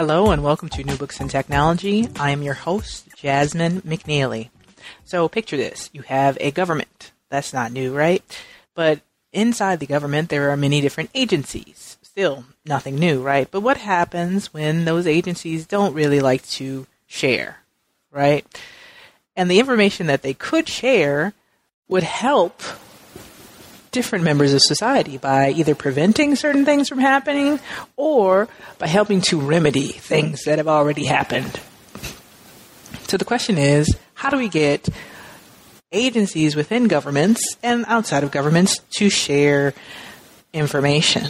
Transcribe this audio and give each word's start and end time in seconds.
Hello 0.00 0.30
and 0.30 0.42
welcome 0.42 0.70
to 0.70 0.82
New 0.82 0.96
Books 0.96 1.20
in 1.20 1.28
Technology. 1.28 2.08
I 2.18 2.30
am 2.30 2.40
your 2.40 2.54
host, 2.54 3.06
Jasmine 3.16 3.82
McNeely. 3.82 4.48
So 5.04 5.28
picture 5.28 5.58
this. 5.58 5.90
You 5.92 6.00
have 6.00 6.38
a 6.40 6.52
government. 6.52 7.12
That's 7.28 7.52
not 7.52 7.70
new, 7.70 7.94
right? 7.94 8.24
But 8.74 9.00
inside 9.30 9.78
the 9.78 9.84
government, 9.84 10.30
there 10.30 10.48
are 10.48 10.56
many 10.56 10.80
different 10.80 11.10
agencies. 11.14 11.98
Still 12.00 12.46
nothing 12.64 12.94
new, 12.94 13.20
right? 13.20 13.50
But 13.50 13.60
what 13.60 13.76
happens 13.76 14.54
when 14.54 14.86
those 14.86 15.06
agencies 15.06 15.66
don't 15.66 15.92
really 15.92 16.20
like 16.20 16.48
to 16.52 16.86
share, 17.06 17.58
right? 18.10 18.46
And 19.36 19.50
the 19.50 19.60
information 19.60 20.06
that 20.06 20.22
they 20.22 20.32
could 20.32 20.66
share 20.66 21.34
would 21.88 22.04
help 22.04 22.62
different 23.90 24.24
members 24.24 24.54
of 24.54 24.60
society 24.62 25.18
by 25.18 25.50
either 25.50 25.74
preventing 25.74 26.36
certain 26.36 26.64
things 26.64 26.88
from 26.88 26.98
happening 26.98 27.60
or 27.96 28.48
by 28.78 28.86
helping 28.86 29.20
to 29.20 29.40
remedy 29.40 29.88
things 29.88 30.44
that 30.44 30.58
have 30.58 30.68
already 30.68 31.04
happened. 31.04 31.60
So 33.08 33.16
the 33.16 33.24
question 33.24 33.58
is 33.58 33.96
how 34.14 34.30
do 34.30 34.36
we 34.36 34.48
get 34.48 34.88
agencies 35.92 36.54
within 36.54 36.86
governments 36.86 37.56
and 37.62 37.84
outside 37.88 38.22
of 38.22 38.30
governments 38.30 38.78
to 38.96 39.10
share 39.10 39.74
information? 40.52 41.24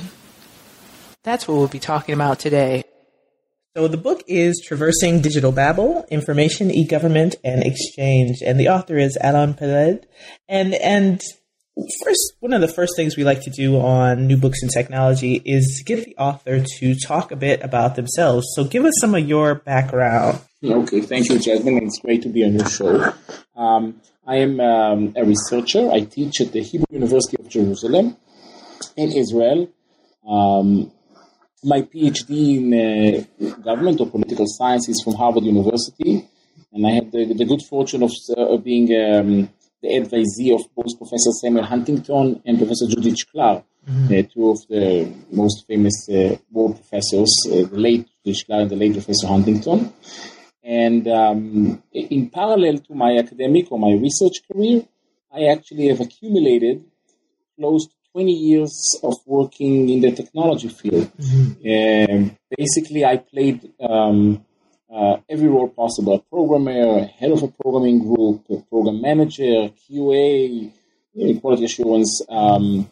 That's 1.22 1.46
what 1.46 1.56
we'll 1.56 1.68
be 1.68 1.78
talking 1.78 2.14
about 2.14 2.38
today. 2.38 2.84
So 3.76 3.86
the 3.86 3.96
book 3.96 4.24
is 4.26 4.60
Traversing 4.66 5.20
Digital 5.20 5.52
Babel, 5.52 6.04
Information, 6.10 6.72
E-Government, 6.72 7.36
and 7.44 7.62
Exchange. 7.62 8.42
And 8.44 8.58
the 8.58 8.68
author 8.68 8.98
is 8.98 9.16
Alon 9.22 9.54
Peled. 9.54 10.06
And, 10.48 10.74
and 10.74 11.22
First, 12.04 12.34
one 12.40 12.52
of 12.52 12.60
the 12.60 12.68
first 12.68 12.94
things 12.96 13.16
we 13.16 13.24
like 13.24 13.42
to 13.42 13.50
do 13.50 13.78
on 13.80 14.26
New 14.26 14.36
Books 14.36 14.62
and 14.62 14.70
Technology 14.70 15.40
is 15.44 15.82
get 15.86 16.04
the 16.04 16.16
author 16.16 16.62
to 16.78 16.94
talk 16.94 17.30
a 17.30 17.36
bit 17.36 17.62
about 17.62 17.96
themselves. 17.96 18.46
So, 18.54 18.64
give 18.64 18.84
us 18.84 18.94
some 19.00 19.14
of 19.14 19.26
your 19.26 19.54
background. 19.54 20.40
Okay, 20.62 21.00
thank 21.00 21.28
you, 21.28 21.38
Jasmine. 21.38 21.78
It's 21.84 21.98
great 22.00 22.22
to 22.22 22.28
be 22.28 22.44
on 22.44 22.54
your 22.54 22.68
show. 22.68 23.14
Um, 23.56 24.00
I 24.26 24.36
am 24.36 24.60
um, 24.60 25.14
a 25.16 25.24
researcher. 25.24 25.90
I 25.90 26.00
teach 26.00 26.40
at 26.40 26.52
the 26.52 26.62
Hebrew 26.62 26.86
University 26.90 27.36
of 27.42 27.48
Jerusalem 27.48 28.16
in 28.96 29.12
Israel. 29.12 29.68
Um, 30.28 30.92
my 31.64 31.82
PhD 31.82 32.56
in 32.58 32.74
uh, 32.74 33.54
government 33.56 34.00
or 34.00 34.06
political 34.08 34.46
science 34.46 34.88
is 34.88 35.02
from 35.02 35.14
Harvard 35.14 35.44
University, 35.44 36.28
and 36.72 36.86
I 36.86 36.90
had 36.90 37.12
the, 37.12 37.34
the 37.34 37.44
good 37.44 37.62
fortune 37.68 38.02
of, 38.02 38.12
uh, 38.36 38.56
being 38.58 38.88
um, 38.94 39.50
the 39.82 39.88
advisee 39.88 40.54
of 40.54 40.62
both 40.74 40.98
Professor 40.98 41.30
Samuel 41.40 41.64
Huntington 41.64 42.42
and 42.44 42.58
Professor 42.58 42.86
Judith 42.86 43.16
Shklar, 43.16 43.64
mm-hmm. 43.88 44.04
uh, 44.06 44.22
two 44.32 44.50
of 44.50 44.58
the 44.68 45.12
most 45.32 45.66
famous 45.66 46.08
uh, 46.08 46.36
world 46.50 46.76
professors, 46.76 47.32
uh, 47.46 47.66
the 47.66 47.78
late 47.78 48.08
Judith 48.24 48.44
Shklar 48.44 48.62
and 48.62 48.70
the 48.70 48.76
late 48.76 48.92
Professor 48.92 49.26
Huntington. 49.26 49.92
And 50.62 51.08
um, 51.08 51.82
in 51.92 52.28
parallel 52.30 52.78
to 52.78 52.94
my 52.94 53.16
academic 53.16 53.72
or 53.72 53.78
my 53.78 53.92
research 53.92 54.42
career, 54.50 54.84
I 55.32 55.46
actually 55.46 55.88
have 55.88 56.00
accumulated 56.00 56.84
close 57.56 57.86
to 57.86 57.94
20 58.12 58.32
years 58.32 58.98
of 59.02 59.14
working 59.24 59.88
in 59.88 60.00
the 60.00 60.12
technology 60.12 60.68
field. 60.68 61.10
Mm-hmm. 61.16 62.28
basically, 62.56 63.04
I 63.04 63.16
played 63.16 63.72
um, 63.80 64.44
uh, 64.92 65.18
every 65.28 65.48
role 65.48 65.68
possible: 65.68 66.14
a 66.14 66.18
programmer, 66.18 67.04
head 67.04 67.30
of 67.30 67.42
a 67.42 67.48
programming 67.48 68.00
group, 68.00 68.44
a 68.50 68.56
program 68.68 69.00
manager, 69.00 69.70
QA, 69.88 70.72
quality 71.40 71.64
assurance, 71.64 72.22
um, 72.28 72.90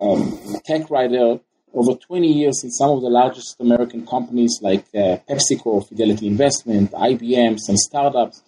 um, 0.00 0.38
tech 0.64 0.90
writer. 0.90 1.40
Over 1.76 1.96
20 1.96 2.32
years 2.32 2.60
in 2.62 2.70
some 2.70 2.90
of 2.90 3.02
the 3.02 3.08
largest 3.08 3.56
American 3.58 4.06
companies 4.06 4.60
like 4.62 4.84
uh, 4.94 5.18
PepsiCo, 5.28 5.88
Fidelity 5.88 6.28
Investment, 6.28 6.92
IBM, 6.92 7.58
some 7.58 7.76
startups. 7.76 8.44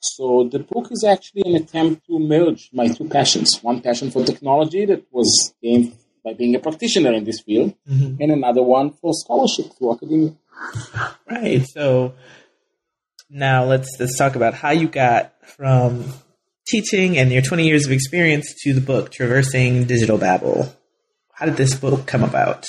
So 0.00 0.48
the 0.50 0.60
book 0.60 0.88
is 0.90 1.04
actually 1.04 1.42
an 1.44 1.56
attempt 1.56 2.06
to 2.06 2.18
merge 2.18 2.70
my 2.72 2.88
two 2.88 3.06
passions: 3.06 3.58
one 3.60 3.82
passion 3.82 4.10
for 4.10 4.24
technology 4.24 4.86
that 4.86 5.04
was 5.12 5.52
gained 5.62 5.92
by 6.24 6.32
being 6.32 6.54
a 6.54 6.58
practitioner 6.58 7.12
in 7.12 7.24
this 7.24 7.40
field, 7.42 7.74
mm-hmm. 7.86 8.20
and 8.20 8.32
another 8.32 8.62
one 8.62 8.90
for 8.92 9.12
scholarship 9.12 9.66
through 9.76 9.92
academia. 9.92 10.32
Right. 11.30 11.64
So 11.74 12.14
now 13.30 13.64
let's 13.64 13.88
let's 14.00 14.18
talk 14.18 14.34
about 14.34 14.54
how 14.54 14.70
you 14.70 14.88
got 14.88 15.32
from 15.46 16.12
teaching 16.66 17.16
and 17.18 17.30
your 17.32 17.42
20 17.42 17.66
years 17.66 17.86
of 17.86 17.92
experience 17.92 18.54
to 18.62 18.72
the 18.72 18.80
book 18.80 19.10
Traversing 19.10 19.84
Digital 19.84 20.18
Babel. 20.18 20.74
How 21.32 21.46
did 21.46 21.56
this 21.56 21.74
book 21.74 22.06
come 22.06 22.22
about? 22.24 22.66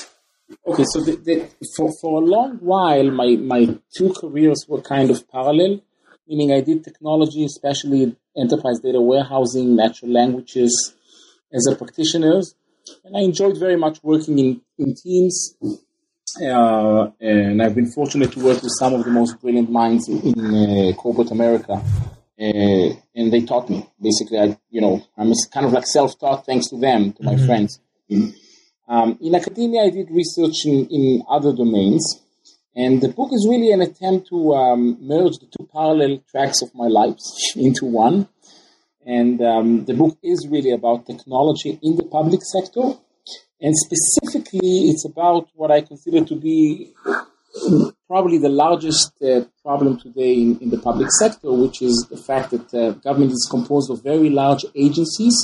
Okay, 0.65 0.83
so 0.85 1.01
the, 1.01 1.15
the, 1.15 1.49
for, 1.75 1.91
for 2.01 2.21
a 2.21 2.25
long 2.25 2.57
while, 2.57 3.09
my, 3.11 3.35
my 3.35 3.77
two 3.95 4.13
careers 4.13 4.65
were 4.67 4.81
kind 4.81 5.09
of 5.09 5.29
parallel, 5.29 5.81
meaning 6.27 6.51
I 6.51 6.61
did 6.61 6.83
technology, 6.83 7.45
especially 7.45 8.15
enterprise 8.37 8.79
data 8.79 9.01
warehousing, 9.01 9.75
natural 9.75 10.11
languages 10.11 10.93
as 11.53 11.67
a 11.67 11.75
practitioner. 11.75 12.41
And 13.03 13.17
I 13.17 13.21
enjoyed 13.21 13.57
very 13.57 13.77
much 13.77 13.99
working 14.03 14.39
in, 14.39 14.61
in 14.77 14.95
teams 14.95 15.55
uh, 16.37 17.11
and 17.19 17.61
I've 17.61 17.75
been 17.75 17.91
fortunate 17.91 18.31
to 18.33 18.43
work 18.43 18.61
with 18.61 18.71
some 18.79 18.93
of 18.93 19.03
the 19.03 19.11
most 19.11 19.41
brilliant 19.41 19.69
minds 19.69 20.07
in 20.07 20.33
uh, 20.39 20.93
corporate 20.93 21.31
America. 21.31 21.81
Uh, 22.39 22.95
and 23.15 23.31
they 23.31 23.41
taught 23.41 23.69
me. 23.69 23.87
Basically, 24.01 24.39
I, 24.39 24.57
you 24.69 24.81
know, 24.81 25.05
I'm 25.17 25.31
kind 25.53 25.65
of 25.65 25.73
like 25.73 25.85
self-taught 25.85 26.45
thanks 26.45 26.69
to 26.69 26.79
them, 26.79 27.13
to 27.13 27.23
my 27.23 27.35
mm-hmm. 27.35 27.45
friends. 27.45 27.79
Um, 28.87 29.17
in 29.21 29.35
academia, 29.35 29.83
I 29.83 29.89
did 29.89 30.09
research 30.09 30.65
in, 30.65 30.87
in 30.87 31.23
other 31.29 31.53
domains. 31.53 32.21
And 32.75 33.01
the 33.01 33.09
book 33.09 33.31
is 33.33 33.47
really 33.49 33.71
an 33.71 33.81
attempt 33.81 34.29
to 34.29 34.53
um, 34.53 34.97
merge 35.01 35.37
the 35.37 35.47
two 35.47 35.67
parallel 35.71 36.23
tracks 36.31 36.61
of 36.61 36.73
my 36.73 36.87
lives 36.87 37.53
into 37.55 37.85
one. 37.85 38.27
And 39.05 39.41
um, 39.41 39.85
the 39.85 39.93
book 39.93 40.17
is 40.23 40.47
really 40.49 40.71
about 40.71 41.05
technology 41.05 41.79
in 41.81 41.95
the 41.95 42.03
public 42.03 42.41
sector 42.43 42.93
and 43.61 43.75
specifically, 43.77 44.89
it's 44.89 45.05
about 45.05 45.49
what 45.53 45.69
I 45.69 45.81
consider 45.81 46.25
to 46.25 46.35
be 46.35 46.93
probably 48.07 48.39
the 48.39 48.49
largest 48.49 49.13
uh, 49.21 49.41
problem 49.61 49.99
today 49.99 50.33
in, 50.33 50.57
in, 50.59 50.69
the 50.69 50.79
public 50.79 51.09
sector, 51.19 51.51
which 51.51 51.81
is 51.81 52.07
the 52.09 52.17
fact 52.17 52.51
that 52.51 52.73
uh, 52.73 52.91
government 52.99 53.31
is 53.31 53.47
composed 53.51 53.91
of 53.91 54.01
very 54.03 54.29
large 54.29 54.65
agencies 54.73 55.35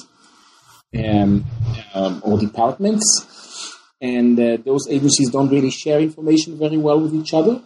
um, 0.98 1.46
um, 1.94 2.22
or 2.26 2.40
departments, 2.40 3.76
and 4.02 4.40
uh, 4.40 4.58
those 4.66 4.88
agencies 4.90 5.30
don't 5.30 5.50
really 5.50 5.70
share 5.70 6.00
information 6.00 6.58
very 6.58 6.78
well 6.78 7.00
with 7.00 7.14
each 7.14 7.34
other. 7.34 7.62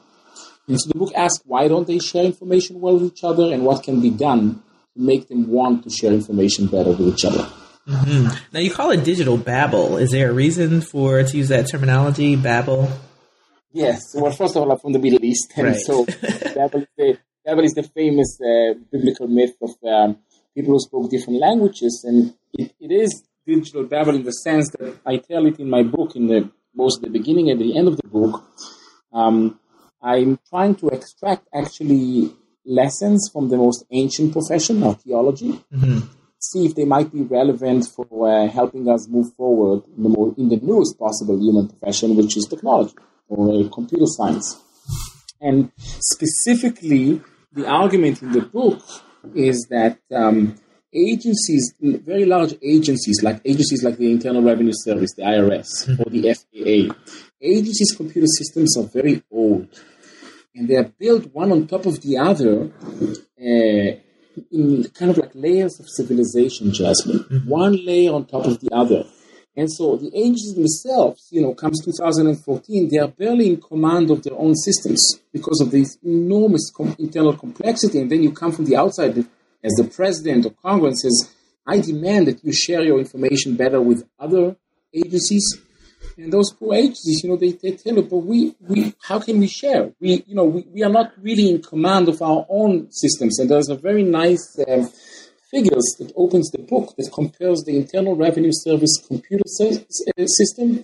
And 0.67 0.79
so 0.79 0.89
the 0.89 0.99
book 0.99 1.13
asks 1.15 1.43
why 1.45 1.67
don't 1.67 1.87
they 1.87 1.99
share 1.99 2.25
information 2.25 2.81
well 2.81 2.95
with 2.97 3.13
each 3.13 3.23
other, 3.23 3.53
and 3.53 3.63
what 3.63 3.83
can 3.83 4.01
be 4.01 4.09
done 4.09 4.61
to 4.95 5.01
make 5.01 5.29
them 5.29 5.47
want 5.47 5.83
to 5.85 5.89
share 5.89 6.11
information 6.11 6.67
better 6.67 6.89
with 6.89 7.07
each 7.13 7.23
other. 7.23 7.47
Mm-hmm. 7.87 8.27
Now 8.53 8.59
you 8.59 8.71
call 8.71 8.91
it 8.91 9.03
digital 9.03 9.37
Babel. 9.37 9.97
Is 9.97 10.11
there 10.11 10.29
a 10.29 10.33
reason 10.33 10.81
for 10.81 11.23
to 11.23 11.37
use 11.37 11.49
that 11.49 11.67
terminology, 11.69 12.35
Babel? 12.35 12.89
Yes. 13.73 14.01
Well, 14.13 14.31
first 14.31 14.55
of 14.55 14.63
all, 14.63 14.71
I'm 14.71 14.79
from 14.79 14.93
the 14.93 14.99
Middle 14.99 15.23
East, 15.23 15.51
and 15.55 15.67
right. 15.67 15.75
so 15.75 16.05
Babel, 16.55 16.81
is 16.81 16.87
the, 16.97 17.17
Babel 17.45 17.63
is 17.63 17.73
the 17.73 17.83
famous 17.83 18.37
uh, 18.39 18.77
biblical 18.91 19.27
myth 19.27 19.55
of 19.61 19.71
um, 19.87 20.17
people 20.53 20.73
who 20.73 20.79
spoke 20.79 21.09
different 21.09 21.39
languages, 21.39 22.03
and 22.07 22.33
it, 22.53 22.73
it 22.79 22.91
is 22.91 23.23
digital 23.47 23.83
Babel 23.85 24.15
in 24.15 24.23
the 24.23 24.31
sense 24.31 24.69
that 24.71 24.99
I 25.05 25.17
tell 25.17 25.45
it 25.47 25.59
in 25.59 25.69
my 25.69 25.83
book, 25.83 26.15
in 26.15 26.27
the 26.27 26.51
both 26.73 27.01
the 27.01 27.09
beginning 27.09 27.49
and 27.49 27.59
the 27.59 27.77
end 27.77 27.87
of 27.87 27.97
the 27.97 28.07
book. 28.07 28.43
Um, 29.11 29.59
I'm 30.01 30.39
trying 30.49 30.75
to 30.75 30.87
extract 30.89 31.47
actually 31.53 32.33
lessons 32.65 33.29
from 33.33 33.49
the 33.49 33.57
most 33.57 33.85
ancient 33.91 34.31
profession, 34.33 34.83
archaeology. 34.83 35.63
Mm-hmm 35.73 36.17
see 36.41 36.65
if 36.65 36.75
they 36.75 36.85
might 36.85 37.11
be 37.13 37.21
relevant 37.21 37.87
for 37.95 38.07
uh, 38.27 38.47
helping 38.47 38.89
us 38.89 39.07
move 39.07 39.33
forward 39.35 39.83
in 39.95 40.03
the, 40.03 40.09
more, 40.09 40.33
in 40.37 40.49
the 40.49 40.57
newest 40.57 40.97
possible 40.97 41.37
human 41.39 41.67
profession, 41.67 42.15
which 42.15 42.35
is 42.35 42.45
technology 42.45 42.95
or 43.29 43.69
computer 43.69 44.05
science. 44.07 44.59
And 45.39 45.71
specifically, 45.77 47.21
the 47.53 47.67
argument 47.67 48.21
in 48.21 48.31
the 48.31 48.41
book 48.41 48.81
is 49.35 49.67
that 49.69 49.99
um, 50.13 50.55
agencies, 50.93 51.73
very 51.79 52.25
large 52.25 52.55
agencies, 52.63 53.21
like 53.23 53.41
agencies 53.45 53.83
like 53.83 53.97
the 53.97 54.11
Internal 54.11 54.41
Revenue 54.41 54.73
Service, 54.73 55.13
the 55.15 55.23
IRS, 55.23 55.87
mm-hmm. 55.87 56.01
or 56.01 56.09
the 56.09 56.33
FAA, 56.33 56.95
agencies' 57.41 57.95
computer 57.95 58.27
systems 58.27 58.77
are 58.77 58.89
very 58.91 59.23
old, 59.31 59.67
and 60.55 60.67
they 60.67 60.75
are 60.75 60.91
built 60.99 61.33
one 61.33 61.51
on 61.51 61.67
top 61.67 61.85
of 61.85 62.01
the 62.01 62.17
other. 62.17 62.71
Uh, 63.39 63.99
in 64.51 64.83
kind 64.89 65.11
of 65.11 65.17
like 65.17 65.31
layers 65.33 65.79
of 65.79 65.89
civilization, 65.89 66.73
Jasmine, 66.73 67.19
mm-hmm. 67.19 67.49
one 67.49 67.85
layer 67.85 68.13
on 68.13 68.25
top 68.25 68.45
of 68.45 68.59
the 68.59 68.73
other. 68.73 69.05
And 69.55 69.71
so 69.71 69.97
the 69.97 70.11
agencies 70.15 70.55
themselves, 70.55 71.27
you 71.29 71.41
know, 71.41 71.53
comes 71.53 71.83
2014, 71.83 72.89
they 72.89 72.97
are 72.97 73.09
barely 73.09 73.49
in 73.49 73.59
command 73.59 74.09
of 74.09 74.23
their 74.23 74.37
own 74.37 74.55
systems 74.55 75.19
because 75.33 75.59
of 75.59 75.71
this 75.71 75.97
enormous 76.03 76.71
com- 76.75 76.95
internal 76.97 77.35
complexity. 77.35 77.99
And 77.99 78.09
then 78.09 78.23
you 78.23 78.31
come 78.31 78.53
from 78.53 78.65
the 78.65 78.77
outside 78.77 79.17
as 79.63 79.73
the 79.73 79.83
president 79.83 80.45
or 80.45 80.51
Congress 80.51 81.01
says, 81.01 81.33
I 81.67 81.81
demand 81.81 82.27
that 82.27 82.43
you 82.43 82.53
share 82.53 82.81
your 82.81 82.99
information 82.99 83.55
better 83.55 83.81
with 83.81 84.07
other 84.19 84.55
agencies. 84.93 85.45
And 86.17 86.31
those 86.31 86.51
poor 86.51 86.75
agencies, 86.75 87.23
you 87.23 87.29
know, 87.29 87.37
they, 87.37 87.51
they 87.51 87.71
tell 87.71 87.95
you, 87.95 88.03
but 88.03 88.17
we, 88.17 88.55
we, 88.59 88.93
how 89.01 89.19
can 89.19 89.39
we 89.39 89.47
share? 89.47 89.91
We, 89.99 90.23
you 90.27 90.35
know, 90.35 90.45
we, 90.45 90.61
we 90.73 90.83
are 90.83 90.89
not 90.89 91.13
really 91.21 91.49
in 91.49 91.61
command 91.61 92.09
of 92.09 92.21
our 92.21 92.45
own 92.49 92.91
systems. 92.91 93.39
And 93.39 93.49
there's 93.49 93.69
a 93.69 93.75
very 93.75 94.03
nice 94.03 94.59
um, 94.67 94.89
figures 95.49 95.95
that 95.99 96.11
opens 96.15 96.49
the 96.51 96.59
book 96.59 96.95
that 96.97 97.11
compares 97.13 97.63
the 97.63 97.75
Internal 97.75 98.15
Revenue 98.15 98.51
Service 98.53 99.01
computer 99.07 99.43
uh, 99.43 100.25
system 100.25 100.83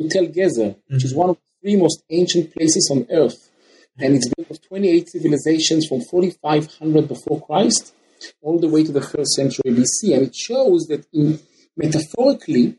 to 0.00 0.08
Tel 0.08 0.26
Gezer, 0.26 0.74
mm-hmm. 0.74 0.94
which 0.94 1.04
is 1.04 1.14
one 1.14 1.30
of 1.30 1.36
the 1.36 1.42
three 1.60 1.76
most 1.76 2.02
ancient 2.10 2.52
places 2.52 2.90
on 2.92 3.06
earth. 3.10 3.50
And 3.98 4.14
it's 4.14 4.28
built 4.34 4.50
of 4.50 4.66
28 4.68 5.08
civilizations 5.08 5.86
from 5.86 6.00
4500 6.10 7.08
before 7.08 7.44
Christ 7.44 7.94
all 8.40 8.58
the 8.58 8.68
way 8.68 8.84
to 8.84 8.92
the 8.92 9.02
first 9.02 9.32
century 9.32 9.70
BC. 9.72 10.14
And 10.14 10.22
it 10.28 10.34
shows 10.34 10.86
that 10.88 11.06
in, 11.12 11.40
metaphorically, 11.76 12.76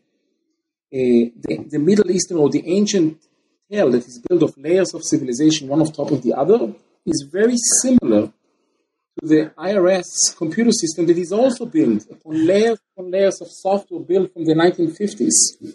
Uh, 0.94 1.34
the, 1.42 1.66
the 1.72 1.80
Middle 1.80 2.12
Eastern 2.12 2.38
or 2.38 2.50
the 2.50 2.63
ancient 2.68 3.19
tale 3.72 3.90
that 3.90 4.06
is 4.06 4.24
built 4.28 4.44
of 4.44 4.56
layers 4.57 4.94
of 4.94 5.04
civilization, 5.04 5.68
one 5.68 5.81
on 5.81 5.92
top 5.92 6.12
of 6.12 6.22
the 6.22 6.34
other, 6.34 6.72
is 7.06 7.28
very 7.31 7.56
similar 7.81 8.28
to 9.19 9.28
the 9.28 9.51
IRS 9.57 10.06
computer 10.38 10.72
system 10.72 11.07
that 11.07 11.18
is 11.18 11.31
also 11.31 11.66
built 11.66 12.04
upon 12.12 12.45
layers 12.45 12.78
upon 12.95 13.10
layers 13.10 13.42
of 13.42 13.48
software 13.50 14.01
built 14.01 14.34
from 14.34 14.45
the 14.45 14.54
1950s 14.54 15.74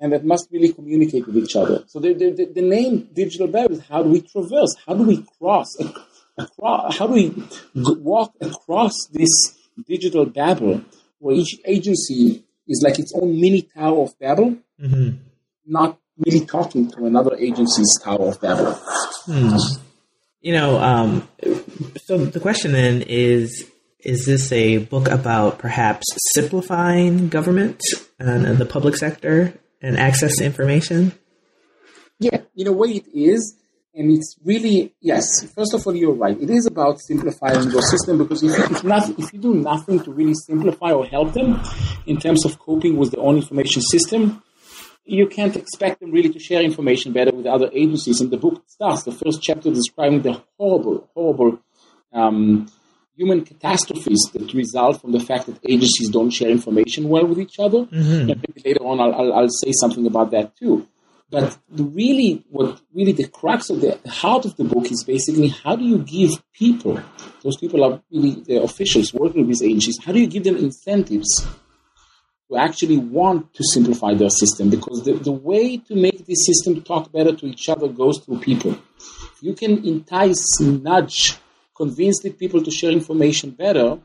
and 0.00 0.12
that 0.12 0.24
must 0.24 0.48
really 0.52 0.72
communicate 0.72 1.26
with 1.26 1.36
each 1.36 1.56
other. 1.56 1.84
So 1.86 1.98
the, 1.98 2.12
the, 2.12 2.50
the 2.54 2.62
name 2.62 3.08
digital 3.12 3.46
Babel 3.46 3.80
how 3.88 4.02
do 4.02 4.10
we 4.10 4.20
traverse? 4.20 4.74
How 4.86 4.94
do 4.94 5.04
we 5.04 5.24
cross? 5.38 5.68
How 6.60 7.06
do 7.06 7.12
we 7.12 7.42
walk 7.74 8.34
across 8.40 8.92
this 9.12 9.56
digital 9.86 10.26
Babel 10.26 10.82
where 11.18 11.36
each 11.36 11.58
agency 11.64 12.44
is 12.68 12.82
like 12.84 12.98
its 12.98 13.12
own 13.14 13.40
mini 13.40 13.62
Tower 13.62 14.02
of 14.04 14.18
Babel, 14.18 14.56
mm-hmm. 14.80 15.16
not 15.66 15.98
really 16.18 16.44
talking 16.44 16.90
to 16.90 17.06
another 17.06 17.36
agency's 17.36 17.98
Tower 18.02 18.28
of 18.28 18.40
Babel? 18.40 18.72
Hmm. 19.26 19.56
You 20.40 20.52
know, 20.52 20.78
um, 20.78 21.28
so 22.04 22.18
the 22.18 22.40
question 22.40 22.72
then 22.72 23.02
is 23.02 23.66
is 24.00 24.26
this 24.26 24.52
a 24.52 24.78
book 24.78 25.08
about 25.08 25.58
perhaps 25.58 26.06
simplifying 26.32 27.28
government 27.28 27.80
and 28.18 28.58
the 28.58 28.64
public 28.64 28.96
sector 28.96 29.52
and 29.82 29.98
access 29.98 30.36
to 30.36 30.44
information? 30.44 31.12
Yeah, 32.20 32.42
in 32.56 32.66
a 32.66 32.72
way 32.72 32.90
it 32.90 33.06
is. 33.12 33.56
And 33.98 34.12
it's 34.12 34.36
really, 34.44 34.94
yes, 35.00 35.42
first 35.56 35.74
of 35.74 35.84
all, 35.84 35.94
you're 35.94 36.14
right. 36.14 36.40
It 36.40 36.50
is 36.50 36.66
about 36.66 37.00
simplifying 37.00 37.68
your 37.72 37.82
system 37.82 38.18
because 38.18 38.44
if, 38.44 38.56
if, 38.70 38.84
not, 38.84 39.10
if 39.18 39.32
you 39.32 39.40
do 39.40 39.54
nothing 39.54 39.98
to 40.04 40.12
really 40.12 40.34
simplify 40.34 40.92
or 40.92 41.04
help 41.04 41.32
them 41.32 41.60
in 42.06 42.16
terms 42.16 42.46
of 42.46 42.60
coping 42.60 42.96
with 42.96 43.10
their 43.10 43.24
own 43.24 43.36
information 43.36 43.82
system, 43.82 44.40
you 45.04 45.26
can't 45.26 45.56
expect 45.56 45.98
them 45.98 46.12
really 46.12 46.28
to 46.28 46.38
share 46.38 46.62
information 46.62 47.12
better 47.12 47.32
with 47.34 47.46
other 47.46 47.70
agencies. 47.72 48.20
And 48.20 48.30
the 48.30 48.36
book 48.36 48.62
starts, 48.68 49.02
the 49.02 49.10
first 49.10 49.42
chapter 49.42 49.68
describing 49.70 50.22
the 50.22 50.40
horrible, 50.56 51.10
horrible 51.12 51.58
um, 52.12 52.68
human 53.16 53.44
catastrophes 53.44 54.30
that 54.32 54.54
result 54.54 55.00
from 55.00 55.10
the 55.10 55.18
fact 55.18 55.46
that 55.46 55.58
agencies 55.68 56.08
don't 56.08 56.30
share 56.30 56.50
information 56.50 57.08
well 57.08 57.26
with 57.26 57.40
each 57.40 57.58
other. 57.58 57.78
Mm-hmm. 57.86 58.26
maybe 58.26 58.62
later 58.64 58.84
on, 58.84 59.00
I'll, 59.00 59.12
I'll, 59.12 59.32
I'll, 59.32 59.48
say 59.48 59.72
something 59.72 60.06
about 60.06 60.30
that 60.30 60.56
too. 60.56 60.86
But 61.30 61.58
really, 61.70 62.44
what 62.48 62.80
really 62.94 63.12
the 63.12 63.28
crux 63.28 63.68
of 63.68 63.82
the, 63.82 63.98
the, 64.02 64.10
heart 64.10 64.46
of 64.46 64.56
the 64.56 64.64
book 64.64 64.90
is 64.90 65.04
basically 65.04 65.48
how 65.48 65.76
do 65.76 65.84
you 65.84 65.98
give 65.98 66.42
people, 66.54 67.00
those 67.42 67.58
people 67.58 67.84
are 67.84 68.00
really 68.10 68.42
the 68.42 68.62
officials 68.62 69.12
working 69.12 69.42
with 69.42 69.48
these 69.48 69.62
agencies, 69.62 69.98
how 70.02 70.12
do 70.12 70.20
you 70.20 70.26
give 70.26 70.44
them 70.44 70.56
incentives 70.56 71.46
to 72.50 72.56
actually 72.56 72.96
want 72.96 73.52
to 73.52 73.62
simplify 73.72 74.14
their 74.14 74.30
system? 74.30 74.70
Because 74.70 75.04
the, 75.04 75.14
the 75.14 75.32
way 75.32 75.76
to 75.76 75.94
make 75.94 76.24
this 76.24 76.46
system 76.46 76.80
talk 76.80 77.12
better 77.12 77.36
to 77.36 77.46
each 77.46 77.68
other 77.68 77.88
goes 77.88 78.20
through 78.20 78.40
people. 78.40 78.78
If 78.98 79.42
you 79.42 79.52
can 79.52 79.84
entice, 79.86 80.58
nudge 80.60 81.36
convince 81.76 82.20
the 82.22 82.30
people 82.30 82.62
to 82.62 82.70
share 82.70 82.90
information 82.90 83.50
better, 83.50 83.98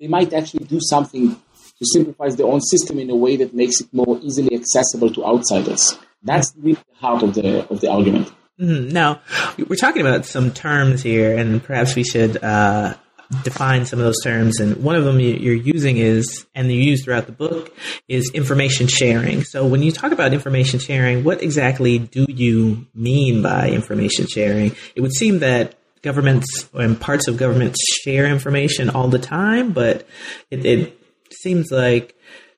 they 0.00 0.08
might 0.08 0.32
actually 0.32 0.64
do 0.64 0.78
something 0.80 1.36
to 1.78 1.86
simplify 1.92 2.30
their 2.30 2.46
own 2.46 2.60
system 2.62 2.98
in 2.98 3.10
a 3.10 3.16
way 3.16 3.36
that 3.36 3.54
makes 3.54 3.80
it 3.82 3.92
more 3.92 4.18
easily 4.22 4.54
accessible 4.54 5.10
to 5.12 5.24
outsiders. 5.24 5.98
That's 6.22 6.54
really 6.56 6.74
the 6.74 6.94
heart 6.96 7.22
of 7.22 7.34
the 7.34 7.68
of 7.68 7.80
the 7.80 7.90
argument. 7.90 8.32
Mm-hmm. 8.60 8.88
Now, 8.88 9.20
we're 9.56 9.76
talking 9.76 10.06
about 10.06 10.26
some 10.26 10.50
terms 10.50 11.02
here, 11.02 11.36
and 11.36 11.62
perhaps 11.62 11.96
we 11.96 12.04
should 12.04 12.42
uh, 12.44 12.94
define 13.42 13.86
some 13.86 13.98
of 13.98 14.04
those 14.04 14.22
terms. 14.22 14.60
And 14.60 14.82
one 14.82 14.96
of 14.96 15.04
them 15.04 15.18
you're 15.18 15.54
using 15.54 15.96
is, 15.96 16.46
and 16.54 16.70
you 16.70 16.78
use 16.78 17.04
throughout 17.04 17.24
the 17.24 17.32
book, 17.32 17.74
is 18.06 18.30
information 18.34 18.86
sharing. 18.86 19.44
So, 19.44 19.66
when 19.66 19.82
you 19.82 19.92
talk 19.92 20.12
about 20.12 20.34
information 20.34 20.78
sharing, 20.78 21.24
what 21.24 21.42
exactly 21.42 21.98
do 21.98 22.26
you 22.28 22.86
mean 22.94 23.42
by 23.42 23.70
information 23.70 24.26
sharing? 24.26 24.76
It 24.94 25.00
would 25.00 25.14
seem 25.14 25.38
that 25.38 25.76
governments 26.02 26.68
and 26.74 27.00
parts 27.00 27.28
of 27.28 27.36
governments 27.36 27.78
share 28.02 28.26
information 28.26 28.90
all 28.90 29.08
the 29.08 29.18
time, 29.18 29.72
but 29.72 30.06
it, 30.50 30.66
it 30.66 30.98
seems 31.32 31.70
like 31.70 32.14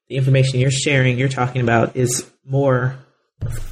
the 0.09 0.17
information 0.17 0.61
you're 0.61 0.70
sharing, 0.70 1.19
you're 1.19 1.29
talking 1.29 1.62
about, 1.62 1.97
is 1.97 2.29
more 2.44 2.97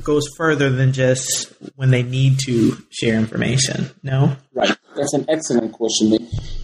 goes 0.05 0.27
further 0.37 0.71
than 0.71 0.93
just 0.93 1.53
when 1.77 1.91
they 1.91 2.03
need 2.03 2.39
to 2.47 2.77
share 2.91 3.17
information. 3.17 3.91
No, 4.03 4.37
right. 4.55 4.77
That's 4.97 5.15
an 5.15 5.27
excellent 5.29 5.73
question, 5.73 6.19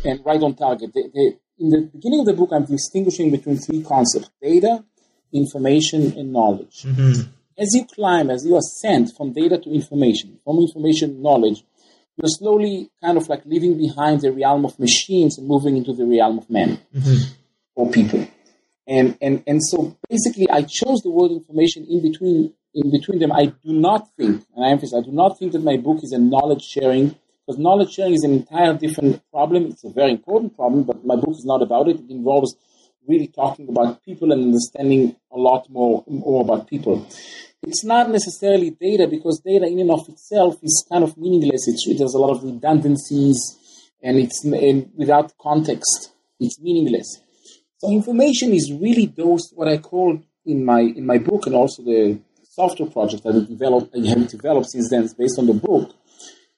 and 0.05 0.20
right 0.25 0.43
on 0.43 0.55
target. 0.55 0.93
The, 0.93 1.11
the, 1.14 1.38
in 1.58 1.70
the 1.70 1.91
beginning 1.93 2.20
of 2.20 2.26
the 2.26 2.35
book, 2.35 2.50
I'm 2.53 2.64
distinguishing 2.64 3.31
between 3.31 3.58
three 3.58 3.82
concepts: 3.82 4.31
data, 4.43 4.85
information, 5.32 6.12
and 6.19 6.32
knowledge. 6.32 6.82
Mm-hmm. 6.82 7.31
As 7.58 7.70
you 7.73 7.87
climb, 7.87 8.29
as 8.31 8.44
you 8.44 8.56
ascend 8.56 9.17
from 9.17 9.32
data 9.32 9.59
to 9.59 9.70
information, 9.70 10.38
from 10.44 10.59
information 10.59 11.23
knowledge, 11.23 11.64
you're 12.16 12.28
slowly 12.28 12.90
kind 13.02 13.16
of 13.16 13.28
like 13.28 13.42
leaving 13.47 13.78
behind 13.78 14.21
the 14.21 14.33
realm 14.33 14.64
of 14.64 14.78
machines 14.78 15.38
and 15.38 15.47
moving 15.47 15.76
into 15.76 15.95
the 15.95 16.04
realm 16.04 16.38
of 16.38 16.50
men 16.50 16.80
mm-hmm. 16.95 17.33
or 17.75 17.90
people. 17.90 18.26
And, 18.88 19.19
and, 19.21 19.42
and 19.47 19.61
so 19.62 19.97
basically, 20.09 20.49
I 20.49 20.62
chose 20.62 21.00
the 21.02 21.11
word 21.11 21.30
information 21.30 21.87
in 21.88 22.02
between, 22.02 22.54
in 22.76 22.90
between 22.90 23.18
them. 23.18 23.33
I 23.33 23.47
do 23.47 23.73
not 23.73 24.09
think, 24.16 24.45
and 24.54 24.64
I 24.64 24.68
emphasize, 24.68 25.00
I 25.02 25.06
do 25.06 25.12
not 25.12 25.38
think 25.38 25.52
that 25.52 25.64
my 25.64 25.76
book 25.78 26.04
is 26.04 26.12
a 26.12 26.18
knowledge 26.18 26.62
sharing, 26.62 27.16
because 27.40 27.59
knowledge 27.59 27.92
sharing 27.95 28.14
is 28.14 28.23
an 28.23 28.33
entire 28.33 28.75
different 28.75 29.23
problem. 29.30 29.66
It's 29.66 29.85
a 29.85 29.90
very 29.90 30.12
important 30.12 30.54
problem, 30.54 30.85
but 30.85 31.04
my 31.04 31.16
book 31.16 31.30
is 31.30 31.45
not 31.45 31.62
about 31.62 31.88
it. 31.88 31.97
It 31.97 32.11
involves 32.11 32.54
really 33.09 33.28
talking 33.28 33.68
about 33.68 34.04
people 34.04 34.33
and 34.33 34.42
understanding 34.42 35.16
a 35.33 35.38
lot 35.38 35.71
more, 35.71 36.04
more 36.06 36.42
about 36.42 36.68
people. 36.68 37.06
It's 37.62 37.85
not 37.85 38.11
necessarily 38.11 38.71
data 38.71 39.06
because 39.09 39.40
data 39.40 39.66
in 39.66 39.78
and 39.80 39.90
of 39.90 40.09
itself 40.09 40.56
is 40.62 40.85
kind 40.90 41.02
of 41.02 41.16
meaningless. 41.16 41.66
It's, 41.66 41.87
it 41.87 42.00
has 42.00 42.14
a 42.14 42.18
lot 42.18 42.37
of 42.37 42.45
redundancies 42.45 43.38
and 44.02 44.18
it's 44.18 44.45
and 44.45 44.90
without 44.97 45.37
context. 45.38 46.12
It's 46.38 46.61
meaningless. 46.61 47.23
So 47.78 47.90
information 47.90 48.52
is 48.52 48.73
really 48.73 49.06
those 49.06 49.52
what 49.54 49.68
I 49.68 49.78
call 49.78 50.21
in 50.45 50.64
my 50.64 50.80
in 50.80 51.06
my 51.06 51.18
book 51.18 51.47
and 51.47 51.54
also 51.54 51.83
the 51.83 52.21
software 52.56 52.88
project 52.88 53.22
that 53.25 53.34
I 53.34 53.44
developed 53.54 53.94
I 53.94 54.08
have 54.08 54.28
developed 54.28 54.70
since 54.70 54.88
then. 54.90 55.08
Based 55.18 55.38
on 55.38 55.46
the 55.46 55.58
book. 55.68 55.94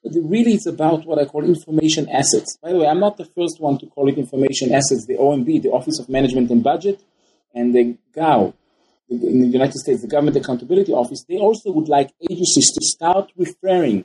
But 0.03 0.13
really, 0.15 0.53
it's 0.55 0.67
about 0.67 1.05
what 1.07 1.19
I 1.19 1.25
call 1.25 1.45
information 1.45 2.09
assets. 2.09 2.57
By 2.63 2.71
the 2.73 2.79
way, 2.79 2.87
I'm 2.87 3.01
not 3.01 3.17
the 3.17 3.25
first 3.25 3.57
one 3.61 3.79
to 3.79 3.87
call 3.87 4.09
it 4.09 4.17
information 4.17 4.73
assets. 4.73 5.05
The 5.07 5.17
OMB, 5.17 5.63
the 5.63 5.71
Office 5.71 5.99
of 5.99 6.09
Management 6.09 6.51
and 6.51 6.63
Budget, 6.63 7.01
and 7.53 7.75
the 7.75 7.97
GAO, 8.15 8.55
in 9.11 9.41
the 9.41 9.49
United 9.49 9.79
States, 9.85 10.03
the 10.03 10.09
Government 10.09 10.37
Accountability 10.37 10.93
Office, 10.93 11.25
they 11.29 11.39
also 11.39 11.73
would 11.73 11.89
like 11.89 12.11
agencies 12.31 12.71
to 12.75 12.81
start 12.83 13.33
referring 13.37 14.05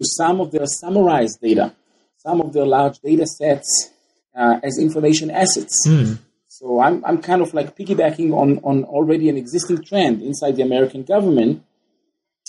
to 0.00 0.04
some 0.16 0.40
of 0.40 0.50
their 0.50 0.66
summarized 0.66 1.40
data, 1.40 1.74
some 2.16 2.40
of 2.40 2.52
their 2.52 2.66
large 2.66 2.98
data 2.98 3.26
sets 3.26 3.90
uh, 4.34 4.58
as 4.62 4.78
information 4.78 5.30
assets. 5.30 5.86
Mm. 5.86 6.18
So 6.58 6.80
I'm, 6.80 7.04
I'm 7.04 7.22
kind 7.22 7.40
of 7.40 7.54
like 7.54 7.76
piggybacking 7.76 8.32
on, 8.32 8.58
on 8.64 8.82
already 8.82 9.28
an 9.28 9.36
existing 9.36 9.84
trend 9.84 10.22
inside 10.22 10.56
the 10.56 10.62
American 10.62 11.04
government. 11.04 11.62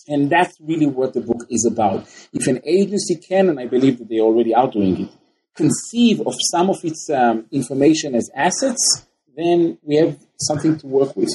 And 0.07 0.31
that's 0.31 0.59
really 0.59 0.87
what 0.87 1.13
the 1.13 1.21
book 1.21 1.45
is 1.51 1.63
about. 1.71 2.07
If 2.33 2.47
an 2.47 2.59
agency 2.65 3.17
can, 3.17 3.49
and 3.49 3.59
I 3.59 3.67
believe 3.67 3.99
that 3.99 4.09
they 4.09 4.19
already 4.19 4.55
are 4.55 4.67
doing 4.67 5.01
it, 5.01 5.09
conceive 5.55 6.21
of 6.21 6.33
some 6.51 6.71
of 6.71 6.77
its 6.83 7.07
um, 7.11 7.45
information 7.51 8.15
as 8.15 8.31
assets, 8.35 9.05
then 9.37 9.77
we 9.83 9.97
have 9.97 10.17
something 10.39 10.79
to 10.79 10.87
work 10.87 11.15
with. 11.15 11.29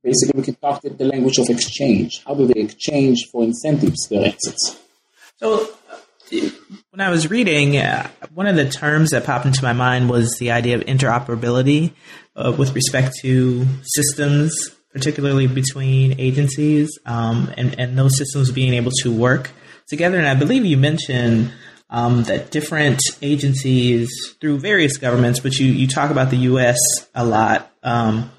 Basically, 0.00 0.38
we 0.38 0.44
can 0.44 0.54
talk 0.54 0.82
the 0.82 1.04
language 1.04 1.38
of 1.38 1.48
exchange. 1.50 2.22
How 2.24 2.36
do 2.36 2.46
they 2.46 2.60
exchange 2.60 3.26
for 3.32 3.42
incentives 3.42 4.06
their 4.08 4.26
assets? 4.26 4.78
So, 5.38 5.68
when 6.30 7.00
I 7.00 7.10
was 7.10 7.30
reading, 7.30 7.76
uh, 7.76 8.08
one 8.34 8.46
of 8.46 8.56
the 8.56 8.68
terms 8.68 9.10
that 9.10 9.24
popped 9.24 9.46
into 9.46 9.62
my 9.62 9.72
mind 9.72 10.08
was 10.10 10.36
the 10.38 10.50
idea 10.50 10.76
of 10.76 10.82
interoperability 10.82 11.92
uh, 12.34 12.54
with 12.56 12.74
respect 12.74 13.16
to 13.22 13.66
systems, 13.82 14.54
particularly 14.92 15.46
between 15.46 16.18
agencies, 16.18 16.98
um, 17.06 17.52
and, 17.56 17.78
and 17.78 17.98
those 17.98 18.16
systems 18.16 18.50
being 18.50 18.74
able 18.74 18.92
to 19.02 19.12
work 19.12 19.50
together. 19.88 20.18
And 20.18 20.26
I 20.26 20.34
believe 20.34 20.64
you 20.64 20.76
mentioned 20.76 21.52
um, 21.90 22.24
that 22.24 22.50
different 22.50 23.00
agencies 23.22 24.10
through 24.40 24.58
various 24.58 24.96
governments, 24.96 25.40
but 25.40 25.58
you, 25.58 25.66
you 25.66 25.86
talk 25.86 26.10
about 26.10 26.30
the 26.30 26.38
U.S. 26.38 26.78
a 27.14 27.24
lot, 27.24 27.70
um, 27.82 28.30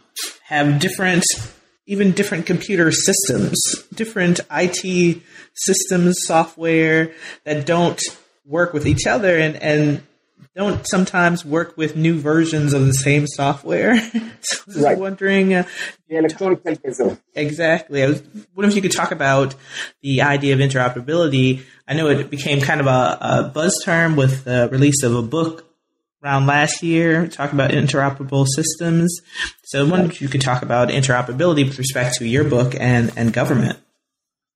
have 0.43 0.79
different, 0.79 1.23
even 1.87 2.11
different 2.11 2.45
computer 2.45 2.91
systems, 2.91 3.59
different 3.93 4.41
IT 4.51 5.23
systems, 5.53 6.17
software 6.21 7.13
that 7.45 7.65
don't 7.65 8.01
work 8.45 8.73
with 8.73 8.85
each 8.85 9.07
other 9.07 9.37
and, 9.37 9.55
and 9.55 10.03
don't 10.53 10.85
sometimes 10.87 11.45
work 11.45 11.77
with 11.77 11.95
new 11.95 12.19
versions 12.19 12.73
of 12.73 12.85
the 12.85 12.93
same 12.93 13.25
software. 13.25 13.97
so 14.41 14.57
I 14.57 14.63
was 14.65 14.77
right. 14.77 14.97
wondering. 14.97 15.53
Uh, 15.53 15.63
the 16.09 16.17
electronic 16.17 16.61
health 16.63 17.21
Exactly. 17.35 18.03
I 18.03 18.07
was 18.07 18.21
wondering 18.53 18.71
if 18.71 18.75
you 18.75 18.81
could 18.81 18.91
talk 18.91 19.11
about 19.11 19.55
the 20.01 20.23
idea 20.23 20.55
of 20.55 20.59
interoperability. 20.59 21.63
I 21.87 21.93
know 21.93 22.09
it 22.09 22.29
became 22.29 22.59
kind 22.59 22.81
of 22.81 22.87
a, 22.87 23.17
a 23.21 23.51
buzz 23.53 23.81
term 23.85 24.15
with 24.15 24.43
the 24.43 24.67
release 24.71 25.03
of 25.03 25.15
a 25.15 25.21
book 25.21 25.66
around 26.23 26.45
last 26.45 26.81
year 26.83 27.27
talking 27.27 27.55
about 27.55 27.71
interoperable 27.71 28.45
systems. 28.47 29.21
So 29.65 29.85
I 29.85 29.89
wonder 29.89 30.07
if 30.07 30.21
you 30.21 30.27
could 30.27 30.41
talk 30.41 30.61
about 30.61 30.89
interoperability 30.89 31.65
with 31.65 31.77
respect 31.77 32.15
to 32.15 32.27
your 32.27 32.43
book 32.43 32.75
and, 32.79 33.11
and 33.15 33.31
government. 33.31 33.79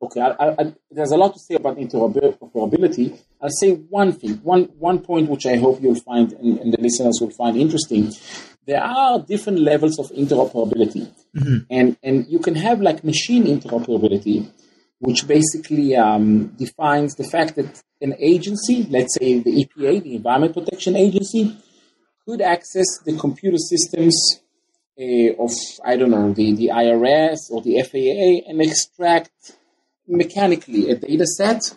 Okay, 0.04 0.20
I, 0.20 0.56
I, 0.58 0.74
there's 0.90 1.12
a 1.12 1.18
lot 1.18 1.34
to 1.34 1.40
say 1.40 1.56
about 1.56 1.78
interoperability. 1.78 3.20
I'll 3.40 3.50
say 3.50 3.74
one 3.74 4.14
thing, 4.14 4.38
one, 4.38 4.64
one 4.80 5.00
point 5.00 5.30
which 5.30 5.46
I 5.46 5.58
hope 5.58 5.82
you'll 5.82 5.96
find 5.96 6.34
and, 6.34 6.58
and 6.58 6.74
the 6.74 6.82
listeners 6.82 7.20
will 7.22 7.30
find 7.30 7.56
interesting. 7.56 8.12
There 8.66 8.82
are 8.82 9.20
different 9.20 9.60
levels 9.60 10.00
of 10.00 10.10
interoperability, 10.12 11.12
mm-hmm. 11.36 11.58
and, 11.70 11.98
and 12.04 12.28
you 12.28 12.40
can 12.40 12.56
have 12.56 12.82
like 12.82 13.04
machine 13.04 13.46
interoperability, 13.46 14.50
which 15.00 15.28
basically 15.28 15.96
um, 15.96 16.48
defines 16.58 17.16
the 17.16 17.24
fact 17.24 17.56
that 17.56 17.84
an 18.02 18.16
agency, 18.20 18.88
let's 18.90 19.16
say 19.16 19.40
the 19.40 19.66
EPA, 19.66 20.04
the 20.04 20.16
Environment 20.16 20.54
Protection 20.54 20.96
Agency, 20.96 21.58
could 22.26 22.42
access 22.42 23.00
the 23.06 23.18
computer 23.18 23.58
systems 23.58 24.40
uh, 25.00 25.34
of, 25.44 25.52
I 25.86 25.98
don't 25.98 26.12
know, 26.12 26.34
the, 26.34 26.54
the 26.54 26.68
IRS 26.68 27.50
or 27.50 27.62
the 27.62 27.82
FAA 27.82 28.50
and 28.50 28.62
extract 28.62 29.32
mechanically 30.08 30.90
a 30.90 30.96
data 30.96 31.26
set 31.26 31.74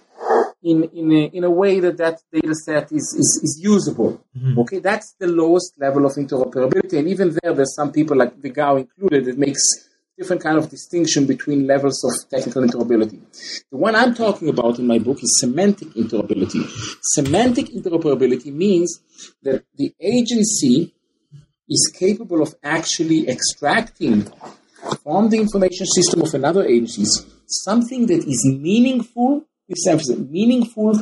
in, 0.62 0.84
in, 0.94 1.12
a, 1.12 1.24
in 1.36 1.44
a 1.44 1.50
way 1.50 1.80
that 1.80 1.98
that 1.98 2.20
data 2.32 2.54
set 2.54 2.90
is, 2.90 3.14
is, 3.18 3.40
is 3.42 3.60
usable. 3.62 4.24
Mm-hmm. 4.36 4.58
Okay, 4.60 4.78
that's 4.78 5.14
the 5.18 5.26
lowest 5.26 5.74
level 5.78 6.06
of 6.06 6.12
interoperability. 6.12 6.98
And 6.98 7.08
even 7.08 7.36
there, 7.42 7.54
there's 7.54 7.74
some 7.74 7.92
people 7.92 8.16
like 8.16 8.40
the 8.40 8.50
GAO 8.50 8.76
included 8.76 9.26
that 9.26 9.38
makes 9.38 9.62
different 10.16 10.42
kind 10.42 10.58
of 10.58 10.70
distinction 10.70 11.26
between 11.26 11.66
levels 11.66 12.02
of 12.04 12.30
technical 12.30 12.62
interoperability. 12.62 13.20
The 13.70 13.76
one 13.76 13.94
I'm 13.94 14.14
talking 14.14 14.48
about 14.48 14.78
in 14.78 14.86
my 14.86 14.98
book 14.98 15.18
is 15.22 15.40
semantic 15.40 15.88
interoperability. 15.88 16.64
Semantic 17.02 17.66
interoperability 17.66 18.52
means 18.52 19.00
that 19.42 19.64
the 19.76 19.92
agency 20.00 20.94
is 21.68 21.92
capable 21.98 22.42
of 22.42 22.54
actually 22.62 23.28
extracting 23.28 24.30
from 25.02 25.30
the 25.30 25.38
information 25.38 25.86
system 25.86 26.22
of 26.22 26.34
another 26.34 26.64
agency 26.64 27.04
something 27.46 28.06
that 28.06 28.24
is 28.26 28.44
meaningful, 28.46 29.44
this 29.68 29.86
emphasis, 29.86 30.18
meaningful 30.18 30.94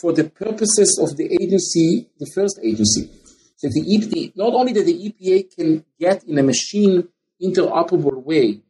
for 0.00 0.12
the 0.12 0.24
purposes 0.24 0.98
of 1.02 1.16
the 1.16 1.36
agency, 1.40 2.08
the 2.18 2.30
first 2.34 2.58
agency. 2.62 3.10
So 3.56 3.68
the 3.68 4.32
not 4.36 4.52
only 4.52 4.72
that 4.72 4.84
the 4.84 4.92
EPA 4.92 5.54
can 5.54 5.84
get 5.98 6.24
in 6.24 6.38
a 6.38 6.42
machine 6.42 7.08
interoperable 7.42 8.22
way 8.22 8.60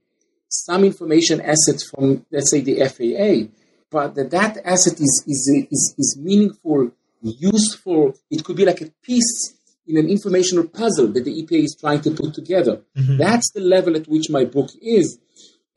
some 0.54 0.84
information 0.84 1.40
assets 1.40 1.88
from, 1.90 2.24
let's 2.30 2.50
say, 2.50 2.60
the 2.60 2.78
FAA, 2.86 3.50
but 3.90 4.14
that 4.14 4.30
that 4.30 4.58
asset 4.64 4.94
is, 4.94 5.24
is, 5.26 5.66
is, 5.70 5.94
is 5.98 6.18
meaningful, 6.20 6.90
useful. 7.22 8.14
It 8.30 8.44
could 8.44 8.56
be 8.56 8.64
like 8.64 8.80
a 8.80 8.90
piece 9.02 9.54
in 9.86 9.96
an 9.98 10.08
informational 10.08 10.66
puzzle 10.66 11.08
that 11.08 11.24
the 11.24 11.42
EPA 11.42 11.64
is 11.64 11.76
trying 11.78 12.00
to 12.02 12.10
put 12.10 12.34
together. 12.34 12.82
Mm-hmm. 12.96 13.18
That's 13.18 13.50
the 13.52 13.60
level 13.60 13.96
at 13.96 14.08
which 14.08 14.30
my 14.30 14.44
book 14.44 14.70
is. 14.80 15.18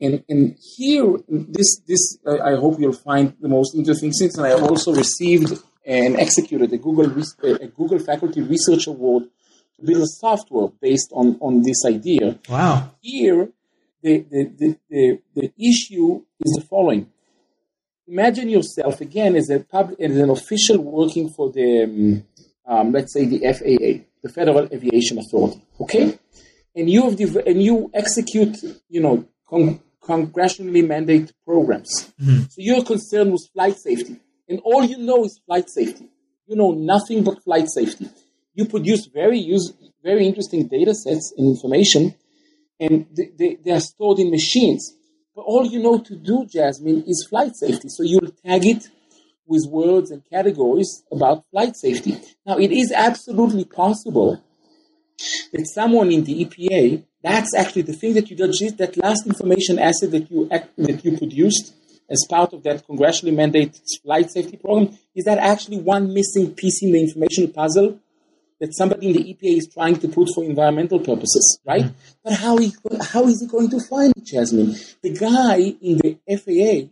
And, 0.00 0.22
and 0.28 0.56
here, 0.76 1.16
this, 1.28 1.80
this 1.86 2.18
I 2.26 2.54
hope 2.54 2.78
you'll 2.78 2.92
find 2.92 3.34
the 3.40 3.48
most 3.48 3.74
interesting 3.74 4.12
things. 4.12 4.36
And 4.36 4.46
I 4.46 4.52
also 4.52 4.94
received 4.94 5.60
and 5.84 6.16
executed 6.16 6.72
a 6.72 6.78
Google, 6.78 7.10
a 7.42 7.66
Google 7.66 7.98
Faculty 7.98 8.42
Research 8.42 8.86
Award 8.86 9.24
a 9.86 10.06
software 10.06 10.68
based 10.80 11.10
on, 11.12 11.36
on 11.40 11.62
this 11.62 11.84
idea. 11.86 12.38
Wow. 12.48 12.90
Here, 13.00 13.48
the, 14.02 14.18
the, 14.30 14.44
the, 14.58 14.78
the, 14.88 15.20
the 15.34 15.52
issue 15.58 16.22
is 16.40 16.52
the 16.52 16.66
following. 16.68 17.10
Imagine 18.06 18.48
yourself, 18.48 19.00
again, 19.00 19.36
as, 19.36 19.50
a 19.50 19.60
public, 19.60 20.00
as 20.00 20.16
an 20.16 20.30
official 20.30 20.78
working 20.78 21.28
for 21.30 21.50
the, 21.52 21.84
um, 21.84 22.24
um, 22.66 22.92
let's 22.92 23.12
say, 23.12 23.26
the 23.26 23.40
FAA, 23.40 24.04
the 24.22 24.32
Federal 24.32 24.68
Aviation 24.72 25.18
Authority, 25.18 25.62
okay? 25.80 26.18
And 26.74 26.88
you, 26.88 27.10
have 27.10 27.36
and 27.46 27.62
you 27.62 27.90
execute, 27.92 28.56
you 28.88 29.00
know, 29.00 29.26
con- 29.48 29.80
congressionally 30.02 30.82
mandated 30.82 31.32
programs. 31.44 32.12
Mm-hmm. 32.20 32.42
So 32.44 32.56
you're 32.56 32.84
concerned 32.84 33.32
with 33.32 33.46
flight 33.52 33.76
safety. 33.78 34.16
And 34.48 34.60
all 34.64 34.82
you 34.82 34.96
know 34.98 35.24
is 35.24 35.40
flight 35.44 35.68
safety. 35.68 36.08
You 36.46 36.56
know 36.56 36.72
nothing 36.72 37.22
but 37.22 37.42
flight 37.44 37.68
safety. 37.68 38.08
You 38.58 38.64
produce 38.64 39.06
very 39.06 39.38
use, 39.38 39.72
very 40.02 40.26
interesting 40.26 40.66
data 40.66 40.92
sets 40.92 41.32
and 41.38 41.46
information, 41.46 42.16
and 42.80 43.06
they, 43.16 43.30
they, 43.38 43.54
they 43.64 43.70
are 43.70 43.80
stored 43.80 44.18
in 44.18 44.32
machines. 44.32 44.94
But 45.36 45.42
all 45.42 45.64
you 45.64 45.80
know 45.80 46.00
to 46.00 46.16
do, 46.16 46.44
Jasmine, 46.44 47.04
is 47.06 47.24
flight 47.30 47.54
safety. 47.54 47.88
So 47.88 48.02
you'll 48.02 48.32
tag 48.44 48.66
it 48.66 48.88
with 49.46 49.64
words 49.70 50.10
and 50.10 50.28
categories 50.28 51.04
about 51.12 51.44
flight 51.52 51.76
safety. 51.76 52.18
Now, 52.44 52.58
it 52.58 52.72
is 52.72 52.90
absolutely 52.90 53.64
possible 53.64 54.42
that 55.52 55.68
someone 55.68 56.10
in 56.10 56.24
the 56.24 56.44
EPA 56.44 57.04
that's 57.22 57.54
actually 57.54 57.82
the 57.82 57.92
thing 57.92 58.14
that 58.14 58.28
you 58.28 58.36
did, 58.36 58.78
that 58.78 58.96
last 58.96 59.26
information 59.26 59.78
asset 59.78 60.10
that 60.12 60.30
you 60.30 60.48
that 60.48 61.04
you 61.04 61.16
produced 61.16 61.74
as 62.10 62.26
part 62.28 62.52
of 62.52 62.62
that 62.62 62.86
congressionally 62.86 63.34
mandated 63.34 63.80
flight 64.02 64.30
safety 64.30 64.56
program 64.56 64.96
is 65.14 65.24
that 65.24 65.38
actually 65.38 65.78
one 65.78 66.14
missing 66.14 66.54
piece 66.54 66.82
in 66.82 66.92
the 66.92 67.00
information 67.00 67.52
puzzle 67.52 68.00
that 68.60 68.76
somebody 68.76 69.08
in 69.08 69.12
the 69.12 69.34
EPA 69.34 69.58
is 69.58 69.68
trying 69.72 69.96
to 69.96 70.08
put 70.08 70.28
for 70.34 70.44
environmental 70.44 70.98
purposes, 70.98 71.60
right? 71.64 71.84
Mm-hmm. 71.84 72.12
But 72.24 72.32
how, 72.34 72.56
he, 72.56 72.72
how 73.12 73.26
is 73.26 73.40
he 73.40 73.46
going 73.46 73.70
to 73.70 73.80
find 73.80 74.12
it, 74.16 74.24
Jasmine? 74.24 74.74
The 75.02 75.14
guy 75.14 75.58
in 75.80 75.98
the 75.98 76.18
FAA 76.28 76.88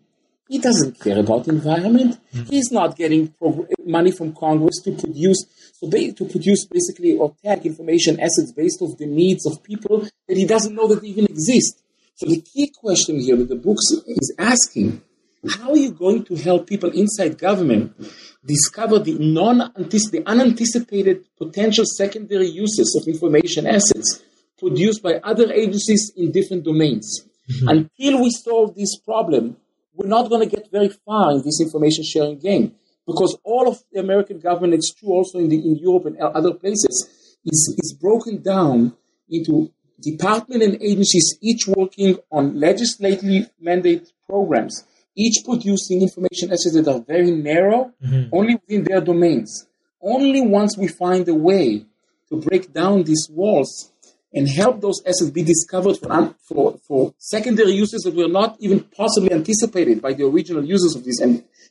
he 0.48 0.58
doesn't 0.58 1.00
care 1.00 1.18
about 1.18 1.44
the 1.44 1.52
environment. 1.52 2.18
Mm-hmm. 2.32 2.44
He's 2.44 2.70
not 2.70 2.96
getting 2.96 3.28
pro- 3.28 3.66
money 3.84 4.12
from 4.12 4.32
Congress 4.32 4.80
to 4.84 4.92
produce 4.92 5.44
so 5.72 5.88
ba- 5.90 6.12
to 6.12 6.24
produce 6.24 6.64
basically 6.66 7.16
or 7.16 7.34
tag 7.44 7.66
information 7.66 8.20
assets 8.20 8.52
based 8.52 8.80
off 8.80 8.96
the 8.96 9.06
needs 9.06 9.44
of 9.44 9.62
people 9.62 10.08
that 10.28 10.36
he 10.36 10.46
doesn't 10.46 10.74
know 10.74 10.86
that 10.88 11.02
they 11.02 11.08
even 11.08 11.26
exist. 11.26 11.82
So 12.14 12.26
the 12.26 12.40
key 12.40 12.72
question 12.74 13.20
here 13.20 13.36
that 13.36 13.48
the 13.48 13.56
book 13.56 13.78
is 14.06 14.34
asking: 14.38 15.02
How 15.48 15.70
are 15.70 15.76
you 15.76 15.90
going 15.90 16.24
to 16.26 16.36
help 16.36 16.68
people 16.68 16.90
inside 16.90 17.38
government 17.38 17.94
discover 18.46 18.98
the 18.98 19.16
non 19.18 19.58
the 19.76 20.22
unanticipated 20.26 21.24
potential 21.36 21.84
secondary 21.84 22.46
uses 22.46 22.98
of 23.00 23.08
information 23.12 23.66
assets 23.66 24.22
produced 24.58 25.02
by 25.02 25.14
other 25.22 25.52
agencies 25.52 26.12
in 26.16 26.32
different 26.32 26.64
domains? 26.64 27.24
Mm-hmm. 27.50 27.68
Until 27.68 28.22
we 28.22 28.30
solve 28.30 28.74
this 28.74 28.98
problem, 28.98 29.56
we're 29.94 30.08
not 30.08 30.28
going 30.28 30.48
to 30.48 30.56
get 30.56 30.70
very 30.70 30.88
far 30.88 31.32
in 31.32 31.42
this 31.42 31.60
information 31.60 32.04
sharing 32.04 32.38
game 32.38 32.74
because 33.06 33.38
all 33.44 33.68
of 33.68 33.82
the 33.92 34.00
American 34.00 34.40
government, 34.40 34.74
it's 34.74 34.92
true 34.92 35.10
also 35.10 35.38
in, 35.38 35.48
the, 35.48 35.56
in 35.56 35.76
Europe 35.76 36.06
and 36.06 36.18
other 36.18 36.52
places, 36.52 37.08
is, 37.44 37.76
is 37.78 37.96
broken 38.00 38.42
down 38.42 38.96
into 39.30 39.72
department 40.00 40.62
and 40.62 40.82
agencies, 40.82 41.38
each 41.40 41.66
working 41.68 42.18
on 42.30 42.58
legislatively 42.58 43.46
mandated 43.62 44.12
programs, 44.28 44.84
each 45.16 45.44
producing 45.44 46.02
information 46.02 46.52
assets 46.52 46.74
that 46.74 46.88
are 46.88 47.00
very 47.00 47.30
narrow, 47.30 47.92
mm-hmm. 48.04 48.28
only 48.32 48.54
within 48.54 48.84
their 48.84 49.00
domains. 49.00 49.66
Only 50.00 50.42
once 50.42 50.76
we 50.76 50.88
find 50.88 51.26
a 51.28 51.34
way 51.34 51.86
to 52.28 52.40
break 52.40 52.72
down 52.72 53.04
these 53.04 53.26
walls 53.30 53.90
and 54.32 54.46
help 54.48 54.80
those 54.80 55.00
assets 55.06 55.30
be 55.30 55.42
discovered 55.42 55.96
for, 55.96 56.34
for, 56.46 56.78
for 56.86 57.14
secondary 57.18 57.72
uses 57.72 58.02
that 58.02 58.14
were 58.14 58.28
not 58.28 58.56
even 58.60 58.80
possibly 58.80 59.32
anticipated 59.32 60.02
by 60.02 60.12
the 60.12 60.24
original 60.26 60.64
users 60.64 60.94
of 60.94 61.04
this 61.04 61.18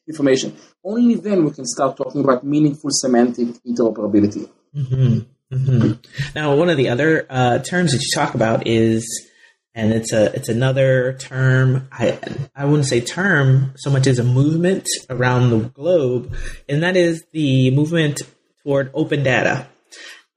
information. 0.08 0.56
Only 0.84 1.16
then 1.16 1.46
we 1.46 1.52
can 1.52 1.66
start 1.66 1.98
talking 1.98 2.22
about 2.22 2.44
meaningful 2.44 2.90
semantic 2.92 3.48
interoperability. 3.68 4.50
Mm-hmm. 4.76 5.20
Mm-hmm. 5.56 5.92
Now, 6.36 6.56
one 6.56 6.70
of 6.70 6.78
the 6.78 6.90
other 6.90 7.28
uh, 7.30 7.60
terms 7.60 7.92
that 7.92 8.02
you 8.02 8.10
talk 8.14 8.34
about 8.34 8.66
is, 8.66 9.30
and 9.76 9.92
it's 9.92 10.14
a 10.14 10.34
it's 10.34 10.48
another 10.48 11.14
term. 11.20 11.88
I 11.92 12.18
I 12.56 12.66
wouldn't 12.66 12.88
say 12.88 13.02
term 13.02 13.74
so 13.76 13.92
much 13.92 14.08
as 14.08 14.18
a 14.18 14.24
movement 14.24 14.88
around 15.10 15.50
the 15.50 15.60
globe, 15.70 16.34
and 16.70 16.82
that 16.82 16.96
is 16.96 17.26
the 17.34 17.72
movement 17.72 18.22
toward 18.64 18.90
open 18.94 19.22
data. 19.24 19.68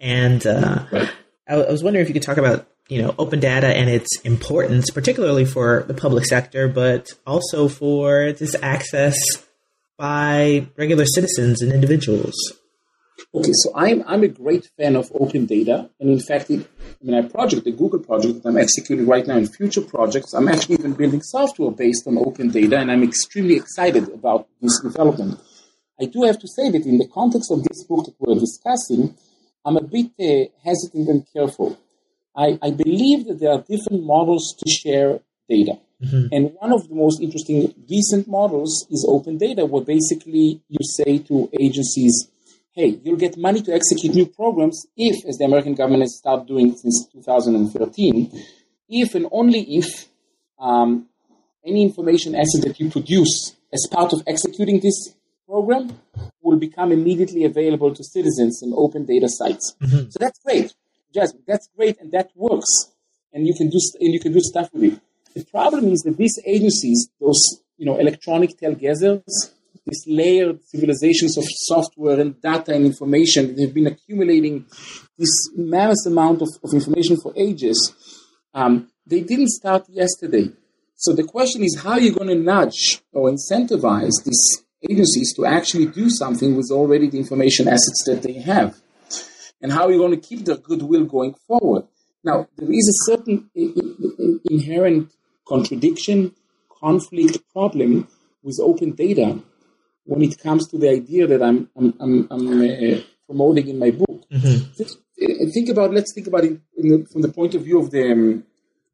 And 0.01 0.45
uh, 0.47 0.85
I, 1.49 1.55
I 1.55 1.71
was 1.71 1.83
wondering 1.83 2.03
if 2.03 2.09
you 2.09 2.15
could 2.15 2.23
talk 2.23 2.37
about 2.37 2.67
you 2.89 3.01
know 3.01 3.15
open 3.17 3.39
data 3.39 3.69
and 3.69 3.89
its 3.89 4.21
importance, 4.23 4.91
particularly 4.91 5.45
for 5.45 5.85
the 5.87 5.95
public 5.95 6.27
sector, 6.27 6.67
but 6.67 7.13
also 7.25 7.69
for 7.69 8.33
this 8.33 8.57
access 8.61 9.17
by 9.97 10.67
regular 10.77 11.07
citizens 11.07 11.63
and 11.63 11.73
individuals. 11.73 12.35
Okay, 13.35 13.53
so 13.53 13.73
I'm 13.75 14.03
I'm 14.07 14.23
a 14.23 14.29
great 14.29 14.71
fan 14.77 14.97
of 14.97 15.11
open 15.15 15.47
data, 15.47 15.91
and 16.01 16.09
in 16.11 16.21
fact, 16.21 16.51
it, 16.51 16.67
I 17.01 17.05
mean, 17.05 17.23
my 17.23 17.29
project, 17.29 17.65
the 17.65 17.73
Google 17.73 18.01
project 18.01 18.43
that 18.43 18.49
I'm 18.49 18.57
executing 18.57 19.07
right 19.07 19.27
now, 19.27 19.37
and 19.37 19.53
future 19.55 19.83
projects, 19.83 20.33
I'm 20.35 20.49
actually 20.49 20.77
even 20.77 20.93
building 20.93 21.23
software 21.23 21.71
based 21.71 22.07
on 22.07 22.17
open 22.17 22.51
data, 22.51 22.79
and 22.79 22.91
I'm 22.91 23.03
extremely 23.03 23.57
excited 23.57 24.09
about 24.09 24.49
this 24.63 24.81
development. 24.81 25.41
I 26.01 26.05
do 26.07 26.23
have 26.23 26.39
to 26.39 26.49
say 26.49 26.71
that 26.71 26.87
in 26.87 26.99
the 26.99 27.09
context 27.09 27.51
of 27.51 27.65
this 27.65 27.85
book 27.85 28.07
that 28.07 28.15
we're 28.21 28.39
discussing, 28.39 29.17
I'm 29.65 29.77
a 29.77 29.83
bit 29.83 30.13
uh, 30.21 30.49
hesitant 30.65 31.09
and 31.09 31.27
careful. 31.33 31.79
I, 32.37 32.59
I 32.63 32.71
believe 32.71 33.27
that 33.27 33.41
there 33.41 33.51
are 33.51 33.65
different 33.69 34.05
models 34.05 34.55
to 34.61 34.71
share 34.71 35.21
data. 35.49 35.79
Mm-hmm. 36.03 36.27
And 36.31 36.53
one 36.61 36.73
of 36.73 36.89
the 36.89 36.95
most 36.95 37.21
interesting 37.21 37.75
recent 37.91 38.29
models 38.29 38.87
is 38.91 39.05
open 39.09 39.39
data, 39.39 39.67
where 39.67 39.83
basically 39.83 40.63
you 40.69 40.79
say 40.83 41.19
to 41.19 41.51
agencies, 41.59 42.29
hey, 42.79 43.01
you'll 43.03 43.17
get 43.17 43.37
money 43.37 43.61
to 43.61 43.75
execute 43.75 44.15
new 44.15 44.27
programs 44.27 44.87
if, 44.97 45.27
as 45.27 45.37
the 45.37 45.45
American 45.45 45.75
government 45.75 46.05
has 46.05 46.17
started 46.17 46.47
doing 46.47 46.77
since 46.77 47.09
2013, 47.13 48.31
if 48.89 49.17
and 49.17 49.27
only 49.33 49.63
if 49.63 50.07
um, 50.61 51.09
any 51.67 51.83
information 51.83 52.37
asset 52.37 52.63
that 52.63 52.79
you 52.79 52.89
produce 52.89 53.57
as 53.73 53.85
part 53.91 54.13
of 54.13 54.23
executing 54.29 54.79
this 54.79 55.13
program 55.45 55.99
will 56.41 56.57
become 56.57 56.93
immediately 56.93 57.45
available 57.45 57.93
to 57.93 58.05
citizens 58.05 58.61
in 58.63 58.73
open 58.77 59.05
data 59.05 59.29
sites. 59.29 59.75
Mm-hmm. 59.83 60.11
So 60.11 60.17
that's 60.21 60.39
great. 60.45 60.73
Jasmine, 61.13 61.43
that's 61.49 61.69
great 61.77 62.01
and 62.01 62.13
that 62.13 62.31
works. 62.37 62.93
And 63.33 63.45
you 63.45 63.55
can 63.55 63.71
do 63.71 63.79
and 63.99 64.15
you 64.15 64.21
can 64.21 64.33
do 64.33 64.41
stuff 64.41 64.69
with 64.73 64.85
it. 64.85 65.01
The 65.35 65.45
problem 65.47 65.89
is 65.89 66.03
that 66.03 66.17
these 66.17 66.39
agencies, 66.47 67.09
those 67.21 67.43
you 67.77 67.87
know, 67.87 67.99
electronic 67.99 68.57
Tel 68.57 68.75
Gezers, 68.75 69.51
these 69.89 70.05
layered 70.07 70.63
civilizations 70.65 71.37
of 71.39 71.45
software 71.47 72.21
and 72.21 72.41
data 72.41 72.75
and 72.75 72.85
information 72.85 73.55
that 73.55 73.63
have 73.63 73.75
been 73.75 73.87
accumulating 73.87 74.67
this 75.17 75.31
mammoth 75.57 76.07
amount 76.07 76.43
of, 76.43 76.49
of 76.63 76.73
information 76.73 77.17
for 77.23 77.33
ages, 77.37 77.95
um, 78.55 78.89
they 79.07 79.21
didn't 79.21 79.49
start 79.49 79.89
yesterday. 79.89 80.51
So 80.97 81.13
the 81.13 81.25
question 81.25 81.63
is 81.63 81.81
how 81.83 81.93
are 81.93 82.01
you 82.01 82.13
going 82.13 82.29
to 82.29 82.35
nudge 82.35 83.03
or 83.13 83.31
incentivize 83.31 84.13
these 84.25 84.65
agencies 84.89 85.35
to 85.37 85.47
actually 85.47 85.87
do 85.87 86.11
something 86.11 86.57
with 86.57 86.71
already 86.71 87.09
the 87.09 87.19
information 87.19 87.69
assets 87.69 88.05
that 88.07 88.23
they 88.23 88.35
have? 88.35 88.77
And 89.61 89.73
how 89.73 89.87
are 89.87 89.93
you 89.93 89.99
going 89.99 90.19
to 90.19 90.29
keep 90.29 90.45
their 90.45 90.57
goodwill 90.57 91.05
going 91.05 91.35
forward? 91.47 91.85
Now, 92.23 92.49
there 92.57 92.71
is 92.71 92.89
a 92.89 93.11
certain 93.11 93.51
inherent 94.51 95.13
contradiction, 95.47 96.35
conflict, 96.81 97.39
problem 97.53 98.09
with 98.43 98.59
open 98.61 98.93
data 98.93 99.43
when 100.09 100.23
it 100.23 100.39
comes 100.39 100.67
to 100.69 100.79
the 100.79 100.89
idea 100.89 101.27
that 101.27 101.43
I'm, 101.43 101.69
I'm, 101.77 101.95
I'm, 102.01 102.29
I'm 102.31 102.47
uh, 102.49 103.01
promoting 103.27 103.69
in 103.69 103.79
my 103.79 103.91
book. 103.91 104.25
Mm-hmm. 104.33 104.73
Think, 104.73 104.91
uh, 104.91 105.51
think, 105.53 105.69
about, 105.69 105.93
let's 105.93 106.15
think 106.15 106.27
about 106.27 106.45
it 106.45 106.59
the, 106.77 107.07
from 107.13 107.21
the 107.21 107.29
point 107.29 107.55
of 107.55 107.63
view 107.63 107.79
of 107.79 107.91
the, 107.91 108.13
um, 108.13 108.45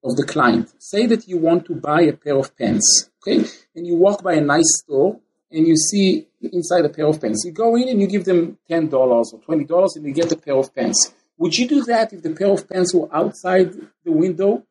of 0.03 0.17
the 0.17 0.27
client. 0.27 0.73
Say 0.81 1.07
that 1.07 1.29
you 1.29 1.39
want 1.39 1.67
to 1.67 1.77
buy 1.77 2.03
a 2.03 2.13
pair 2.13 2.37
of 2.37 2.57
pants, 2.57 3.11
okay? 3.23 3.49
And 3.77 3.87
you 3.87 3.95
walk 3.95 4.25
by 4.25 4.35
a 4.35 4.41
nice 4.41 4.81
store 4.83 5.21
and 5.53 5.69
you 5.69 5.77
see 5.77 6.27
inside 6.41 6.85
a 6.85 6.89
pair 6.89 7.07
of 7.07 7.21
pants. 7.21 7.45
You 7.45 7.53
go 7.53 7.77
in 7.77 7.89
and 7.89 8.01
you 8.01 8.09
give 8.09 8.25
them 8.25 8.59
$10 8.69 8.93
or 8.93 9.23
$20 9.23 9.97
and 9.97 10.05
you 10.05 10.13
get 10.13 10.33
a 10.33 10.37
pair 10.37 10.57
of 10.57 10.75
pants. 10.75 11.15
Would 11.39 11.57
you 11.57 11.69
do 11.69 11.85
that 11.85 12.13
if 12.13 12.23
the 12.23 12.31
pair 12.31 12.51
of 12.51 12.69
pants 12.69 12.93
were 12.93 13.09
outside 13.15 13.73
the 14.05 14.13
window 14.13 14.65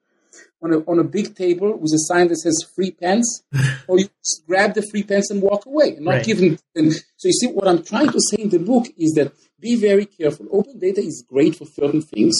on 0.63 0.73
a, 0.73 0.77
on 0.79 0.99
a 0.99 1.03
big 1.03 1.35
table 1.35 1.77
with 1.77 1.91
a 1.93 1.99
sign 1.99 2.29
that 2.29 2.37
says 2.37 2.65
free 2.75 2.91
pens, 2.91 3.43
or 3.87 3.99
you 3.99 4.07
just 4.23 4.43
grab 4.47 4.73
the 4.73 4.81
free 4.81 5.03
pens 5.03 5.29
and 5.29 5.41
walk 5.41 5.65
away 5.65 5.95
and 5.95 6.05
not 6.05 6.11
right. 6.11 6.25
give 6.25 6.37
them. 6.39 6.57
And 6.75 6.93
so 6.93 7.27
you 7.27 7.33
see, 7.33 7.47
what 7.47 7.67
I'm 7.67 7.83
trying 7.83 8.11
to 8.11 8.19
say 8.29 8.43
in 8.43 8.49
the 8.49 8.59
book 8.59 8.87
is 8.97 9.13
that 9.13 9.33
be 9.59 9.75
very 9.75 10.05
careful. 10.05 10.47
Open 10.51 10.79
data 10.79 11.01
is 11.01 11.25
great 11.27 11.55
for 11.55 11.65
certain 11.65 12.01
things, 12.01 12.35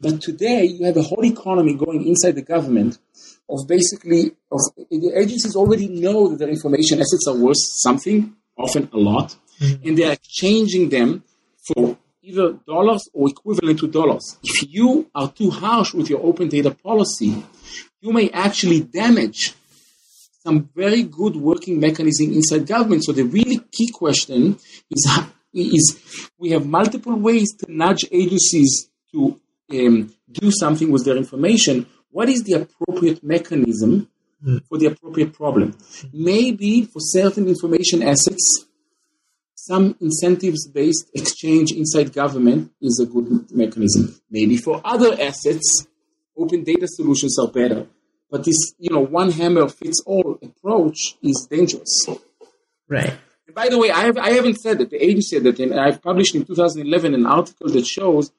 but 0.00 0.20
today 0.20 0.64
you 0.64 0.84
have 0.86 0.96
a 0.96 1.02
whole 1.02 1.24
economy 1.24 1.74
going 1.74 2.06
inside 2.06 2.32
the 2.32 2.42
government 2.42 2.98
of 3.48 3.66
basically 3.66 4.32
of 4.50 4.60
the 4.76 5.12
agencies 5.16 5.56
already 5.56 5.88
know 5.88 6.28
that 6.28 6.38
their 6.38 6.48
information 6.48 6.98
assets 6.98 7.26
are 7.28 7.36
worth 7.36 7.58
something, 7.58 8.34
often 8.56 8.88
a 8.92 8.96
lot, 8.96 9.36
mm-hmm. 9.60 9.88
and 9.88 9.98
they 9.98 10.04
are 10.04 10.12
exchanging 10.12 10.88
them 10.88 11.24
either 12.22 12.52
dollars 12.66 13.08
or 13.12 13.28
equivalent 13.28 13.78
to 13.80 13.88
dollars. 13.88 14.38
If 14.42 14.72
you 14.72 15.10
are 15.14 15.30
too 15.30 15.50
harsh 15.50 15.94
with 15.94 16.10
your 16.10 16.22
open 16.22 16.48
data 16.48 16.70
policy, 16.70 17.44
you 18.00 18.12
may 18.12 18.30
actually 18.30 18.80
damage 18.80 19.54
some 20.42 20.70
very 20.74 21.02
good 21.02 21.36
working 21.36 21.80
mechanism 21.80 22.32
inside 22.32 22.66
government. 22.66 23.04
So 23.04 23.12
the 23.12 23.24
really 23.24 23.58
key 23.70 23.88
question 23.90 24.58
is, 24.90 25.10
is 25.54 26.30
we 26.38 26.50
have 26.50 26.66
multiple 26.66 27.14
ways 27.14 27.52
to 27.58 27.72
nudge 27.72 28.04
agencies 28.10 28.88
to 29.12 29.40
um, 29.72 30.12
do 30.30 30.50
something 30.50 30.90
with 30.90 31.04
their 31.04 31.16
information 31.16 31.86
what 32.10 32.28
is 32.28 32.42
the 32.42 32.54
appropriate 32.54 33.22
mechanism 33.22 34.08
mm. 34.44 34.64
for 34.66 34.78
the 34.78 34.86
appropriate 34.86 35.32
problem? 35.32 35.76
Maybe 36.12 36.82
for 36.82 36.98
certain 37.00 37.46
information 37.46 38.02
assets, 38.02 38.66
some 39.70 39.96
incentives 40.00 40.66
based 40.66 41.08
exchange 41.14 41.70
inside 41.70 42.12
government 42.12 42.72
is 42.80 42.98
a 42.98 43.06
good 43.06 43.28
mechanism. 43.52 44.04
Maybe 44.28 44.56
for 44.56 44.80
other 44.84 45.12
assets, 45.28 45.86
open 46.36 46.64
data 46.64 46.88
solutions 46.88 47.38
are 47.38 47.50
better. 47.60 47.86
But 48.32 48.44
this, 48.44 48.60
you 48.78 48.90
know, 48.90 49.04
one 49.20 49.30
hammer 49.30 49.68
fits 49.68 50.02
all 50.04 50.38
approach 50.42 50.98
is 51.22 51.46
dangerous. 51.48 51.92
Right. 52.88 53.14
And 53.46 53.54
by 53.54 53.68
the 53.68 53.78
way, 53.78 53.92
I, 53.92 54.02
have, 54.06 54.18
I 54.18 54.30
haven't 54.30 54.58
said 54.58 54.78
that. 54.78 54.90
The 54.90 55.04
agency 55.04 55.36
said 55.36 55.44
that. 55.44 55.60
And 55.60 55.78
I've 55.78 56.02
published 56.02 56.34
in 56.34 56.44
2011 56.44 57.14
an 57.14 57.26
article 57.26 57.68
that 57.70 57.86
shows 57.86 58.32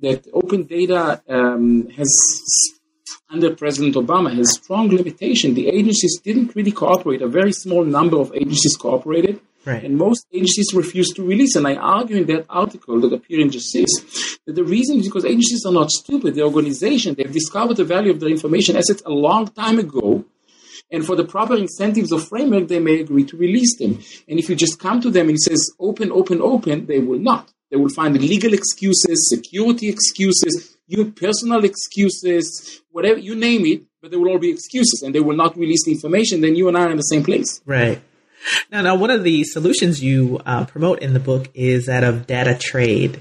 that 0.00 0.28
open 0.32 0.64
data 0.64 1.20
um, 1.28 1.88
has 1.96 2.12
under 3.28 3.56
President 3.56 3.96
Obama 3.96 4.32
has 4.32 4.54
strong 4.54 4.88
limitation. 4.88 5.54
The 5.54 5.68
agencies 5.68 6.20
didn't 6.22 6.54
really 6.54 6.70
cooperate. 6.70 7.22
A 7.22 7.28
very 7.28 7.52
small 7.52 7.84
number 7.84 8.18
of 8.18 8.32
agencies 8.34 8.76
cooperated. 8.76 9.40
Right. 9.66 9.82
And 9.82 9.96
most 9.98 10.26
agencies 10.32 10.72
refuse 10.72 11.10
to 11.14 11.24
release. 11.24 11.56
And 11.56 11.66
I 11.66 11.74
argue 11.74 12.16
in 12.16 12.26
that 12.26 12.46
article 12.48 13.00
that 13.00 13.12
appeared 13.12 13.40
in 13.40 13.50
JASIST 13.50 14.38
that 14.46 14.54
the 14.54 14.64
reason 14.64 15.00
is 15.00 15.06
because 15.06 15.24
agencies 15.24 15.66
are 15.66 15.72
not 15.72 15.90
stupid. 15.90 16.36
The 16.36 16.42
organization, 16.42 17.14
they've 17.14 17.30
discovered 17.30 17.76
the 17.76 17.84
value 17.84 18.12
of 18.12 18.20
their 18.20 18.28
information 18.28 18.76
assets 18.76 19.02
a 19.04 19.10
long 19.10 19.48
time 19.48 19.80
ago. 19.80 20.24
And 20.92 21.04
for 21.04 21.16
the 21.16 21.24
proper 21.24 21.56
incentives 21.56 22.12
or 22.12 22.20
framework, 22.20 22.68
they 22.68 22.78
may 22.78 23.00
agree 23.00 23.24
to 23.24 23.36
release 23.36 23.76
them. 23.76 23.98
And 24.28 24.38
if 24.38 24.48
you 24.48 24.54
just 24.54 24.78
come 24.78 25.00
to 25.00 25.10
them 25.10 25.28
and 25.28 25.38
says 25.38 25.68
open, 25.80 26.12
open, 26.12 26.40
open, 26.40 26.86
they 26.86 27.00
will 27.00 27.18
not. 27.18 27.52
They 27.70 27.76
will 27.76 27.88
find 27.88 28.16
legal 28.20 28.54
excuses, 28.54 29.28
security 29.28 29.88
excuses, 29.88 30.76
you 30.86 31.10
personal 31.10 31.64
excuses, 31.64 32.80
whatever 32.92 33.18
you 33.18 33.34
name 33.34 33.66
it, 33.66 33.82
but 34.00 34.12
they 34.12 34.16
will 34.16 34.28
all 34.28 34.38
be 34.38 34.50
excuses 34.50 35.02
and 35.04 35.12
they 35.12 35.20
will 35.20 35.34
not 35.34 35.56
release 35.56 35.84
the 35.84 35.90
information, 35.90 36.40
then 36.40 36.54
you 36.54 36.68
and 36.68 36.78
I 36.78 36.82
are 36.82 36.90
in 36.92 36.96
the 36.96 37.02
same 37.02 37.24
place. 37.24 37.60
Right. 37.66 38.00
Now, 38.70 38.82
now, 38.82 38.96
one 38.96 39.10
of 39.10 39.24
the 39.24 39.44
solutions 39.44 40.02
you 40.02 40.40
uh, 40.46 40.64
promote 40.64 41.00
in 41.00 41.14
the 41.14 41.20
book 41.20 41.48
is 41.54 41.86
that 41.86 42.04
of 42.04 42.26
data 42.26 42.56
trade, 42.58 43.20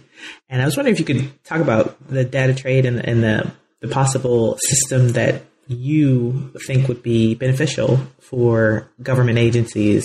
and 0.49 0.61
I 0.61 0.65
was 0.65 0.75
wondering 0.77 0.93
if 0.93 0.99
you 0.99 1.05
could 1.05 1.43
talk 1.43 1.61
about 1.61 1.95
the 2.07 2.23
data 2.23 2.53
trade 2.53 2.85
and, 2.85 2.99
and 2.99 3.23
the 3.23 3.51
the 3.81 3.88
possible 3.88 4.57
system 4.59 5.09
that 5.09 5.43
you 5.67 6.51
think 6.67 6.88
would 6.88 7.03
be 7.03 7.35
beneficial 7.35 7.99
for 8.19 8.89
government 9.01 9.38
agencies 9.38 10.03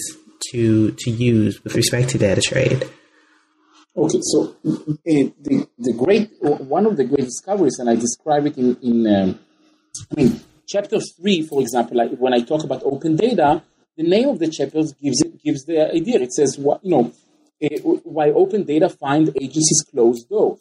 to 0.50 0.92
to 0.92 1.10
use 1.10 1.62
with 1.64 1.74
respect 1.74 2.10
to 2.10 2.18
data 2.18 2.40
trade. 2.40 2.88
Okay, 3.96 4.20
so 4.22 4.56
uh, 4.66 4.94
the, 5.04 5.66
the 5.78 5.92
great 5.92 6.30
one 6.40 6.86
of 6.86 6.96
the 6.96 7.04
great 7.04 7.24
discoveries, 7.24 7.78
and 7.78 7.90
I 7.90 7.96
describe 7.96 8.46
it 8.46 8.56
in, 8.56 8.76
in 8.82 9.06
um, 9.06 9.38
I 10.10 10.14
mean, 10.14 10.40
chapter 10.66 11.00
three, 11.00 11.42
for 11.42 11.60
example, 11.60 11.96
like 11.96 12.16
when 12.16 12.32
I 12.32 12.40
talk 12.40 12.62
about 12.64 12.82
open 12.84 13.16
data, 13.16 13.62
the 14.00 14.08
name 14.08 14.28
of 14.28 14.38
the 14.38 14.48
chapter 14.48 14.82
gives 15.02 15.20
it 15.20 15.42
gives 15.44 15.64
the 15.64 15.92
idea. 15.94 16.20
It 16.20 16.32
says 16.32 16.58
what 16.58 16.82
you 16.84 16.90
know 16.92 17.12
uh, 17.62 17.78
why 18.16 18.30
open 18.30 18.64
data 18.64 18.88
find 18.88 19.28
agencies 19.36 19.84
closed 19.90 20.28
doors. 20.28 20.58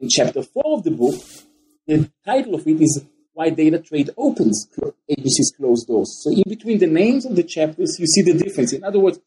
In 0.00 0.08
chapter 0.08 0.42
four 0.42 0.78
of 0.78 0.84
the 0.84 0.92
book, 0.92 1.16
the 1.86 2.08
title 2.24 2.54
of 2.54 2.66
it 2.68 2.80
is 2.80 3.04
why 3.32 3.50
data 3.50 3.80
trade 3.80 4.10
opens 4.16 4.68
agencies 5.08 5.52
closed 5.56 5.88
doors. 5.88 6.10
So 6.22 6.30
in 6.30 6.44
between 6.46 6.78
the 6.78 6.86
names 6.86 7.26
of 7.26 7.34
the 7.34 7.42
chapters, 7.42 7.96
you 7.98 8.06
see 8.06 8.22
the 8.22 8.38
difference. 8.38 8.72
In 8.72 8.84
other 8.84 9.00
words, 9.00 9.18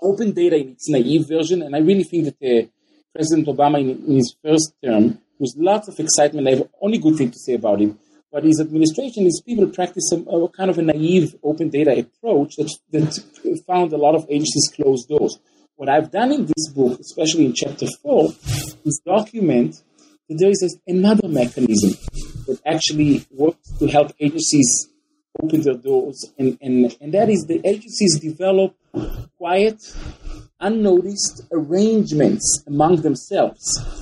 open 0.00 0.32
data 0.32 0.56
in 0.56 0.70
its 0.70 0.88
naive 0.88 1.28
version, 1.28 1.62
and 1.62 1.76
I 1.76 1.78
really 1.78 2.04
think 2.04 2.24
that 2.24 2.38
the, 2.40 2.68
President 3.14 3.46
Obama 3.46 3.78
in, 3.78 3.90
in 4.08 4.16
his 4.16 4.34
first 4.42 4.72
term 4.82 5.18
with 5.38 5.54
lots 5.56 5.86
of 5.86 6.00
excitement. 6.00 6.48
I 6.48 6.52
have 6.52 6.68
only 6.80 6.98
good 6.98 7.16
thing 7.16 7.30
to 7.30 7.38
say 7.38 7.54
about 7.54 7.80
him. 7.80 7.98
But 8.32 8.44
his 8.44 8.60
administration, 8.60 9.24
his 9.24 9.42
people 9.44 9.66
practice 9.66 10.10
a, 10.10 10.16
a 10.16 10.48
kind 10.48 10.70
of 10.70 10.78
a 10.78 10.82
naive 10.82 11.36
open 11.42 11.68
data 11.68 11.92
approach 11.98 12.56
that, 12.56 12.72
that 12.90 13.62
found 13.66 13.92
a 13.92 13.98
lot 13.98 14.14
of 14.14 14.24
agencies 14.30 14.72
closed 14.74 15.08
doors. 15.08 15.38
What 15.76 15.90
I've 15.90 16.10
done 16.10 16.32
in 16.32 16.46
this 16.46 16.70
book, 16.74 16.98
especially 16.98 17.44
in 17.44 17.52
chapter 17.54 17.86
four, 18.02 18.30
is 18.84 19.02
document 19.04 19.82
that 20.28 20.38
there 20.38 20.50
is 20.50 20.78
another 20.86 21.28
mechanism 21.28 21.90
that 22.46 22.60
actually 22.64 23.26
works 23.30 23.70
to 23.78 23.86
help 23.88 24.12
agencies 24.18 24.88
open 25.42 25.60
their 25.62 25.74
doors, 25.74 26.30
and, 26.38 26.58
and, 26.60 26.96
and 27.00 27.12
that 27.14 27.28
is 27.28 27.44
the 27.46 27.60
agencies 27.66 28.18
develop 28.18 28.74
quiet, 29.36 29.82
unnoticed 30.60 31.42
arrangements 31.52 32.62
among 32.66 32.96
themselves 33.02 34.01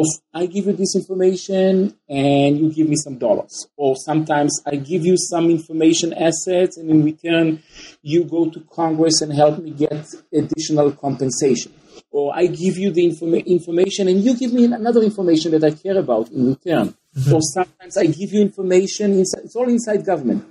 of 0.00 0.06
I 0.34 0.46
give 0.46 0.66
you 0.66 0.72
this 0.72 0.94
information 0.94 1.96
and 2.08 2.58
you 2.58 2.72
give 2.72 2.88
me 2.88 2.96
some 2.96 3.18
dollars. 3.18 3.66
Or 3.76 3.96
sometimes 3.96 4.60
I 4.66 4.76
give 4.76 5.04
you 5.04 5.16
some 5.16 5.50
information 5.50 6.12
assets 6.12 6.76
and 6.76 6.90
in 6.90 7.04
return 7.04 7.62
you 8.02 8.24
go 8.24 8.50
to 8.50 8.60
Congress 8.60 9.20
and 9.22 9.32
help 9.32 9.58
me 9.58 9.70
get 9.70 10.06
additional 10.32 10.92
compensation. 10.92 11.72
Or 12.10 12.34
I 12.34 12.46
give 12.46 12.76
you 12.76 12.90
the 12.90 13.10
informa- 13.10 13.46
information 13.46 14.08
and 14.08 14.22
you 14.22 14.36
give 14.36 14.52
me 14.52 14.64
another 14.64 15.02
information 15.02 15.52
that 15.52 15.64
I 15.64 15.70
care 15.72 15.98
about 15.98 16.30
in 16.30 16.48
return. 16.48 16.94
Mm-hmm. 17.16 17.34
Or 17.34 17.40
sometimes 17.40 17.96
I 17.96 18.06
give 18.06 18.32
you 18.32 18.42
information, 18.42 19.12
inside, 19.12 19.42
it's 19.44 19.56
all 19.56 19.68
inside 19.68 20.04
government. 20.04 20.44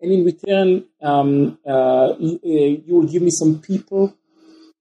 And 0.00 0.12
in 0.12 0.24
return, 0.24 0.84
um, 1.02 1.58
uh, 1.66 2.14
you, 2.18 2.40
uh, 2.44 2.86
you 2.86 2.94
will 2.94 3.06
give 3.06 3.22
me 3.22 3.30
some 3.30 3.60
people 3.60 4.14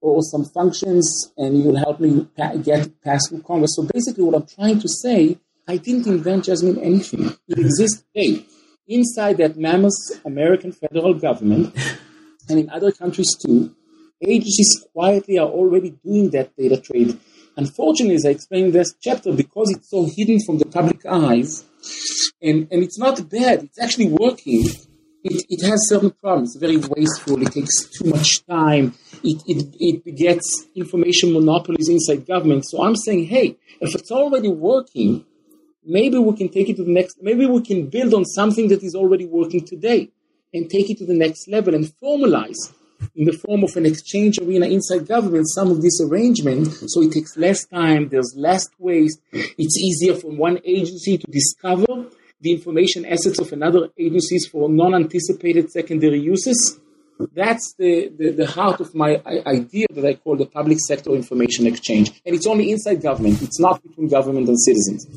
or 0.10 0.22
some 0.22 0.46
functions 0.46 1.32
and 1.38 1.62
you'll 1.62 1.76
help 1.76 2.00
me 2.00 2.28
pa- 2.38 2.56
get 2.56 3.02
passed 3.02 3.30
through 3.30 3.42
Congress. 3.44 3.72
So 3.76 3.88
basically, 3.94 4.24
what 4.24 4.36
I'm 4.36 4.48
trying 4.48 4.80
to 4.80 4.88
say, 4.88 5.38
I 5.68 5.78
didn't 5.78 6.08
invent 6.08 6.46
Jasmine 6.46 6.80
anything. 6.80 7.34
It 7.48 7.60
exists 7.60 8.04
today 8.14 8.46
inside 8.88 9.38
that 9.38 9.58
mammoth 9.58 10.00
American 10.26 10.72
federal 10.72 11.14
government 11.14 11.76
and 12.50 12.60
in 12.60 12.70
other 12.70 12.92
countries 12.92 13.36
too. 13.44 13.76
Agencies 14.22 14.86
quietly 14.94 15.38
are 15.38 15.48
already 15.48 15.92
doing 16.04 16.32
that 16.32 16.56
data 16.56 16.78
trade. 16.78 17.20
Unfortunately, 17.56 18.16
as 18.16 18.26
I 18.26 18.30
explained 18.30 18.68
in 18.68 18.72
this 18.72 18.94
chapter, 19.02 19.32
because 19.32 19.72
it's 19.72 19.90
so 19.90 20.06
hidden 20.06 20.40
from 20.46 20.58
the 20.58 20.66
public 20.66 21.06
eyes, 21.06 21.66
and, 22.42 22.68
and 22.72 22.84
it's 22.84 22.98
not 22.98 23.30
bad, 23.30 23.64
it's 23.64 23.80
actually 23.80 24.08
working, 24.08 24.64
it, 25.28 25.46
it 25.50 25.66
has 25.66 25.88
certain 25.90 26.12
problems. 26.12 26.56
Very 26.60 26.78
wasteful. 26.78 27.42
It 27.42 27.52
takes 27.52 27.86
too 27.90 28.10
much 28.10 28.46
time. 28.46 28.94
It, 29.24 29.42
it, 29.48 29.76
it 29.80 30.04
begets 30.04 30.66
information 30.76 31.34
monopolies 31.34 31.90
inside 31.90 32.26
government. 32.26 32.66
So 32.68 32.84
I'm 32.84 32.96
saying, 32.96 33.26
hey, 33.26 33.58
if 33.82 33.96
it's 33.96 34.12
already 34.12 34.50
working, 34.50 35.26
maybe 35.86 36.18
we 36.18 36.36
can 36.36 36.50
take 36.50 36.70
it 36.70 36.78
to 36.78 36.84
the 36.84 36.92
next, 36.92 37.22
maybe 37.22 37.46
we 37.46 37.62
can 37.62 37.88
build 37.88 38.14
on 38.14 38.26
something 38.26 38.68
that 38.70 38.84
is 38.84 38.96
already 38.96 39.26
working 39.26 39.66
today 39.66 40.10
and 40.54 40.70
take 40.70 40.90
it 40.90 40.98
to 41.00 41.06
the 41.06 41.14
next 41.14 41.48
level 41.48 41.76
and 41.76 41.86
formalize 42.02 42.74
in 43.16 43.26
the 43.26 43.34
form 43.34 43.64
of 43.64 43.76
an 43.76 43.86
exchange 43.86 44.40
arena 44.40 44.66
inside 44.66 45.08
government 45.08 45.48
some 45.48 45.70
of 45.70 45.84
this 45.84 46.02
arrangement 46.02 46.68
so 46.88 47.02
it 47.02 47.12
takes 47.12 47.38
less 47.38 47.66
time, 47.66 48.10
there's 48.10 48.34
less 48.36 48.68
waste, 48.80 49.20
it's 49.32 49.78
easier 49.78 50.16
for 50.16 50.32
one 50.32 50.60
agency 50.66 51.18
to 51.18 51.28
discover 51.30 52.08
the 52.42 52.52
information 52.52 53.06
assets 53.06 53.40
of 53.40 53.52
another 53.52 53.90
agencies 53.98 54.48
for 54.48 54.70
non-anticipated 54.70 55.72
secondary 55.72 56.20
uses. 56.20 56.80
That's 57.34 57.74
the, 57.80 58.12
the, 58.16 58.32
the, 58.32 58.46
heart 58.46 58.80
of 58.80 58.94
my 58.94 59.20
idea 59.26 59.88
that 59.96 60.06
I 60.06 60.14
call 60.14 60.38
the 60.38 60.46
public 60.46 60.78
sector 60.80 61.12
information 61.12 61.66
exchange. 61.66 62.12
And 62.26 62.36
it's 62.36 62.46
only 62.46 62.70
inside 62.72 63.02
government. 63.02 63.42
It's 63.42 63.60
not 63.60 63.82
between 63.82 64.08
government 64.08 64.48
and 64.48 64.60
citizens. 64.60 65.08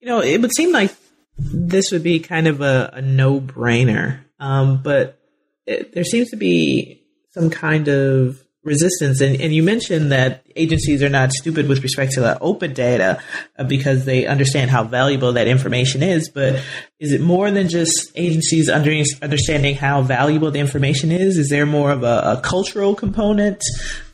You 0.00 0.08
know, 0.08 0.20
it 0.20 0.42
would 0.42 0.52
seem 0.56 0.72
like 0.72 0.92
this 1.38 1.92
would 1.92 2.02
be 2.02 2.18
kind 2.18 2.48
of 2.48 2.60
a, 2.60 2.90
a 2.94 3.02
no-brainer. 3.02 4.24
Um, 4.40 4.82
but 4.82 5.20
it, 5.66 5.92
there 5.92 6.04
seems 6.04 6.30
to 6.30 6.36
be 6.36 7.04
some 7.30 7.48
kind 7.48 7.88
of 7.88 8.43
resistance. 8.64 9.20
And, 9.20 9.40
and 9.40 9.54
you 9.54 9.62
mentioned 9.62 10.10
that 10.10 10.44
agencies 10.56 11.02
are 11.02 11.08
not 11.08 11.32
stupid 11.32 11.68
with 11.68 11.82
respect 11.82 12.12
to 12.12 12.20
the 12.20 12.38
open 12.40 12.72
data 12.72 13.22
uh, 13.58 13.64
because 13.64 14.04
they 14.04 14.26
understand 14.26 14.70
how 14.70 14.84
valuable 14.84 15.34
that 15.34 15.46
information 15.46 16.02
is. 16.02 16.28
But 16.30 16.62
is 16.98 17.12
it 17.12 17.20
more 17.20 17.50
than 17.50 17.68
just 17.68 18.10
agencies 18.14 18.68
under, 18.68 18.90
understanding 19.22 19.76
how 19.76 20.02
valuable 20.02 20.50
the 20.50 20.60
information 20.60 21.12
is? 21.12 21.36
Is 21.36 21.50
there 21.50 21.66
more 21.66 21.90
of 21.90 22.02
a, 22.02 22.38
a 22.38 22.40
cultural 22.42 22.94
component, 22.94 23.62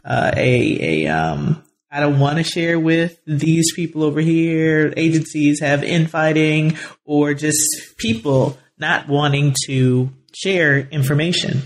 uh, 0.05 0.33
a, 0.37 1.05
a, 1.05 1.09
um, 1.09 1.63
I 1.91 2.01
don't 2.01 2.21
want 2.21 2.39
to 2.39 2.45
share 2.45 2.79
with 2.79 3.21
these 3.27 3.75
people 3.75 4.05
over 4.05 4.21
here. 4.21 4.93
Agencies 4.97 5.61
have 5.61 5.83
infighting 5.83 6.77
or 7.05 7.35
just 7.35 7.67
people 7.99 8.59
not 8.79 9.09
wanting 9.09 9.55
to 9.67 10.11
share 10.33 10.79
information. 10.79 11.63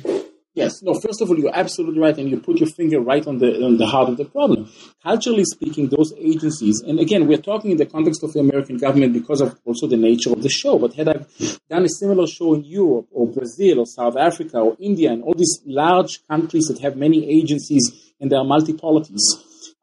Yes, 0.54 0.82
no, 0.82 0.94
first 0.94 1.20
of 1.20 1.28
all, 1.28 1.36
you're 1.36 1.54
absolutely 1.54 2.00
right, 2.00 2.16
and 2.16 2.30
you 2.30 2.38
put 2.38 2.58
your 2.58 2.68
finger 2.68 3.00
right 3.00 3.26
on 3.26 3.38
the, 3.38 3.64
on 3.64 3.76
the 3.76 3.86
heart 3.86 4.08
of 4.08 4.16
the 4.16 4.24
problem. 4.24 4.70
Culturally 5.02 5.44
speaking, 5.44 5.88
those 5.88 6.12
agencies, 6.16 6.80
and 6.80 7.00
again, 7.00 7.26
we're 7.26 7.38
talking 7.38 7.72
in 7.72 7.76
the 7.76 7.86
context 7.86 8.22
of 8.22 8.32
the 8.32 8.38
American 8.38 8.78
government 8.78 9.12
because 9.12 9.40
of 9.40 9.58
also 9.64 9.88
the 9.88 9.96
nature 9.96 10.30
of 10.30 10.42
the 10.42 10.48
show, 10.48 10.78
but 10.78 10.94
had 10.94 11.08
I 11.08 11.26
done 11.68 11.84
a 11.84 11.88
similar 11.88 12.28
show 12.28 12.54
in 12.54 12.64
Europe 12.64 13.08
or 13.10 13.26
Brazil 13.26 13.80
or 13.80 13.86
South 13.86 14.16
Africa 14.16 14.58
or 14.60 14.76
India 14.78 15.10
and 15.10 15.24
all 15.24 15.34
these 15.34 15.60
large 15.66 16.24
countries 16.28 16.66
that 16.66 16.78
have 16.78 16.96
many 16.96 17.28
agencies 17.28 18.12
and 18.20 18.30
there 18.30 18.38
are 18.38 18.44
multi-polities, 18.44 19.26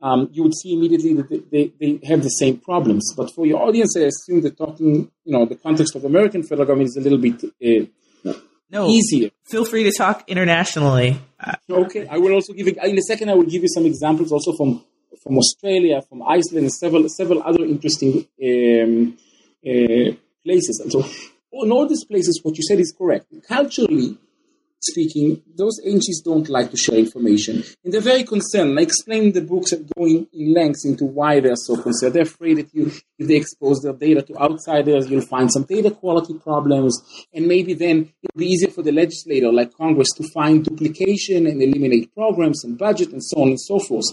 um, 0.02 0.30
you 0.32 0.42
would 0.44 0.56
see 0.56 0.74
immediately 0.74 1.14
that 1.16 1.52
they, 1.52 1.74
they 1.80 2.00
have 2.08 2.24
the 2.24 2.30
same 2.30 2.58
problems. 2.58 3.14
But 3.16 3.36
for 3.36 3.46
your 3.46 3.62
audience, 3.62 3.98
I 3.98 4.04
assume 4.04 4.42
that 4.44 4.58
talking, 4.58 5.12
you 5.26 5.34
know, 5.34 5.46
the 5.46 5.56
context 5.56 5.96
of 5.96 6.06
American 6.06 6.44
federal 6.44 6.66
government 6.66 6.90
is 6.90 6.98
a 6.98 7.02
little 7.02 7.20
bit 7.20 7.44
uh, 7.44 7.86
no, 8.72 8.88
easier. 8.88 9.30
Feel 9.50 9.66
free 9.66 9.84
to 9.84 9.92
talk 9.92 10.24
internationally. 10.28 11.20
Okay, 11.70 12.08
I 12.08 12.18
will 12.18 12.34
also 12.34 12.54
give 12.54 12.68
you, 12.68 12.76
in 12.84 12.98
a 12.98 13.02
second. 13.02 13.30
I 13.30 13.34
will 13.34 13.44
give 13.44 13.64
you 13.64 13.70
some 13.70 13.86
examples 13.86 14.32
also 14.32 14.54
from 14.54 14.84
from 15.22 15.38
Australia, 15.38 16.02
from 16.08 16.24
Iceland, 16.24 16.66
and 16.66 16.74
several 16.74 17.08
several 17.10 17.44
other 17.44 17.64
interesting 17.64 18.26
um, 18.44 19.18
uh, 19.66 20.12
places. 20.44 20.80
And 20.80 20.92
so, 20.92 21.06
in 21.54 21.72
all 21.72 21.88
these 21.88 22.06
places, 22.06 22.40
what 22.44 22.58
you 22.58 22.64
said 22.64 22.80
is 22.80 22.94
correct. 22.98 23.26
Culturally, 23.48 24.18
speaking, 24.82 25.42
those 25.56 25.80
agencies 25.86 26.22
don't 26.22 26.50
like 26.50 26.72
to 26.72 26.78
share 26.78 26.98
information. 26.98 27.64
And 27.84 27.94
they're 27.94 28.02
very 28.02 28.24
concerned. 28.24 28.78
I 28.80 28.82
explain 28.82 29.26
in 29.26 29.32
the 29.32 29.42
books 29.42 29.72
and 29.72 29.90
going 29.96 30.28
in 30.34 30.54
lengths 30.54 30.86
into 30.86 31.06
why 31.06 31.40
they're 31.40 31.56
so 31.56 31.78
concerned. 31.82 32.14
They're 32.14 32.24
afraid 32.24 32.58
that 32.58 32.74
you, 32.74 32.92
if 33.20 33.28
they 33.28 33.36
expose 33.36 33.82
their 33.82 33.94
data 33.94 34.24
to 34.24 34.38
outsiders, 34.38 35.10
you'll 35.10 35.22
find 35.22 35.52
some 35.52 35.64
data 35.64 35.92
quality 35.92 36.34
problems. 36.34 37.00
And 37.34 37.48
maybe 37.48 37.74
then 37.74 38.12
it'll 38.24 38.40
be 38.40 38.48
easier 38.48 38.72
for 38.72 38.82
the 38.82 38.92
legislator, 38.92 39.52
like 39.52 39.76
Congress, 39.78 40.10
to 40.18 40.28
find 40.34 40.66
duplication 40.66 41.46
and 41.46 41.62
eliminate 41.62 42.14
programs 42.14 42.64
and 42.64 42.78
budget 42.78 43.12
and 43.12 43.24
so 43.24 43.42
on 43.42 43.50
and 43.50 43.62
so 43.62 43.80
forth. 43.80 44.06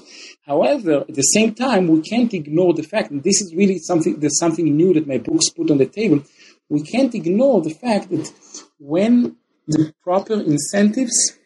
However, 0.46 1.04
at 1.08 1.14
the 1.14 1.22
same 1.22 1.54
time, 1.54 1.88
we 1.88 2.02
can't 2.02 2.32
ignore 2.34 2.74
the 2.74 2.82
fact, 2.82 3.10
and 3.10 3.22
this 3.22 3.40
is 3.40 3.54
really 3.54 3.78
something, 3.78 4.20
there's 4.20 4.38
something 4.38 4.76
new 4.76 4.92
that 4.94 5.08
my 5.08 5.18
books 5.18 5.48
put 5.48 5.70
on 5.70 5.78
the 5.78 5.86
table. 5.86 6.22
We 6.68 6.82
can't 6.82 7.14
ignore 7.14 7.62
the 7.62 7.70
fact 7.70 8.10
that 8.10 8.30
when 8.78 9.36
the 9.68 9.92
proper 10.02 10.40
incentives 10.40 11.36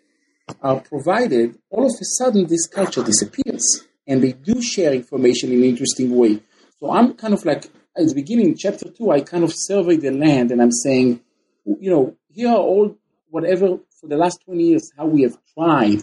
are 0.62 0.80
provided, 0.80 1.58
all 1.70 1.84
of 1.84 1.92
a 1.92 2.04
sudden 2.04 2.46
this 2.46 2.66
culture 2.68 3.02
disappears 3.02 3.84
and 4.06 4.22
they 4.22 4.32
do 4.32 4.62
share 4.62 4.92
information 4.92 5.50
in 5.50 5.58
an 5.58 5.64
interesting 5.64 6.16
way. 6.16 6.40
So 6.78 6.92
I'm 6.92 7.14
kind 7.14 7.34
of 7.34 7.44
like, 7.44 7.64
at 7.96 8.06
the 8.06 8.14
beginning, 8.14 8.56
chapter 8.56 8.88
two, 8.88 9.10
I 9.10 9.20
kind 9.20 9.42
of 9.44 9.52
survey 9.52 9.96
the 9.96 10.12
land 10.12 10.52
and 10.52 10.62
I'm 10.62 10.70
saying, 10.70 11.20
you 11.64 11.90
know, 11.90 12.16
here 12.28 12.50
are 12.50 12.56
all, 12.56 12.96
whatever, 13.28 13.78
for 14.00 14.06
the 14.06 14.16
last 14.16 14.40
20 14.44 14.62
years, 14.62 14.92
how 14.96 15.06
we 15.06 15.22
have 15.22 15.36
tried 15.54 15.98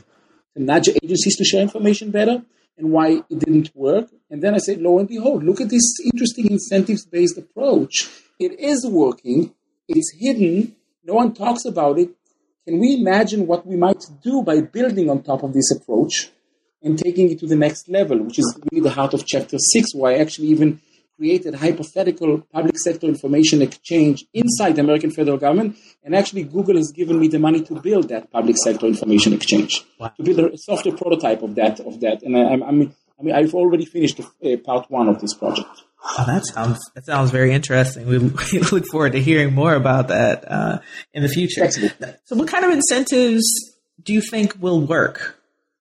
to 0.55 0.63
nudge 0.63 0.89
agencies 0.89 1.37
to 1.37 1.45
share 1.45 1.61
information 1.61 2.11
better 2.11 2.43
and 2.77 2.91
why 2.91 3.21
it 3.29 3.39
didn't 3.39 3.71
work. 3.73 4.09
And 4.29 4.43
then 4.43 4.55
I 4.55 4.57
said, 4.57 4.81
lo 4.81 4.99
and 4.99 5.07
behold, 5.07 5.43
look 5.43 5.61
at 5.61 5.69
this 5.69 5.99
interesting 6.03 6.51
incentives 6.51 7.05
based 7.05 7.37
approach. 7.37 8.09
It 8.39 8.59
is 8.59 8.85
working, 8.85 9.53
it's 9.87 10.13
hidden, 10.17 10.75
no 11.03 11.13
one 11.15 11.33
talks 11.33 11.65
about 11.65 11.97
it. 11.99 12.09
Can 12.65 12.79
we 12.79 12.95
imagine 12.95 13.47
what 13.47 13.65
we 13.65 13.75
might 13.75 14.05
do 14.21 14.43
by 14.43 14.61
building 14.61 15.09
on 15.09 15.23
top 15.23 15.43
of 15.43 15.53
this 15.53 15.71
approach 15.71 16.29
and 16.83 16.97
taking 16.97 17.31
it 17.31 17.39
to 17.39 17.47
the 17.47 17.55
next 17.55 17.89
level, 17.89 18.19
which 18.19 18.39
is 18.39 18.59
really 18.71 18.83
the 18.83 18.91
heart 18.91 19.13
of 19.13 19.25
chapter 19.25 19.57
six, 19.57 19.93
where 19.93 20.15
I 20.15 20.19
actually 20.19 20.47
even 20.47 20.81
created 21.17 21.53
hypothetical 21.55 22.41
public 22.53 22.77
sector 22.77 23.05
information 23.05 23.61
exchange 23.61 24.23
inside 24.33 24.75
the 24.77 24.81
American 24.81 25.11
federal 25.11 25.37
government. 25.37 25.75
And 26.03 26.15
actually, 26.15 26.43
Google 26.43 26.77
has 26.77 26.91
given 26.91 27.19
me 27.19 27.27
the 27.27 27.39
money 27.39 27.61
to 27.63 27.79
build 27.81 28.07
that 28.09 28.31
public 28.31 28.55
sector 28.57 28.85
information 28.85 29.33
exchange, 29.33 29.85
wow. 29.99 30.13
to 30.15 30.23
build 30.23 30.39
a 30.39 30.57
software 30.57 30.95
prototype 30.95 31.41
of 31.41 31.55
that. 31.55 31.79
Of 31.81 31.99
that, 32.01 32.23
and 32.23 32.37
I, 32.37 32.65
I 32.65 32.71
mean, 32.71 32.95
I 33.19 33.23
mean, 33.23 33.35
I've 33.35 33.53
already 33.53 33.85
finished 33.85 34.19
uh, 34.21 34.57
part 34.63 34.89
one 34.89 35.09
of 35.09 35.19
this 35.19 35.33
project. 35.33 35.83
Oh, 36.03 36.23
that 36.25 36.45
sounds 36.45 36.79
that 36.95 37.05
sounds 37.05 37.31
very 37.31 37.53
interesting. 37.53 38.07
We, 38.07 38.17
we 38.53 38.59
look 38.71 38.85
forward 38.87 39.13
to 39.13 39.21
hearing 39.21 39.53
more 39.53 39.73
about 39.73 40.07
that 40.07 40.49
uh, 40.49 40.79
in 41.13 41.23
the 41.23 41.29
future. 41.29 41.69
So, 41.69 42.35
what 42.35 42.47
kind 42.47 42.65
of 42.65 42.71
incentives 42.71 43.45
do 44.01 44.13
you 44.13 44.21
think 44.21 44.55
will 44.59 44.81
work? 44.81 45.39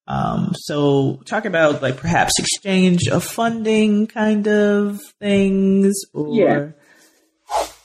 Um, 0.08 0.54
so 0.54 1.20
talk 1.26 1.44
about 1.44 1.82
like 1.82 1.98
perhaps 1.98 2.32
exchange 2.38 3.08
of 3.08 3.22
funding 3.22 4.06
kind 4.06 4.48
of 4.48 5.00
things 5.20 5.94
or 6.14 6.34
Yeah. 6.34 6.68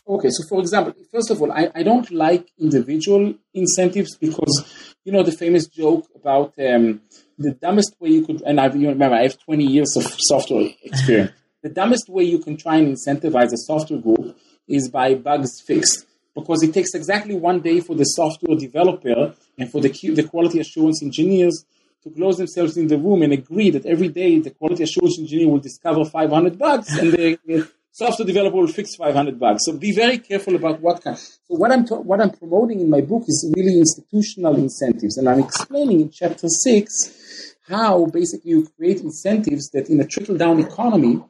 Okay, 0.06 0.30
so 0.32 0.44
for 0.50 0.60
example, 0.60 0.94
first 1.12 1.32
of 1.32 1.42
all, 1.42 1.52
I, 1.52 1.70
I 1.76 1.84
don't 1.84 2.10
like 2.12 2.50
individual 2.60 3.36
incentives 3.54 4.18
because, 4.18 4.92
you 5.06 5.14
know, 5.14 5.24
the 5.24 5.32
famous 5.32 5.68
joke 5.68 6.08
about 6.14 6.54
um, 6.60 7.02
the 7.38 7.52
dumbest 7.52 7.96
way 8.02 8.10
you 8.10 8.26
could, 8.26 8.42
and 8.42 8.60
I 8.60 8.68
you 8.74 8.90
remember, 8.90 9.16
I 9.16 9.24
have 9.24 9.40
20 9.40 9.66
years 9.66 9.96
of 9.96 10.04
software 10.20 10.70
experience. 10.84 11.32
The 11.64 11.70
dumbest 11.70 12.10
way 12.10 12.24
you 12.24 12.40
can 12.40 12.58
try 12.58 12.76
and 12.76 12.96
incentivize 12.96 13.52
a 13.54 13.58
software 13.58 14.00
group 14.00 14.38
is 14.68 14.90
by 14.90 15.16
bugs 15.16 15.62
fixed 15.62 16.06
because 16.36 16.62
it 16.62 16.74
takes 16.74 16.94
exactly 16.94 17.36
one 17.36 17.62
day 17.62 17.80
for 17.80 17.96
the 17.96 18.04
software 18.04 18.58
developer 18.58 19.34
and 19.58 19.72
for 19.72 19.82
the, 19.82 19.90
the 19.90 20.24
quality 20.24 20.60
assurance 20.60 21.02
engineers 21.02 21.66
to 22.04 22.10
close 22.10 22.38
themselves 22.38 22.76
in 22.76 22.88
the 22.88 22.98
room 22.98 23.22
and 23.22 23.32
agree 23.32 23.70
that 23.70 23.86
every 23.86 24.10
day 24.10 24.40
the 24.40 24.52
quality 24.52 24.84
assurance 24.84 25.18
engineer 25.18 25.48
will 25.50 25.60
discover 25.60 26.04
500 26.04 26.60
bugs 26.60 26.90
and 26.98 27.14
the 27.14 27.70
software 27.94 28.26
developer 28.26 28.58
will 28.58 28.68
fix 28.68 28.96
500 28.96 29.40
bugs. 29.40 29.62
So 29.66 29.78
be 29.78 29.94
very 29.94 30.18
careful 30.18 30.56
about 30.56 30.82
what 30.82 31.02
kind. 31.02 31.18
So 31.18 31.56
what 31.56 31.72
I'm 31.72 31.86
ta- 31.86 32.02
what 32.02 32.20
I'm 32.20 32.32
promoting 32.32 32.82
in 32.82 32.90
my 32.90 33.02
book 33.02 33.24
is 33.28 33.50
really 33.56 33.80
institutional 33.80 34.56
incentives, 34.56 35.18
and 35.18 35.30
I'm 35.30 35.40
explaining 35.40 36.02
in 36.02 36.10
chapter 36.10 36.48
six 36.50 37.56
how 37.70 38.06
basically 38.08 38.52
you 38.52 38.68
create 38.76 39.00
incentives 39.00 39.70
that 39.70 39.90
in 39.90 40.02
a 40.02 40.06
trickle 40.06 40.36
down 40.36 40.60
economy 40.60 41.24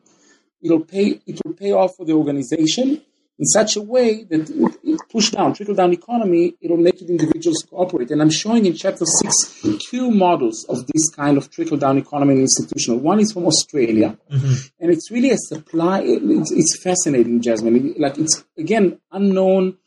it'll 0.63 0.85
pay 0.85 1.19
it 1.25 1.39
will 1.45 1.53
pay 1.53 1.71
off 1.71 1.95
for 1.95 2.05
the 2.05 2.13
organization 2.13 3.01
in 3.39 3.45
such 3.45 3.75
a 3.75 3.81
way 3.81 4.23
that 4.23 4.49
it, 4.49 4.77
it 4.83 5.01
push 5.11 5.31
down 5.31 5.53
trickle 5.53 5.75
down 5.75 5.91
economy 5.93 6.55
it'll 6.61 6.77
make 6.77 7.01
it 7.01 7.09
individuals 7.09 7.65
cooperate 7.69 8.09
and 8.11 8.21
i'm 8.21 8.29
showing 8.29 8.65
in 8.65 8.73
chapter 8.73 9.05
6 9.05 9.53
two 9.93 10.11
models 10.11 10.65
of 10.69 10.85
this 10.87 11.09
kind 11.09 11.37
of 11.37 11.49
trickle 11.51 11.77
down 11.77 11.97
economy 11.97 12.33
and 12.33 12.41
institutional. 12.41 12.99
One 12.99 13.19
is 13.19 13.31
from 13.31 13.45
australia. 13.45 14.17
Mm-hmm. 14.31 14.53
And 14.79 14.91
it's 14.91 15.11
really 15.11 15.29
a 15.29 15.37
supply 15.37 16.01
it's, 16.03 16.51
it's 16.51 16.81
fascinating 16.83 17.41
jasmine. 17.41 17.95
Like 17.97 18.17
it's 18.17 18.43
again 18.57 18.99
unknown 19.11 19.77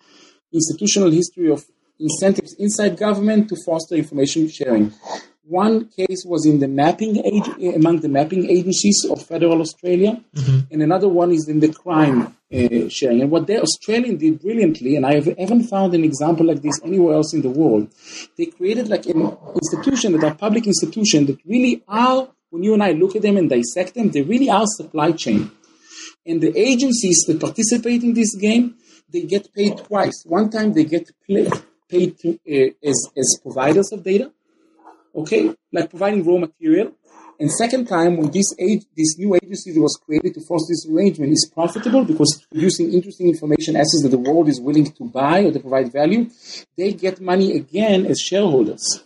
institutional 0.52 1.10
history 1.10 1.50
of 1.50 1.64
incentives 1.98 2.54
inside 2.58 2.96
government 2.96 3.48
to 3.48 3.56
foster 3.66 3.94
information 3.94 4.48
sharing 4.48 4.92
one 5.48 5.88
case 5.88 6.24
was 6.26 6.44
in 6.44 6.58
the 6.58 6.66
mapping 6.66 7.24
age, 7.24 7.74
among 7.74 8.00
the 8.00 8.08
mapping 8.08 8.50
agencies 8.50 9.06
of 9.08 9.22
federal 9.22 9.60
Australia, 9.60 10.20
and 10.70 10.82
another 10.82 11.08
one 11.08 11.30
is 11.30 11.48
in 11.48 11.60
the 11.60 11.72
crime 11.72 12.34
uh, 12.52 12.88
sharing. 12.88 13.20
And 13.22 13.30
what 13.30 13.46
the 13.46 13.62
Australian 13.62 14.16
did 14.16 14.40
brilliantly, 14.40 14.96
and 14.96 15.06
I 15.06 15.14
have, 15.14 15.26
haven't 15.38 15.64
found 15.64 15.94
an 15.94 16.04
example 16.04 16.46
like 16.46 16.62
this 16.62 16.80
anywhere 16.84 17.14
else 17.14 17.32
in 17.32 17.42
the 17.42 17.50
world, 17.50 17.92
they 18.36 18.46
created 18.46 18.88
like 18.88 19.06
an 19.06 19.36
institution 19.54 20.12
that 20.12 20.24
are 20.24 20.34
public 20.34 20.66
institution 20.66 21.26
that 21.26 21.38
really 21.44 21.82
are, 21.86 22.28
when 22.50 22.64
you 22.64 22.74
and 22.74 22.82
I 22.82 22.92
look 22.92 23.14
at 23.14 23.22
them 23.22 23.36
and 23.36 23.48
dissect 23.48 23.94
them, 23.94 24.10
they 24.10 24.22
really 24.22 24.50
are 24.50 24.64
supply 24.66 25.12
chain. 25.12 25.50
And 26.24 26.40
the 26.40 26.56
agencies 26.58 27.24
that 27.28 27.40
participate 27.40 28.02
in 28.02 28.14
this 28.14 28.34
game, 28.34 28.74
they 29.12 29.22
get 29.22 29.54
paid 29.54 29.78
twice. 29.78 30.24
One 30.26 30.50
time 30.50 30.72
they 30.72 30.84
get 30.84 31.08
paid 31.88 32.18
to, 32.18 32.30
uh, 32.30 32.70
as, 32.82 33.08
as 33.16 33.38
providers 33.42 33.92
of 33.92 34.02
data, 34.02 34.32
okay, 35.16 35.54
like 35.72 35.90
providing 35.90 36.24
raw 36.24 36.38
material. 36.38 36.92
And 37.38 37.50
second 37.52 37.86
time, 37.86 38.16
when 38.16 38.30
this 38.30 38.54
age, 38.58 38.84
this 38.96 39.18
new 39.18 39.34
agency 39.34 39.72
that 39.72 39.80
was 39.80 39.98
created 40.04 40.34
to 40.34 40.40
force 40.46 40.66
this 40.68 40.86
arrangement 40.90 41.32
is 41.32 41.50
profitable 41.52 42.04
because 42.04 42.34
it's 42.34 42.46
producing 42.46 42.92
interesting 42.94 43.28
information 43.28 43.76
assets 43.76 44.02
that 44.04 44.10
the 44.10 44.18
world 44.18 44.48
is 44.48 44.58
willing 44.60 44.90
to 44.92 45.04
buy 45.04 45.40
or 45.40 45.52
to 45.52 45.60
provide 45.60 45.92
value, 45.92 46.30
they 46.78 46.92
get 46.92 47.20
money 47.20 47.54
again 47.54 48.06
as 48.06 48.18
shareholders. 48.18 49.02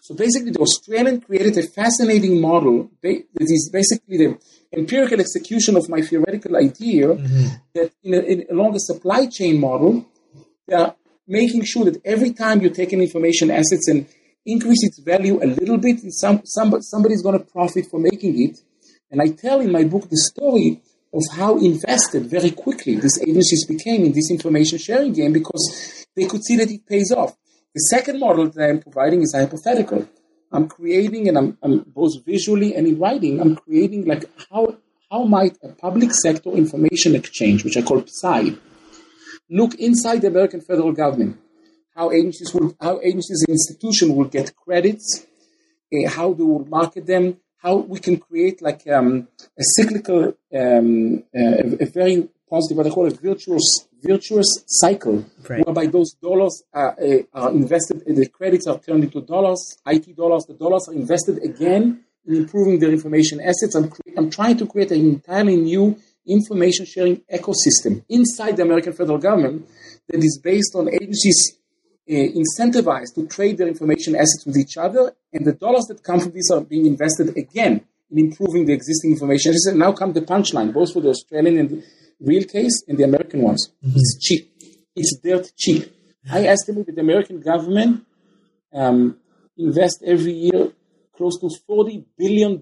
So 0.00 0.14
basically, 0.14 0.50
the 0.50 0.60
Australian 0.60 1.20
created 1.20 1.58
a 1.58 1.62
fascinating 1.62 2.40
model 2.40 2.90
that 3.02 3.24
is 3.38 3.70
basically 3.70 4.16
the 4.16 4.38
empirical 4.72 5.20
execution 5.20 5.76
of 5.76 5.88
my 5.88 6.00
theoretical 6.00 6.56
idea 6.56 7.08
mm-hmm. 7.08 7.46
that 7.74 7.92
in 8.02 8.14
a, 8.14 8.18
in, 8.20 8.46
along 8.50 8.74
a 8.74 8.80
supply 8.80 9.26
chain 9.26 9.60
model, 9.60 10.06
they 10.66 10.74
are 10.74 10.94
making 11.26 11.64
sure 11.64 11.84
that 11.84 12.00
every 12.04 12.32
time 12.32 12.62
you 12.62 12.70
take 12.70 12.92
an 12.92 13.00
information 13.00 13.50
assets 13.50 13.88
and 13.88 14.06
increase 14.46 14.84
its 14.84 14.98
value 15.00 15.42
a 15.42 15.46
little 15.46 15.78
bit, 15.78 16.00
some, 16.12 16.42
some, 16.44 16.80
somebody's 16.82 17.22
going 17.22 17.38
to 17.38 17.44
profit 17.44 17.86
for 17.90 17.98
making 17.98 18.40
it. 18.42 18.58
And 19.10 19.20
I 19.20 19.28
tell 19.28 19.60
in 19.60 19.72
my 19.72 19.84
book 19.84 20.08
the 20.10 20.16
story 20.16 20.80
of 21.12 21.22
how 21.32 21.58
invested 21.58 22.26
very 22.26 22.50
quickly 22.50 22.96
these 22.96 23.20
agencies 23.22 23.64
became 23.66 24.04
in 24.04 24.12
this 24.12 24.30
information 24.30 24.78
sharing 24.78 25.12
game 25.12 25.32
because 25.32 26.06
they 26.16 26.26
could 26.26 26.44
see 26.44 26.56
that 26.56 26.70
it 26.70 26.86
pays 26.86 27.12
off. 27.12 27.36
The 27.74 27.80
second 27.80 28.20
model 28.20 28.50
that 28.50 28.68
I'm 28.68 28.80
providing 28.80 29.22
is 29.22 29.34
hypothetical. 29.34 30.08
I'm 30.52 30.68
creating, 30.68 31.28
and 31.28 31.36
I'm, 31.36 31.58
I'm 31.62 31.80
both 31.80 32.24
visually 32.24 32.74
and 32.74 32.86
in 32.86 32.98
writing, 32.98 33.40
I'm 33.40 33.56
creating 33.56 34.06
like 34.06 34.24
how 34.50 34.76
how 35.10 35.24
might 35.24 35.56
a 35.62 35.68
public 35.68 36.12
sector 36.12 36.50
information 36.50 37.14
exchange, 37.14 37.64
which 37.64 37.76
I 37.76 37.82
call 37.82 38.04
PSI, 38.04 38.56
look 39.48 39.74
inside 39.76 40.22
the 40.22 40.28
American 40.28 40.60
federal 40.60 40.92
government? 40.92 41.38
How 41.94 42.10
agencies 42.10 42.52
will, 42.52 42.74
how 42.80 43.00
agencies 43.02 43.44
and 43.46 43.54
institutions 43.54 44.10
will 44.10 44.24
get 44.24 44.54
credits, 44.56 45.26
uh, 45.94 46.08
how 46.10 46.32
they 46.32 46.42
will 46.42 46.64
market 46.66 47.06
them, 47.06 47.36
how 47.58 47.76
we 47.76 48.00
can 48.00 48.16
create 48.18 48.60
like 48.60 48.82
um, 48.88 49.28
a 49.58 49.62
cyclical, 49.76 50.34
um, 50.54 51.22
uh, 51.34 51.76
a, 51.80 51.86
very 51.86 52.28
positive, 52.50 52.76
what 52.76 52.86
I 52.86 52.90
call 52.90 53.06
a 53.06 53.10
virtuous, 53.10 53.86
virtuous 54.02 54.64
cycle, 54.66 55.24
Right. 55.48 55.64
whereby 55.64 55.86
those 55.86 56.12
dollars 56.14 56.62
are, 56.72 56.96
uh, 57.00 57.18
are 57.32 57.50
invested, 57.52 58.02
the 58.06 58.28
credits 58.28 58.66
are 58.66 58.78
turned 58.78 59.04
into 59.04 59.20
dollars, 59.20 59.76
IT 59.86 60.16
dollars, 60.16 60.44
the 60.46 60.54
dollars 60.54 60.88
are 60.88 60.94
invested 60.94 61.42
again 61.44 62.00
in 62.26 62.34
improving 62.34 62.80
their 62.80 62.90
information 62.90 63.40
assets. 63.40 63.74
I'm, 63.76 63.88
cre- 63.88 64.16
I'm 64.16 64.30
trying 64.30 64.56
to 64.58 64.66
create 64.66 64.90
an 64.90 65.00
entirely 65.00 65.56
new 65.56 65.96
information 66.26 66.86
sharing 66.86 67.18
ecosystem 67.32 68.02
inside 68.08 68.56
the 68.56 68.62
American 68.62 68.94
federal 68.94 69.18
government 69.18 69.68
that 70.08 70.24
is 70.24 70.40
based 70.42 70.74
on 70.74 70.88
agencies 70.88 71.56
incentivized 72.08 73.14
to 73.14 73.26
trade 73.26 73.58
their 73.58 73.68
information 73.68 74.14
assets 74.14 74.44
with 74.46 74.56
each 74.56 74.76
other, 74.76 75.12
and 75.32 75.46
the 75.46 75.52
dollars 75.52 75.84
that 75.86 76.02
come 76.02 76.20
from 76.20 76.32
this 76.32 76.50
are 76.50 76.60
being 76.60 76.86
invested 76.86 77.36
again 77.36 77.84
in 78.10 78.18
improving 78.18 78.66
the 78.66 78.72
existing 78.72 79.12
information 79.12 79.50
assets. 79.50 79.66
And 79.68 79.78
now 79.78 79.92
come 79.92 80.12
the 80.12 80.20
punchline, 80.20 80.72
both 80.72 80.92
for 80.92 81.00
the 81.00 81.08
Australian 81.08 81.58
and 81.58 81.70
the 81.70 81.82
real 82.20 82.44
case 82.44 82.82
and 82.88 82.98
the 82.98 83.04
American 83.04 83.42
ones. 83.42 83.70
It's 83.82 84.18
cheap. 84.20 84.52
It's 84.94 85.16
dirt 85.22 85.52
cheap. 85.56 85.92
I 86.30 86.44
estimate 86.44 86.86
that 86.86 86.94
the 86.94 87.02
American 87.02 87.40
government 87.40 88.04
um, 88.72 89.18
invest 89.56 90.02
every 90.06 90.32
year 90.32 90.72
close 91.16 91.38
to 91.40 91.48
$40 91.68 92.04
billion 92.18 92.60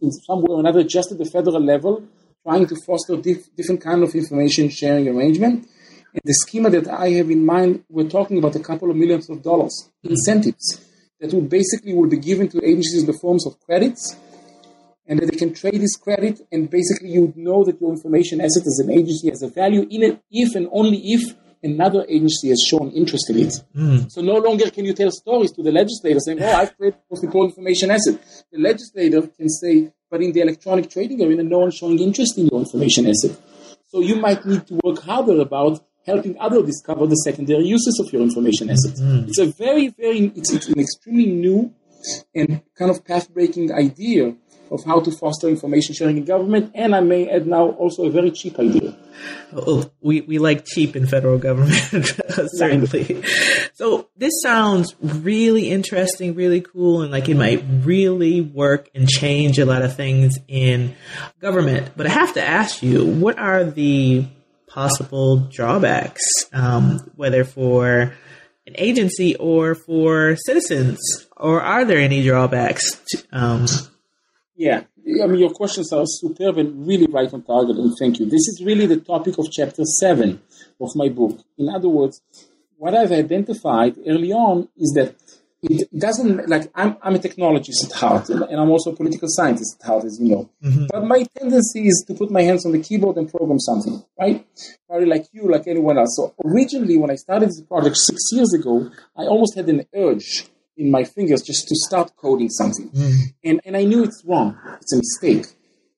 in 0.00 0.12
some 0.12 0.42
way 0.42 0.50
or 0.50 0.60
another 0.60 0.84
just 0.84 1.10
at 1.12 1.18
the 1.18 1.24
federal 1.24 1.60
level, 1.60 2.04
trying 2.42 2.66
to 2.66 2.76
foster 2.86 3.16
dif- 3.16 3.54
different 3.56 3.80
kind 3.80 4.02
of 4.02 4.14
information 4.14 4.68
sharing 4.68 5.08
arrangement. 5.08 5.68
And 6.12 6.22
the 6.24 6.34
schema 6.34 6.70
that 6.70 6.88
I 6.88 7.10
have 7.10 7.30
in 7.30 7.44
mind, 7.44 7.84
we're 7.88 8.08
talking 8.08 8.38
about 8.38 8.56
a 8.56 8.60
couple 8.60 8.90
of 8.90 8.96
millions 8.96 9.28
of 9.28 9.42
dollars 9.42 9.90
incentives 10.02 10.84
that 11.20 11.32
will 11.32 11.42
basically 11.42 11.92
will 11.92 12.08
be 12.08 12.18
given 12.18 12.48
to 12.48 12.64
agencies 12.64 13.00
in 13.02 13.06
the 13.06 13.18
forms 13.20 13.46
of 13.46 13.60
credits 13.60 14.16
and 15.06 15.18
that 15.18 15.26
they 15.30 15.36
can 15.36 15.54
trade 15.54 15.80
this 15.80 15.96
credit 15.96 16.40
and 16.52 16.70
basically 16.70 17.10
you 17.10 17.22
would 17.22 17.36
know 17.36 17.64
that 17.64 17.80
your 17.80 17.90
information 17.90 18.40
asset 18.40 18.62
as 18.66 18.78
an 18.78 18.90
agency 18.90 19.28
has 19.28 19.42
a 19.42 19.48
value 19.48 19.86
in 19.90 20.02
it 20.02 20.22
if 20.30 20.54
and 20.54 20.68
only 20.70 20.98
if 20.98 21.34
another 21.62 22.04
agency 22.08 22.50
has 22.50 22.62
shown 22.64 22.90
interest 22.92 23.28
in 23.30 23.38
it. 23.38 23.54
Hmm. 23.74 24.08
So 24.08 24.20
no 24.20 24.34
longer 24.34 24.70
can 24.70 24.84
you 24.84 24.92
tell 24.92 25.10
stories 25.10 25.50
to 25.52 25.62
the 25.62 25.72
legislator 25.72 26.20
saying, 26.20 26.40
oh, 26.40 26.52
I've 26.52 26.76
created 26.76 27.00
the 27.00 27.14
most 27.14 27.24
important 27.24 27.52
information 27.52 27.90
asset. 27.90 28.20
The 28.52 28.58
legislator 28.58 29.22
can 29.26 29.48
say, 29.48 29.92
but 30.10 30.22
in 30.22 30.32
the 30.32 30.40
electronic 30.40 30.90
trading 30.90 31.22
arena, 31.22 31.42
no 31.42 31.58
one's 31.58 31.74
showing 31.74 31.98
interest 31.98 32.38
in 32.38 32.46
your 32.46 32.60
information 32.60 33.08
asset. 33.08 33.36
So 33.86 34.00
you 34.00 34.16
might 34.16 34.44
need 34.44 34.66
to 34.68 34.78
work 34.84 35.00
harder 35.00 35.40
about 35.40 35.84
helping 36.08 36.36
others 36.40 36.64
discover 36.64 37.06
the 37.06 37.16
secondary 37.16 37.64
uses 37.64 38.02
of 38.04 38.12
your 38.12 38.22
information 38.22 38.68
mm-hmm. 38.68 38.74
assets. 38.74 39.00
Mm-hmm. 39.00 39.28
It's 39.28 39.38
a 39.38 39.46
very, 39.46 39.88
very, 39.88 40.32
it's, 40.34 40.52
it's 40.52 40.68
an 40.68 40.80
extremely 40.80 41.26
new 41.26 41.72
and 42.34 42.62
kind 42.76 42.90
of 42.90 43.04
path-breaking 43.04 43.72
idea 43.72 44.34
of 44.70 44.84
how 44.84 45.00
to 45.00 45.10
foster 45.10 45.48
information 45.48 45.94
sharing 45.94 46.18
in 46.18 46.24
government, 46.24 46.72
and 46.74 46.94
I 46.94 47.00
may 47.00 47.28
add 47.28 47.46
now 47.46 47.70
also 47.70 48.04
a 48.04 48.10
very 48.10 48.30
cheap 48.30 48.58
idea. 48.58 48.96
Oh, 49.54 49.90
we, 50.00 50.20
we 50.20 50.38
like 50.38 50.64
cheap 50.64 50.94
in 50.94 51.06
federal 51.06 51.38
government, 51.38 51.74
certainly. 52.52 53.22
So 53.74 54.08
this 54.16 54.42
sounds 54.42 54.94
really 55.00 55.70
interesting, 55.70 56.34
really 56.34 56.60
cool, 56.60 57.02
and 57.02 57.10
like 57.10 57.28
it 57.28 57.36
might 57.36 57.64
really 57.66 58.40
work 58.40 58.90
and 58.94 59.08
change 59.08 59.58
a 59.58 59.64
lot 59.64 59.82
of 59.82 59.96
things 59.96 60.38
in 60.48 60.94
government. 61.40 61.92
But 61.96 62.06
I 62.06 62.10
have 62.10 62.34
to 62.34 62.42
ask 62.42 62.82
you, 62.82 63.06
what 63.06 63.38
are 63.38 63.64
the 63.64 64.26
possible 64.68 65.36
drawbacks, 65.36 66.24
um, 66.52 67.10
whether 67.16 67.44
for 67.44 68.14
an 68.66 68.74
agency 68.76 69.34
or 69.36 69.74
for 69.74 70.36
citizens, 70.36 70.98
or 71.36 71.62
are 71.62 71.84
there 71.84 71.98
any 71.98 72.22
drawbacks? 72.22 73.00
To, 73.08 73.24
um, 73.32 73.66
Yeah, 74.56 74.82
I 75.22 75.26
mean, 75.26 75.38
your 75.38 75.50
questions 75.50 75.92
are 75.92 76.04
superb 76.04 76.58
and 76.58 76.86
really 76.86 77.06
right 77.06 77.32
on 77.32 77.42
target, 77.42 77.76
and 77.76 77.92
thank 77.98 78.18
you. 78.18 78.26
This 78.26 78.46
is 78.48 78.62
really 78.64 78.86
the 78.86 78.98
topic 78.98 79.38
of 79.38 79.46
chapter 79.50 79.84
seven 80.00 80.42
of 80.80 80.90
my 80.94 81.08
book. 81.08 81.38
In 81.56 81.68
other 81.68 81.88
words, 81.88 82.20
what 82.76 82.94
I've 82.94 83.12
identified 83.12 83.96
early 84.06 84.32
on 84.32 84.68
is 84.76 84.92
that 84.96 85.14
it 85.62 85.88
doesn't 85.98 86.48
like 86.48 86.70
I'm, 86.74 86.96
I'm 87.02 87.16
a 87.16 87.18
technologist 87.18 87.84
at 87.86 87.92
heart 87.92 88.28
and, 88.28 88.44
I'm 88.44 88.70
also 88.70 88.92
a 88.92 88.96
political 88.96 89.28
scientist 89.28 89.78
at 89.80 89.86
heart, 89.86 90.04
as 90.04 90.18
you 90.20 90.28
know. 90.28 90.50
Mm-hmm. 90.62 90.86
But 90.90 91.04
my 91.04 91.24
tendency 91.36 91.88
is 91.88 92.04
to 92.06 92.14
put 92.14 92.30
my 92.30 92.42
hands 92.42 92.64
on 92.64 92.72
the 92.72 92.80
keyboard 92.80 93.16
and 93.16 93.28
program 93.28 93.58
something, 93.58 94.02
right? 94.18 94.46
Probably 94.88 95.06
like 95.06 95.26
you, 95.32 95.50
like 95.50 95.66
anyone 95.66 95.98
else. 95.98 96.16
So 96.16 96.34
originally, 96.44 96.96
when 96.96 97.10
I 97.10 97.16
started 97.16 97.48
this 97.48 97.62
project 97.62 97.96
six 97.96 98.20
years 98.32 98.52
ago, 98.54 98.90
I 99.16 99.22
almost 99.22 99.56
had 99.56 99.68
an 99.68 99.84
urge 99.94 100.46
in 100.76 100.90
my 100.90 101.02
fingers 101.02 101.42
just 101.42 101.66
to 101.66 101.74
start 101.74 102.12
coding 102.16 102.50
something, 102.50 102.90
mm-hmm. 102.90 103.22
and 103.42 103.60
and 103.64 103.76
I 103.76 103.84
knew 103.84 104.04
it's 104.04 104.22
wrong. 104.24 104.56
It's 104.80 104.92
a 104.92 104.98
mistake 104.98 105.46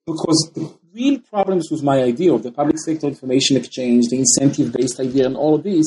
because 0.06 0.50
the 0.54 0.79
real 1.00 1.18
problems 1.20 1.68
with 1.70 1.82
my 1.82 1.98
idea 2.02 2.32
of 2.32 2.42
the 2.42 2.52
public 2.52 2.78
sector 2.78 3.06
information 3.06 3.56
exchange, 3.56 4.08
the 4.08 4.18
incentive 4.18 4.72
based 4.72 5.00
idea, 5.00 5.26
and 5.26 5.36
all 5.36 5.54
of 5.54 5.62
this 5.62 5.86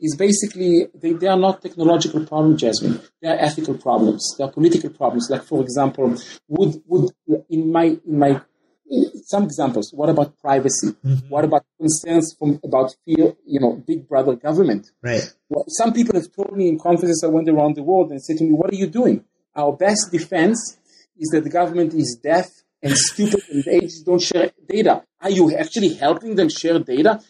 is 0.00 0.16
basically 0.16 0.86
they, 0.94 1.12
they 1.12 1.26
are 1.26 1.42
not 1.46 1.62
technological 1.62 2.24
problems, 2.24 2.60
Jasmine. 2.60 3.00
They 3.20 3.28
are 3.28 3.38
ethical 3.48 3.76
problems. 3.76 4.22
They 4.36 4.44
are 4.44 4.50
political 4.50 4.90
problems. 4.90 5.28
Like, 5.30 5.44
for 5.44 5.62
example, 5.62 6.16
would, 6.48 6.82
would 6.86 7.10
in 7.48 7.72
my, 7.72 7.98
in 8.06 8.18
my 8.18 8.40
some 9.24 9.42
examples. 9.42 9.90
What 9.92 10.08
about 10.08 10.38
privacy? 10.38 10.92
Mm-hmm. 11.04 11.28
What 11.28 11.44
about 11.44 11.64
concerns 11.78 12.34
from 12.38 12.60
about 12.62 12.94
fear? 13.04 13.34
You 13.44 13.60
know, 13.60 13.82
big 13.84 14.08
brother 14.08 14.36
government. 14.36 14.92
Right. 15.02 15.24
Well, 15.48 15.64
some 15.68 15.92
people 15.92 16.14
have 16.14 16.30
told 16.32 16.56
me 16.56 16.68
in 16.68 16.78
conferences 16.78 17.22
I 17.24 17.28
went 17.28 17.48
around 17.48 17.74
the 17.74 17.82
world 17.82 18.10
and 18.10 18.22
said 18.22 18.36
to 18.38 18.44
me, 18.44 18.52
"What 18.52 18.70
are 18.70 18.76
you 18.76 18.86
doing? 18.86 19.24
Our 19.56 19.72
best 19.72 20.12
defense 20.12 20.78
is 21.18 21.28
that 21.32 21.42
the 21.42 21.50
government 21.50 21.94
is 21.94 22.18
deaf 22.22 22.46
and 22.86 22.96
stupid 22.96 23.42
and 23.50 23.66
agents 23.68 24.02
don't 24.02 24.22
share 24.22 24.50
data. 24.68 25.02
Are 25.20 25.30
you 25.30 25.56
actually 25.56 25.94
helping 25.94 26.36
them 26.36 26.48
share 26.48 26.78
data? 26.78 27.20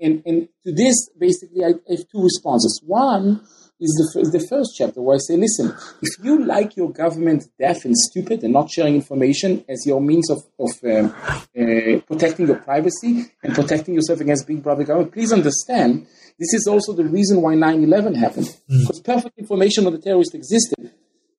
And, 0.00 0.22
and 0.26 0.48
to 0.64 0.72
this, 0.72 1.08
basically, 1.18 1.64
I, 1.64 1.68
have 1.88 2.08
two 2.10 2.22
responses. 2.22 2.82
One 2.84 3.40
is 3.80 4.12
the, 4.14 4.20
is 4.20 4.30
the 4.30 4.46
first 4.48 4.72
chapter 4.76 5.00
where 5.00 5.16
I 5.16 5.18
say, 5.18 5.36
listen, 5.36 5.74
if 6.02 6.24
you 6.24 6.44
like 6.44 6.76
your 6.76 6.92
government 6.92 7.44
deaf 7.58 7.84
and 7.84 7.96
stupid 7.96 8.42
and 8.42 8.52
not 8.52 8.70
sharing 8.70 8.94
information 8.94 9.64
as 9.68 9.86
your 9.86 10.00
means 10.00 10.28
of, 10.30 10.38
of 10.58 10.70
um, 10.84 11.14
uh, 11.58 12.00
protecting 12.06 12.46
your 12.46 12.56
privacy 12.56 13.26
and 13.42 13.54
protecting 13.54 13.94
yourself 13.94 14.20
against 14.20 14.46
big 14.46 14.62
brother 14.62 14.84
government, 14.84 15.12
please 15.12 15.32
understand 15.32 16.06
this 16.38 16.52
is 16.52 16.66
also 16.66 16.92
the 16.92 17.04
reason 17.04 17.40
why 17.40 17.54
9 17.54 17.84
11 17.84 18.14
happened. 18.14 18.46
Mm. 18.70 18.80
Because 18.80 19.00
perfect 19.00 19.38
information 19.38 19.86
on 19.86 19.92
the 19.92 20.00
terrorist 20.00 20.34
existed 20.34 20.92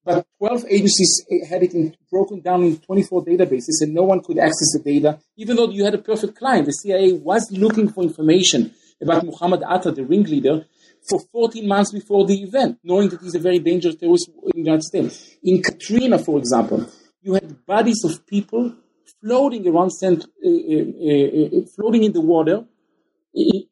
but 0.07 0.25
12 0.37 0.65
agencies 0.69 1.21
had 1.49 1.63
it 1.63 1.73
in, 1.73 1.93
broken 2.09 2.39
down 2.39 2.63
in 2.63 2.77
24 2.77 3.25
databases, 3.25 3.81
and 3.81 3.93
no 3.93 4.03
one 4.03 4.21
could 4.23 4.39
access 4.39 4.71
the 4.71 4.81
data, 4.81 5.19
even 5.35 5.57
though 5.57 5.69
you 5.69 5.83
had 5.83 5.93
a 5.93 5.97
perfect 5.97 6.37
client. 6.37 6.65
The 6.65 6.71
CIA 6.71 7.11
was 7.11 7.51
looking 7.51 7.89
for 7.89 8.03
information 8.03 8.73
about 9.01 9.25
Muhammad 9.25 9.63
Atta, 9.69 9.91
the 9.91 10.05
ringleader, 10.05 10.65
for 11.09 11.19
14 11.33 11.67
months 11.67 11.91
before 11.91 12.25
the 12.25 12.41
event, 12.41 12.79
knowing 12.85 13.09
that 13.09 13.19
he's 13.21 13.35
a 13.35 13.39
very 13.39 13.59
dangerous 13.59 13.95
terrorist 13.95 14.29
in 14.29 14.51
the 14.53 14.57
United 14.59 14.83
States. 14.83 15.35
In 15.43 15.61
Katrina, 15.61 16.17
for 16.19 16.39
example, 16.39 16.89
you 17.21 17.33
had 17.33 17.65
bodies 17.65 18.01
of 18.05 18.25
people 18.25 18.73
floating 19.21 19.67
around, 19.67 19.91
uh, 20.01 20.07
uh, 20.07 20.09
uh, 20.09 21.65
floating 21.75 22.05
in 22.05 22.13
the 22.13 22.21
water, 22.21 22.63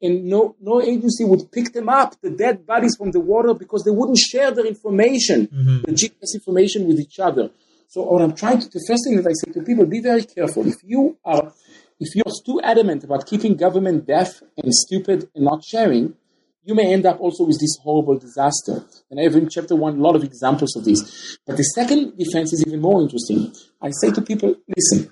and 0.02 0.24
no, 0.26 0.54
no 0.60 0.80
agency 0.80 1.24
would 1.24 1.50
pick 1.50 1.72
them 1.72 1.88
up, 1.88 2.20
the 2.20 2.30
dead 2.30 2.66
bodies 2.66 2.94
from 2.96 3.10
the 3.10 3.20
water, 3.20 3.54
because 3.54 3.84
they 3.84 3.90
wouldn't 3.90 4.18
share 4.18 4.50
their 4.50 4.66
information, 4.66 5.48
mm-hmm. 5.48 5.80
the 5.82 5.92
GPS 5.92 6.34
information 6.34 6.86
with 6.86 7.00
each 7.00 7.18
other. 7.18 7.50
So 7.88 8.02
what 8.02 8.22
I'm 8.22 8.34
trying 8.34 8.60
to, 8.60 8.68
the 8.68 8.84
first 8.86 9.04
thing 9.04 9.16
that 9.16 9.26
I 9.26 9.32
say 9.32 9.52
to 9.52 9.62
people, 9.62 9.86
be 9.86 10.00
very 10.00 10.24
careful. 10.24 10.66
If 10.66 10.76
you 10.84 11.18
are, 11.24 11.52
if 11.98 12.14
you're 12.14 12.34
too 12.44 12.60
adamant 12.62 13.04
about 13.04 13.26
keeping 13.26 13.56
government 13.56 14.06
deaf 14.06 14.42
and 14.56 14.74
stupid 14.74 15.28
and 15.34 15.44
not 15.44 15.64
sharing, 15.64 16.14
you 16.64 16.74
may 16.74 16.92
end 16.92 17.06
up 17.06 17.20
also 17.20 17.44
with 17.44 17.60
this 17.60 17.78
horrible 17.82 18.18
disaster. 18.18 18.84
And 19.10 19.20
I 19.20 19.22
have 19.22 19.36
in 19.36 19.48
chapter 19.48 19.76
one 19.76 19.98
a 19.98 20.02
lot 20.02 20.16
of 20.16 20.24
examples 20.24 20.74
of 20.76 20.84
this. 20.84 21.38
But 21.46 21.56
the 21.56 21.62
second 21.62 22.18
defense 22.18 22.52
is 22.52 22.64
even 22.66 22.80
more 22.80 23.00
interesting. 23.00 23.54
I 23.80 23.90
say 23.90 24.10
to 24.10 24.20
people, 24.20 24.56
listen, 24.76 25.10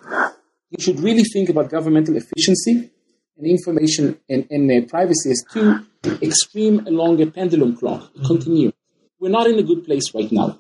you 0.71 0.83
should 0.83 0.99
really 0.99 1.23
think 1.23 1.49
about 1.49 1.71
governmental 1.71 2.17
efficiency 2.17 2.91
and 3.37 3.47
information 3.47 4.19
and, 4.29 4.47
and 4.51 4.71
uh, 4.71 4.87
privacy 4.89 5.31
as 5.31 5.45
two 5.53 5.85
extreme 6.23 6.87
along 6.87 7.21
a 7.21 7.27
pendulum 7.27 7.77
clock. 7.77 8.11
Continue. 8.27 8.73
We're 9.19 9.31
not 9.31 9.47
in 9.47 9.59
a 9.59 9.63
good 9.63 9.85
place 9.85 10.15
right 10.15 10.31
now. 10.31 10.59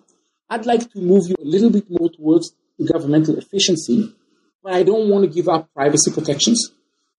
I'd 0.48 0.66
like 0.66 0.90
to 0.92 1.00
move 1.00 1.24
you 1.28 1.36
a 1.40 1.44
little 1.44 1.70
bit 1.70 1.86
more 1.88 2.10
towards 2.10 2.54
governmental 2.92 3.36
efficiency, 3.38 4.14
but 4.62 4.74
I 4.74 4.82
don't 4.82 5.08
want 5.08 5.24
to 5.24 5.30
give 5.30 5.48
up 5.48 5.72
privacy 5.74 6.10
protections. 6.12 6.70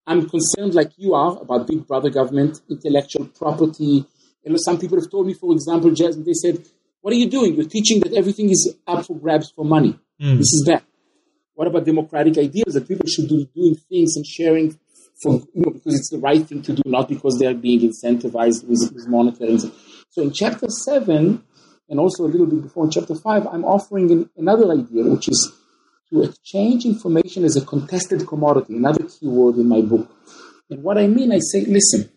I'm 0.08 0.30
concerned, 0.30 0.76
like 0.76 0.92
you 0.98 1.14
are, 1.16 1.42
about 1.42 1.68
big 1.68 1.88
brother 1.88 2.10
government, 2.10 2.62
intellectual 2.70 3.26
property. 3.26 4.06
You 4.44 4.52
know, 4.52 4.58
some 4.58 4.78
people 4.78 5.00
have 5.00 5.10
told 5.10 5.26
me, 5.26 5.34
for 5.34 5.52
example, 5.52 5.92
Jasmine, 5.92 6.26
they 6.26 6.34
said, 6.34 6.64
"What 7.02 7.12
are 7.14 7.18
you 7.18 7.30
doing? 7.30 7.56
You're 7.56 7.66
teaching 7.70 8.00
that 8.02 8.14
everything 8.14 8.50
is 8.50 8.76
up 8.86 9.06
for 9.06 9.18
grabs 9.18 9.52
for 9.56 9.66
money. 9.66 9.98
Mm. 10.22 10.38
This 10.38 10.54
is 10.54 10.64
bad." 10.68 10.84
What 11.56 11.68
about 11.68 11.86
democratic 11.86 12.38
ideas 12.38 12.74
that 12.74 12.88
people 12.88 13.08
should 13.08 13.30
be 13.30 13.50
doing 13.56 13.76
things 13.90 14.16
and 14.18 14.26
sharing 14.26 14.78
for, 15.22 15.42
you 15.54 15.62
know, 15.62 15.72
because 15.72 15.96
it's 15.96 16.10
the 16.10 16.20
right 16.20 16.46
thing 16.46 16.62
to 16.64 16.74
do, 16.74 16.82
not 16.86 17.08
because 17.10 17.38
they're 17.40 17.54
being 17.54 17.82
incentivized 17.82 18.68
with, 18.68 18.92
with 18.94 19.08
monetary. 19.08 19.58
So 20.10 20.22
in 20.22 20.34
chapter 20.34 20.68
seven, 20.70 21.44
and 21.90 22.00
also 22.00 22.24
a 22.24 22.28
little 22.28 22.48
bit 22.48 22.64
before 22.64 22.86
in 22.86 22.92
chapter 22.92 23.16
five, 23.16 23.48
I'm 23.48 23.64
offering 23.64 24.12
an, 24.12 24.30
another 24.38 24.72
idea, 24.72 25.04
which 25.04 25.30
is 25.30 25.54
to 26.12 26.24
exchange 26.24 26.86
information 26.86 27.44
as 27.44 27.56
a 27.56 27.66
contested 27.66 28.28
commodity, 28.28 28.76
another 28.76 29.04
key 29.04 29.28
word 29.28 29.56
in 29.56 29.68
my 29.68 29.82
book. 29.82 30.10
And 30.70 30.84
what 30.84 30.98
I 30.98 31.08
mean, 31.08 31.32
I 31.32 31.40
say, 31.40 31.66
listen, 31.66 32.10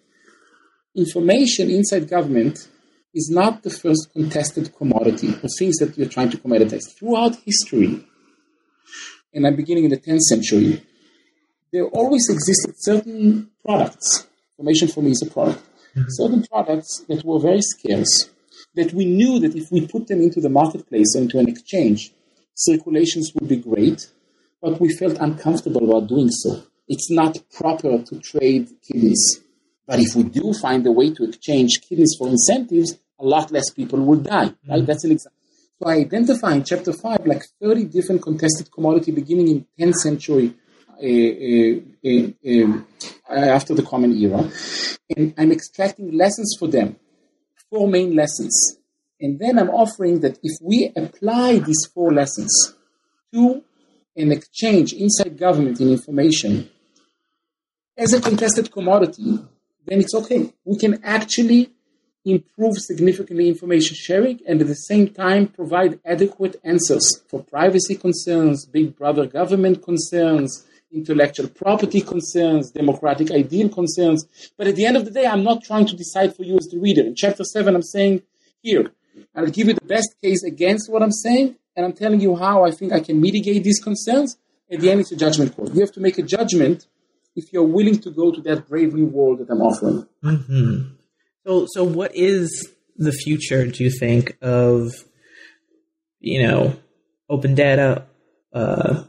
information 0.97 1.71
inside 1.71 2.09
government 2.09 2.69
is 3.15 3.31
not 3.31 3.63
the 3.63 3.71
first 3.71 4.13
contested 4.13 4.75
commodity 4.77 5.35
or 5.43 5.49
things 5.59 5.77
that 5.79 5.97
you're 5.97 6.09
trying 6.09 6.31
to 6.31 6.39
commoditize. 6.39 6.83
Throughout 6.99 7.37
history, 7.45 8.05
and 9.33 9.47
I'm 9.47 9.57
beginning 9.57 9.85
in 9.85 9.91
the 9.91 9.99
10th 9.99 10.21
century, 10.21 10.83
there 11.73 11.87
always 11.87 12.29
existed 12.31 12.75
certain 12.79 13.51
products. 13.65 14.27
Information 14.59 14.89
for 14.89 15.03
me 15.03 15.13
is 15.13 15.23
a 15.27 15.31
product. 15.31 15.63
Mm-hmm. 15.97 16.09
Certain 16.09 16.43
products 16.45 17.05
that 17.09 17.25
were 17.25 17.41
very 17.41 17.63
scarce, 17.63 18.31
that 18.75 18.93
we 18.93 19.05
knew 19.05 19.39
that 19.41 19.57
if 19.57 19.71
we 19.71 19.87
put 19.87 20.07
them 20.09 20.21
into 20.21 20.41
the 20.41 20.49
marketplace, 20.49 21.15
or 21.17 21.23
into 21.23 21.39
an 21.39 21.49
exchange, 21.49 22.13
circulations 22.55 23.33
would 23.35 23.49
be 23.49 23.57
great, 23.57 24.09
but 24.61 24.81
we 24.81 24.95
felt 24.95 25.19
uncomfortable 25.19 25.89
about 25.89 26.09
doing 26.09 26.31
so. 26.31 26.63
It's 26.89 27.11
not 27.11 27.39
proper 27.53 28.03
to 28.03 28.21
trade 28.21 28.69
kidneys. 28.87 29.41
But 29.87 30.01
if 30.01 30.15
we 30.15 30.25
do 30.25 30.53
find 30.53 30.87
a 30.87 30.93
way 30.93 31.13
to 31.15 31.25
exchange 31.25 31.81
kidneys 31.89 32.15
for 32.19 32.29
incentives, 32.29 32.99
a 33.19 33.25
lot 33.25 33.51
less 33.51 33.71
people 33.71 34.05
will 34.05 34.21
die. 34.21 34.45
Right? 34.45 34.55
Mm-hmm. 34.69 34.85
That's 34.85 35.05
an 35.05 35.13
example. 35.13 35.39
So 35.81 35.89
I 35.89 35.95
identify 35.95 36.53
in 36.55 36.65
chapter 36.65 36.93
5 36.93 37.27
like 37.27 37.43
30 37.63 37.85
different 37.85 38.23
contested 38.23 38.71
commodity 38.73 39.13
beginning 39.13 39.49
in 39.49 39.67
10th 39.79 39.95
century 39.95 40.55
Uh, 41.01 41.81
uh, 42.05 42.83
uh, 43.31 43.35
after 43.35 43.75
the 43.75 43.83
Common 43.83 44.17
Era. 44.17 44.51
And 45.17 45.33
I'm 45.39 45.53
extracting 45.53 46.17
lessons 46.17 46.57
for 46.59 46.67
them, 46.67 46.97
four 47.71 47.87
main 47.87 48.17
lessons. 48.17 48.79
And 49.21 49.39
then 49.39 49.59
I'm 49.59 49.71
offering 49.71 50.21
that 50.21 50.39
if 50.43 50.59
we 50.61 50.91
apply 50.97 51.59
these 51.59 51.87
four 51.95 52.13
lessons 52.13 52.75
to 53.33 53.63
an 54.17 54.33
exchange 54.33 54.93
inside 54.93 55.39
government 55.39 55.81
in 55.81 55.91
information 55.91 56.69
as 57.97 58.13
a 58.13 58.21
contested 58.21 58.73
commodity, 58.73 59.39
then 59.87 60.01
it's 60.01 60.15
okay. 60.15 60.53
We 60.65 60.79
can 60.79 61.03
actually 61.05 61.71
improve 62.25 62.77
significantly 62.79 63.49
information 63.49 63.97
sharing 63.97 64.41
and 64.47 64.61
at 64.61 64.67
the 64.67 64.75
same 64.75 65.09
time 65.09 65.47
provide 65.47 66.01
adequate 66.05 66.57
answers 66.65 67.23
for 67.29 67.43
privacy 67.43 67.95
concerns, 67.95 68.67
big 68.67 68.97
brother 68.97 69.27
government 69.27 69.83
concerns, 69.83 70.65
intellectual 70.92 71.48
property 71.48 72.01
concerns, 72.01 72.70
democratic 72.70 73.31
ideal 73.31 73.68
concerns. 73.68 74.27
But 74.57 74.66
at 74.66 74.77
the 74.77 74.87
end 74.87 74.96
of 74.96 75.05
the 75.05 75.11
day, 75.11 75.27
I'm 75.27 75.44
not 75.44 75.62
trying 75.62 75.87
to 75.87 75.96
decide 75.96 76.35
for 76.35 76.44
you 76.44 76.57
as 76.57 76.66
the 76.66 76.79
reader. 76.79 77.03
In 77.03 77.14
chapter 77.14 77.44
7, 77.44 77.74
I'm 77.74 77.83
saying, 77.83 78.22
here, 78.62 78.90
I'll 79.35 79.46
give 79.46 79.68
you 79.68 79.74
the 79.74 79.85
best 79.85 80.14
case 80.22 80.42
against 80.42 80.90
what 80.90 81.03
I'm 81.03 81.12
saying, 81.12 81.57
and 81.77 81.85
I'm 81.85 81.92
telling 81.92 82.20
you 82.20 82.37
how 82.37 82.64
I 82.64 82.70
think 82.70 82.92
I 82.92 83.01
can 83.01 83.20
mitigate 83.20 83.64
these 83.64 83.81
concerns. 83.81 84.37
At 84.70 84.81
the 84.81 84.90
end, 84.90 85.01
it's 85.01 85.12
a 85.12 85.16
judgment 85.16 85.57
call. 85.57 85.70
You 85.70 85.81
have 85.81 85.92
to 85.92 86.01
make 86.01 86.18
a 86.18 86.22
judgment 86.22 86.87
if 87.37 87.53
you're 87.53 87.62
willing 87.62 87.98
to 88.01 88.11
go 88.11 88.33
to 88.33 88.40
that 88.42 88.68
brave 88.68 88.94
new 88.94 89.07
world 89.07 89.38
that 89.38 89.51
I'm 89.51 89.62
offering. 89.62 90.07
Mm-hmm. 90.24 90.95
So, 91.47 91.66
so 91.70 91.84
what 91.84 92.14
is 92.14 92.68
the 92.97 93.12
future, 93.12 93.66
do 93.66 93.84
you 93.84 93.91
think, 93.91 94.36
of, 94.43 94.93
you 96.20 96.43
know, 96.43 96.76
open 97.30 97.55
data, 97.55 98.07
uh, 98.53 99.05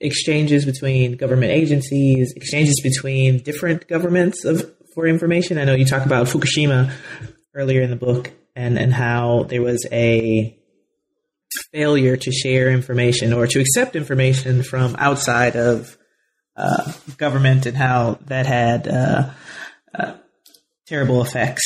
exchanges 0.00 0.64
between 0.64 1.16
government 1.16 1.52
agencies, 1.52 2.32
exchanges 2.34 2.80
between 2.82 3.38
different 3.38 3.86
governments 3.86 4.44
of 4.44 4.74
for 4.94 5.06
information. 5.06 5.58
I 5.58 5.64
know 5.64 5.74
you 5.74 5.84
talk 5.84 6.06
about 6.06 6.26
Fukushima 6.26 6.92
earlier 7.54 7.82
in 7.82 7.90
the 7.90 7.96
book 7.96 8.30
and, 8.56 8.78
and 8.78 8.92
how 8.92 9.44
there 9.44 9.62
was 9.62 9.86
a 9.92 10.56
failure 11.72 12.16
to 12.16 12.32
share 12.32 12.70
information 12.70 13.32
or 13.32 13.46
to 13.46 13.60
accept 13.60 13.96
information 13.96 14.62
from 14.62 14.96
outside 14.98 15.56
of 15.56 15.96
uh, 16.56 16.92
government 17.16 17.66
and 17.66 17.76
how 17.76 18.18
that 18.26 18.46
had 18.46 18.88
uh, 18.88 19.30
uh, 19.94 20.14
terrible 20.86 21.22
effects. 21.22 21.64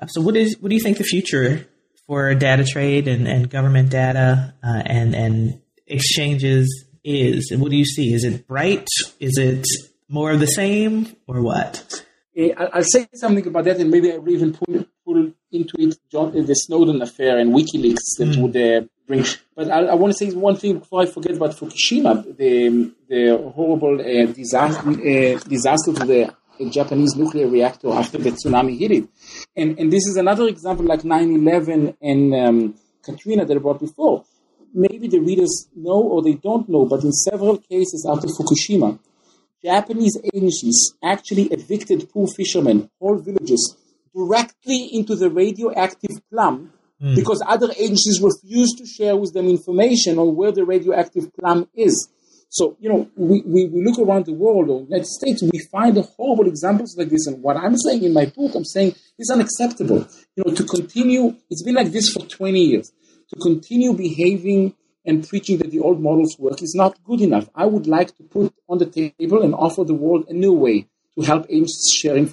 Uh, 0.00 0.06
so, 0.06 0.20
what 0.20 0.36
is 0.36 0.56
what 0.60 0.70
do 0.70 0.74
you 0.74 0.82
think 0.82 0.98
the 0.98 1.04
future 1.04 1.66
for 2.06 2.34
data 2.34 2.64
trade 2.64 3.06
and, 3.06 3.28
and 3.28 3.50
government 3.50 3.90
data 3.90 4.54
uh, 4.64 4.82
and 4.86 5.14
and 5.14 5.60
exchanges 5.86 6.86
is? 7.04 7.50
And 7.50 7.60
what 7.60 7.70
do 7.70 7.76
you 7.76 7.84
see? 7.84 8.12
Is 8.12 8.24
it 8.24 8.46
bright? 8.46 8.88
Is 9.18 9.38
it 9.38 9.66
more 10.08 10.32
of 10.32 10.40
the 10.40 10.46
same, 10.46 11.14
or 11.26 11.40
what? 11.42 12.04
Eh, 12.36 12.52
I'll 12.56 12.82
say 12.84 13.06
something 13.14 13.46
about 13.46 13.64
that, 13.64 13.78
and 13.78 13.90
maybe 13.90 14.12
I'll 14.12 14.28
even 14.28 14.52
pull, 14.52 14.84
pull 15.04 15.32
into 15.52 15.74
it 15.78 15.96
John, 16.10 16.32
the 16.32 16.54
Snowden 16.54 17.02
affair 17.02 17.38
and 17.38 17.52
WikiLeaks 17.52 18.16
that 18.18 18.28
mm. 18.28 18.42
would 18.42 18.56
uh, 18.56 18.86
bring. 19.06 19.24
But 19.54 19.70
I, 19.70 19.86
I, 19.86 19.94
want 19.94 20.16
to 20.16 20.18
say 20.18 20.34
one 20.34 20.56
thing 20.56 20.78
before 20.78 21.02
I 21.02 21.06
forget 21.06 21.36
about 21.36 21.50
Fukushima, 21.50 22.36
the 22.36 22.92
the 23.08 23.52
horrible 23.54 24.00
uh, 24.00 24.32
disaster 24.32 24.88
uh, 24.88 25.38
disaster 25.48 25.92
to 25.92 26.06
the 26.06 26.34
Japanese 26.70 27.16
nuclear 27.16 27.48
reactor 27.48 27.90
after 27.90 28.18
the 28.18 28.30
tsunami 28.30 28.78
hit 28.78 28.92
it. 28.92 29.08
And 29.56 29.78
and 29.78 29.92
this 29.92 30.06
is 30.06 30.16
another 30.16 30.46
example 30.46 30.84
like 30.84 31.02
9/11 31.02 31.96
and 32.00 32.34
um, 32.34 32.74
Katrina 33.02 33.44
that 33.44 33.56
I 33.56 33.60
brought 33.60 33.80
before. 33.80 34.24
Maybe 34.72 35.08
the 35.08 35.18
readers 35.18 35.68
know 35.74 36.00
or 36.00 36.22
they 36.22 36.34
don't 36.34 36.68
know, 36.68 36.86
but 36.86 37.02
in 37.02 37.12
several 37.12 37.58
cases 37.58 38.06
after 38.08 38.28
Fukushima, 38.28 38.98
Japanese 39.62 40.16
agencies 40.32 40.94
actually 41.02 41.44
evicted 41.44 42.08
poor 42.10 42.26
fishermen, 42.28 42.88
whole 42.98 43.18
villages, 43.18 43.76
directly 44.14 44.88
into 44.92 45.14
the 45.14 45.30
radioactive 45.30 46.20
plum 46.30 46.72
mm. 47.02 47.14
because 47.14 47.42
other 47.46 47.70
agencies 47.78 48.20
refused 48.22 48.78
to 48.78 48.86
share 48.86 49.16
with 49.16 49.32
them 49.32 49.48
information 49.48 50.18
on 50.18 50.34
where 50.34 50.52
the 50.52 50.64
radioactive 50.64 51.30
plum 51.34 51.68
is. 51.74 52.08
So, 52.52 52.76
you 52.80 52.88
know, 52.88 53.08
we, 53.14 53.42
we, 53.46 53.66
we 53.66 53.84
look 53.84 53.98
around 54.00 54.26
the 54.26 54.32
world 54.32 54.70
or 54.70 54.82
United 54.82 55.06
States, 55.06 55.40
we 55.40 55.60
find 55.70 55.96
horrible 56.16 56.48
examples 56.48 56.96
like 56.98 57.08
this. 57.08 57.28
And 57.28 57.40
what 57.42 57.56
I'm 57.56 57.76
saying 57.76 58.02
in 58.02 58.12
my 58.12 58.26
book, 58.26 58.56
I'm 58.56 58.64
saying 58.64 58.96
it's 59.18 59.30
unacceptable. 59.30 60.08
You 60.34 60.44
know, 60.44 60.54
to 60.54 60.64
continue, 60.64 61.36
it's 61.48 61.62
been 61.62 61.76
like 61.76 61.92
this 61.92 62.08
for 62.12 62.26
20 62.26 62.60
years. 62.60 62.90
To 63.30 63.36
continue 63.40 63.94
behaving 63.94 64.74
and 65.04 65.26
preaching 65.26 65.58
that 65.58 65.70
the 65.70 65.80
old 65.80 66.00
models 66.00 66.36
work 66.38 66.62
is 66.62 66.74
not 66.74 67.02
good 67.04 67.20
enough. 67.20 67.48
I 67.54 67.66
would 67.66 67.86
like 67.86 68.16
to 68.16 68.22
put 68.22 68.52
on 68.68 68.78
the 68.78 68.86
table 68.86 69.42
and 69.42 69.54
offer 69.54 69.84
the 69.84 69.94
world 69.94 70.26
a 70.28 70.34
new 70.34 70.52
way 70.52 70.88
to 71.14 71.22
help 71.22 71.46
agencies 71.48 71.92
sharing 71.94 72.28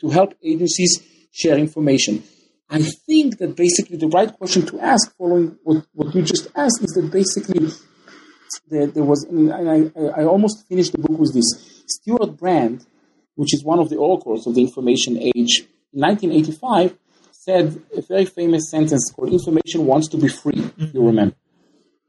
to 0.00 0.10
help 0.10 0.34
agencies 0.42 1.02
share 1.32 1.58
information. 1.58 2.22
I 2.68 2.82
think 2.82 3.38
that 3.38 3.54
basically 3.56 3.96
the 3.96 4.08
right 4.08 4.32
question 4.32 4.66
to 4.66 4.80
ask, 4.80 5.16
following 5.16 5.56
what, 5.62 5.86
what 5.92 6.14
you 6.14 6.22
just 6.22 6.48
asked, 6.56 6.82
is 6.82 6.92
that 6.94 7.10
basically 7.12 7.68
there, 8.68 8.86
there 8.88 9.04
was, 9.04 9.24
and 9.24 9.52
I, 9.52 9.90
I, 10.00 10.22
I 10.22 10.24
almost 10.24 10.66
finished 10.68 10.92
the 10.92 10.98
book 10.98 11.18
with 11.18 11.34
this. 11.34 11.84
Stewart 11.86 12.36
Brand, 12.36 12.84
which 13.36 13.54
is 13.54 13.62
one 13.62 13.78
of 13.78 13.88
the 13.88 13.96
oracles 13.96 14.46
of 14.46 14.54
the 14.54 14.62
information 14.62 15.16
age, 15.18 15.66
in 15.92 16.00
1985 16.00 16.96
said 17.46 17.80
a 17.96 18.02
very 18.02 18.26
famous 18.26 18.70
sentence 18.74 19.04
called 19.14 19.32
"Information 19.32 19.86
wants 19.86 20.08
to 20.12 20.18
be 20.24 20.28
free." 20.28 20.62
Mm-hmm. 20.62 20.84
If 20.84 20.94
you 20.94 21.06
remember, 21.06 21.36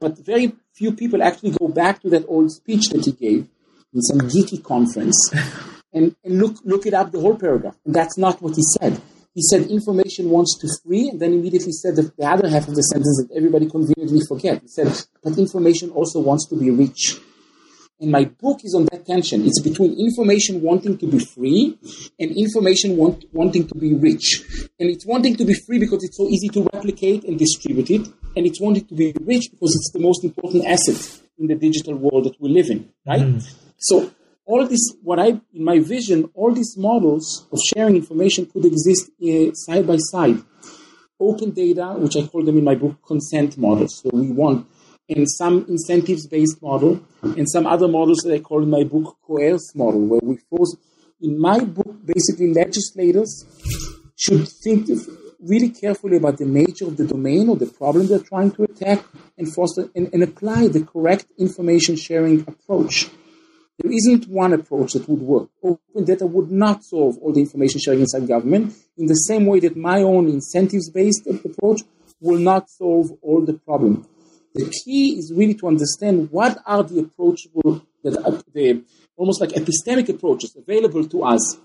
but 0.00 0.18
very 0.32 0.46
few 0.74 0.92
people 0.92 1.22
actually 1.22 1.52
go 1.62 1.68
back 1.68 2.00
to 2.02 2.08
that 2.10 2.24
old 2.28 2.50
speech 2.52 2.84
that 2.90 3.04
he 3.04 3.12
gave 3.12 3.48
in 3.94 4.02
some 4.02 4.20
geeky 4.32 4.62
conference 4.62 5.18
and, 5.92 6.14
and 6.24 6.38
look, 6.38 6.56
look 6.64 6.86
it 6.86 6.94
up, 6.94 7.10
the 7.10 7.20
whole 7.20 7.36
paragraph. 7.36 7.76
And 7.84 7.94
that's 7.94 8.16
not 8.18 8.40
what 8.42 8.54
he 8.54 8.62
said. 8.78 9.00
He 9.34 9.42
said 9.42 9.70
information 9.70 10.30
wants 10.30 10.58
to 10.60 10.68
free, 10.82 11.08
and 11.08 11.20
then 11.20 11.32
immediately 11.32 11.72
said 11.72 11.96
the, 11.96 12.10
the 12.18 12.26
other 12.26 12.48
half 12.48 12.66
of 12.66 12.74
the 12.74 12.82
sentence 12.82 13.22
that 13.22 13.36
everybody 13.36 13.68
conveniently 13.68 14.20
forget. 14.26 14.62
He 14.62 14.68
said, 14.68 14.88
but 15.22 15.38
information 15.38 15.90
also 15.90 16.18
wants 16.20 16.48
to 16.48 16.56
be 16.56 16.70
rich. 16.70 17.18
And 18.00 18.12
my 18.12 18.24
book 18.26 18.60
is 18.62 18.74
on 18.74 18.84
that 18.92 19.06
tension. 19.06 19.44
It's 19.44 19.60
between 19.60 19.98
information 19.98 20.62
wanting 20.62 20.98
to 20.98 21.06
be 21.06 21.18
free 21.18 21.76
and 22.20 22.30
information 22.36 22.96
want, 22.96 23.24
wanting 23.32 23.66
to 23.66 23.74
be 23.74 23.94
rich. 23.94 24.44
And 24.78 24.88
it's 24.88 25.04
wanting 25.04 25.34
to 25.36 25.44
be 25.44 25.54
free 25.54 25.80
because 25.80 26.04
it's 26.04 26.16
so 26.16 26.28
easy 26.28 26.48
to 26.50 26.68
replicate 26.72 27.24
and 27.24 27.36
distribute 27.36 27.90
it. 27.90 28.08
And 28.36 28.46
it's 28.46 28.60
wanting 28.60 28.86
to 28.86 28.94
be 28.94 29.14
rich 29.22 29.50
because 29.50 29.74
it's 29.74 29.90
the 29.92 29.98
most 29.98 30.22
important 30.22 30.64
asset 30.66 31.22
in 31.38 31.48
the 31.48 31.56
digital 31.56 31.96
world 31.96 32.24
that 32.24 32.40
we 32.40 32.50
live 32.50 32.70
in, 32.70 32.88
right? 33.04 33.20
Mm. 33.20 33.54
So 33.78 34.12
all 34.44 34.66
this, 34.66 34.94
what 35.02 35.18
I, 35.18 35.40
in 35.52 35.64
my 35.64 35.80
vision, 35.80 36.30
all 36.34 36.52
these 36.52 36.76
models 36.76 37.46
of 37.52 37.58
sharing 37.74 37.96
information 37.96 38.46
could 38.46 38.64
exist 38.64 39.10
uh, 39.22 39.52
side 39.54 39.86
by 39.86 39.96
side. 39.98 40.38
Open 41.20 41.50
data, 41.50 41.94
which 41.98 42.16
I 42.16 42.26
call 42.28 42.44
them 42.44 42.58
in 42.58 42.64
my 42.64 42.76
book 42.76 42.96
consent 43.04 43.58
models. 43.58 44.00
So 44.02 44.10
we 44.12 44.30
want 44.30 44.68
and 45.08 45.28
some 45.30 45.64
incentives 45.68 46.26
based 46.26 46.62
model, 46.62 47.00
and 47.22 47.48
some 47.48 47.66
other 47.66 47.88
models 47.88 48.18
that 48.24 48.34
I 48.34 48.40
call 48.40 48.62
in 48.62 48.70
my 48.70 48.84
book 48.84 49.16
coerce 49.26 49.74
model, 49.74 50.06
where 50.06 50.20
we 50.22 50.36
force, 50.36 50.76
in 51.20 51.40
my 51.40 51.60
book, 51.60 51.96
basically 52.04 52.52
legislators 52.52 53.44
should 54.16 54.48
think 54.48 54.88
really 55.40 55.70
carefully 55.70 56.16
about 56.16 56.38
the 56.38 56.44
nature 56.44 56.86
of 56.86 56.96
the 56.96 57.06
domain 57.06 57.48
or 57.48 57.56
the 57.56 57.66
problem 57.66 58.06
they're 58.06 58.18
trying 58.18 58.50
to 58.50 58.64
attack 58.64 59.04
and 59.36 59.52
foster 59.52 59.88
and, 59.94 60.10
and 60.12 60.22
apply 60.22 60.68
the 60.68 60.82
correct 60.82 61.26
information 61.38 61.96
sharing 61.96 62.40
approach. 62.40 63.08
There 63.78 63.92
isn't 63.92 64.28
one 64.28 64.52
approach 64.52 64.94
that 64.94 65.08
would 65.08 65.20
work. 65.20 65.50
Open 65.62 66.04
data 66.04 66.26
would 66.26 66.50
not 66.50 66.82
solve 66.82 67.16
all 67.18 67.32
the 67.32 67.40
information 67.40 67.80
sharing 67.80 68.00
inside 68.00 68.26
government 68.26 68.74
in 68.96 69.06
the 69.06 69.14
same 69.14 69.46
way 69.46 69.60
that 69.60 69.76
my 69.76 70.02
own 70.02 70.28
incentives 70.28 70.90
based 70.90 71.28
approach 71.28 71.82
will 72.20 72.38
not 72.38 72.68
solve 72.68 73.12
all 73.22 73.40
the 73.44 73.52
problem. 73.52 74.04
The 74.54 74.70
key 74.84 75.18
is 75.18 75.32
really 75.34 75.54
to 75.54 75.68
understand 75.68 76.30
what 76.30 76.58
are 76.66 76.82
the 76.82 77.00
approachable, 77.00 77.86
the, 78.02 78.42
the 78.52 78.82
almost 79.16 79.40
like 79.40 79.50
epistemic 79.50 80.08
approaches 80.08 80.56
available 80.56 81.04
to 81.06 81.24
us 81.24 81.58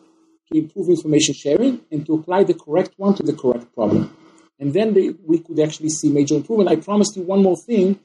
to 0.52 0.60
improve 0.60 0.90
information 0.90 1.34
sharing 1.34 1.82
and 1.92 2.06
to 2.06 2.16
apply 2.16 2.44
the 2.44 2.54
correct 2.54 2.94
one 2.98 3.16
to 3.16 3.24
the 3.24 3.34
correct 3.34 3.74
problem. 3.74 4.16
And 4.60 4.74
then 4.74 4.94
they, 4.94 5.10
we 5.26 5.40
could 5.40 5.60
actually 5.60 5.90
see 5.90 6.10
major 6.10 6.36
improvement. 6.36 6.70
I 6.70 6.76
promised 6.78 7.16
you 7.16 7.24
one 7.24 7.42
more 7.42 7.58
thing, 7.58 8.00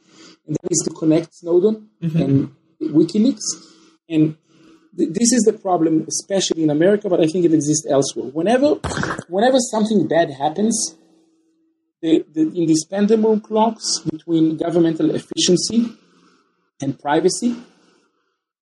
and 0.46 0.56
that 0.60 0.70
is 0.70 0.82
to 0.88 0.94
connect 0.94 1.34
Snowden 1.34 1.88
mm-hmm. 2.02 2.22
and 2.22 2.54
WikiLeaks. 2.80 3.44
And 4.08 4.36
th- 4.96 5.10
this 5.10 5.32
is 5.32 5.42
the 5.44 5.52
problem, 5.52 6.06
especially 6.08 6.62
in 6.62 6.70
America, 6.70 7.08
but 7.08 7.20
I 7.20 7.26
think 7.26 7.44
it 7.44 7.52
exists 7.52 7.86
elsewhere. 7.88 8.30
Whenever, 8.30 8.74
whenever 9.28 9.58
something 9.58 10.08
bad 10.08 10.30
happens, 10.30 10.96
the, 12.02 12.24
the 12.32 12.42
indispensable 12.54 13.40
clocks 13.40 14.00
between 14.00 14.56
governmental 14.56 15.14
efficiency 15.14 15.92
and 16.80 16.98
privacy. 16.98 17.56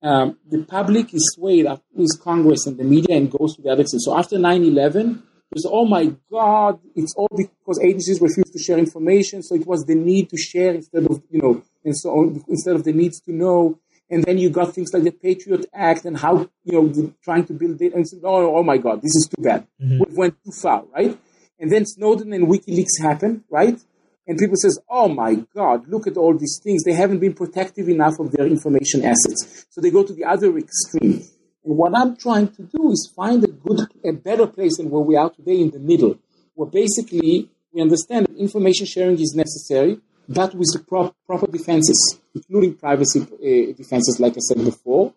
Um, 0.03 0.39
the 0.49 0.63
public 0.63 1.13
is 1.15 1.33
swayed 1.35 1.67
with 1.95 2.21
Congress 2.23 2.67
and 2.67 2.77
the 2.77 2.85
media 2.85 3.17
and 3.17 3.31
goes 3.31 3.57
to 3.57 3.63
the 3.63 3.71
other 3.71 3.85
side. 3.85 4.01
So 4.01 4.17
after 4.17 4.39
9 4.39 4.65
11, 4.65 5.23
was, 5.53 5.67
oh 5.71 5.87
my 5.87 6.13
God, 6.31 6.81
it's 6.95 7.15
all 7.17 7.29
because 7.35 7.81
agencies 7.83 8.21
refused 8.21 8.53
to 8.53 8.59
share 8.59 8.79
information. 8.79 9.43
So 9.43 9.55
it 9.55 9.67
was 9.67 9.85
the 9.85 9.95
need 9.95 10.31
to 10.31 10.37
share 10.37 10.75
instead 10.75 11.05
of, 11.05 11.23
you 11.31 11.41
know, 11.41 11.63
and 11.85 11.97
so 11.97 12.11
on, 12.11 12.45
instead 12.49 12.75
of 12.75 12.85
the 12.85 12.93
needs 12.93 13.21
to 13.23 13.33
know. 13.33 13.79
And 14.09 14.23
then 14.23 14.39
you 14.39 14.51
got 14.51 14.73
things 14.73 14.93
like 14.93 15.03
the 15.03 15.11
Patriot 15.11 15.67
Act 15.75 16.05
and 16.05 16.17
how, 16.17 16.49
you 16.65 16.81
know, 16.81 17.13
trying 17.25 17.45
to 17.47 17.53
build 17.55 17.81
it. 17.83 17.93
And 17.93 18.07
oh, 18.23 18.57
oh 18.57 18.63
my 18.63 18.77
God, 18.77 19.03
this 19.03 19.17
is 19.17 19.29
too 19.29 19.43
bad. 19.43 19.67
Mm-hmm. 19.83 19.99
We 19.99 20.17
went 20.17 20.37
too 20.45 20.53
far, 20.53 20.85
right? 20.95 21.19
And 21.59 21.71
then 21.71 21.87
Snowden 21.87 22.33
and 22.33 22.49
WikiLeaks 22.49 23.01
happen, 23.01 23.45
right? 23.51 23.79
And 24.27 24.39
people 24.39 24.57
says, 24.57 24.79
"Oh 24.91 25.09
my 25.09 25.35
God, 25.55 25.89
look 25.89 26.07
at 26.07 26.17
all 26.17 26.37
these 26.37 26.61
things. 26.63 26.83
They 26.83 26.93
haven't 26.93 27.21
been 27.21 27.35
protective 27.35 27.89
enough 27.89 28.19
of 28.19 28.33
their 28.33 28.47
information 28.47 29.05
assets." 29.05 29.67
So 29.71 29.81
they 29.81 29.91
go 29.91 30.03
to 30.03 30.13
the 30.13 30.25
other 30.25 30.57
extreme. 30.59 31.23
And 31.65 31.77
what 31.77 31.97
I'm 31.97 32.17
trying 32.17 32.49
to 32.49 32.63
do 32.63 32.91
is 32.93 33.13
find 33.15 33.43
a 33.45 33.49
good, 33.49 33.81
a 34.05 34.13
better 34.13 34.47
place 34.47 34.77
than 34.77 34.91
where 34.91 35.03
we 35.03 35.17
are 35.17 35.31
today 35.31 35.61
in 35.61 35.71
the 35.71 35.79
middle, 35.79 36.19
where 36.55 36.69
basically 36.69 37.51
we 37.73 37.81
understand 37.81 38.27
that 38.27 38.37
information 38.37 38.87
sharing 38.87 39.19
is 39.21 39.35
necessary, 39.35 39.99
but 40.29 40.55
with 40.55 40.71
the 40.73 40.81
pro- 40.81 41.15
proper 41.27 41.47
defenses, 41.47 42.19
including 42.35 42.75
privacy 42.75 43.21
uh, 43.21 43.73
defenses, 43.77 44.19
like 44.19 44.35
I 44.35 44.41
said 44.41 44.65
before. 44.65 45.15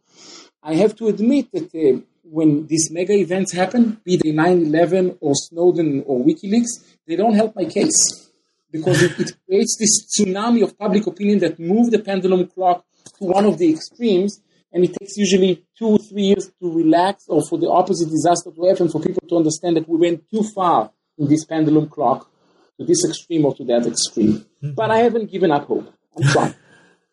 I 0.61 0.75
have 0.75 0.95
to 0.97 1.07
admit 1.07 1.51
that 1.53 1.73
uh, 1.73 2.01
when 2.31 2.67
these 2.67 2.89
mega 2.91 3.13
events 3.13 3.53
happen, 3.53 3.99
be 4.03 4.17
they 4.17 4.31
9-11 4.31 5.17
or 5.19 5.33
Snowden 5.35 6.03
or 6.05 6.23
WikiLeaks, 6.23 6.83
they 7.07 7.15
don't 7.15 7.33
help 7.33 7.55
my 7.55 7.65
case 7.65 8.29
because 8.71 9.01
it, 9.01 9.19
it 9.19 9.31
creates 9.45 9.77
this 9.79 10.05
tsunami 10.05 10.63
of 10.63 10.77
public 10.77 11.07
opinion 11.07 11.39
that 11.39 11.59
moves 11.59 11.89
the 11.89 11.99
pendulum 11.99 12.47
clock 12.47 12.85
to 13.17 13.25
one 13.25 13.45
of 13.45 13.57
the 13.57 13.71
extremes 13.73 14.41
and 14.71 14.83
it 14.83 14.93
takes 14.99 15.17
usually 15.17 15.65
two 15.77 15.87
or 15.87 15.97
three 15.97 16.23
years 16.23 16.51
to 16.61 16.71
relax 16.71 17.25
or 17.27 17.41
for 17.47 17.57
the 17.57 17.69
opposite 17.69 18.09
disaster 18.09 18.51
to 18.51 18.67
happen 18.67 18.89
for 18.89 19.01
people 19.01 19.27
to 19.27 19.37
understand 19.37 19.75
that 19.77 19.89
we 19.89 19.97
went 19.97 20.29
too 20.29 20.43
far 20.43 20.91
in 21.17 21.27
this 21.27 21.45
pendulum 21.45 21.87
clock 21.89 22.29
to 22.77 22.85
this 22.85 23.03
extreme 23.05 23.45
or 23.45 23.55
to 23.55 23.63
that 23.65 23.85
extreme. 23.87 24.45
Mm-hmm. 24.63 24.71
But 24.71 24.91
I 24.91 24.99
haven't 24.99 25.31
given 25.31 25.51
up 25.51 25.65
hope. 25.65 25.91
I'm 26.15 26.23
trying. 26.31 26.55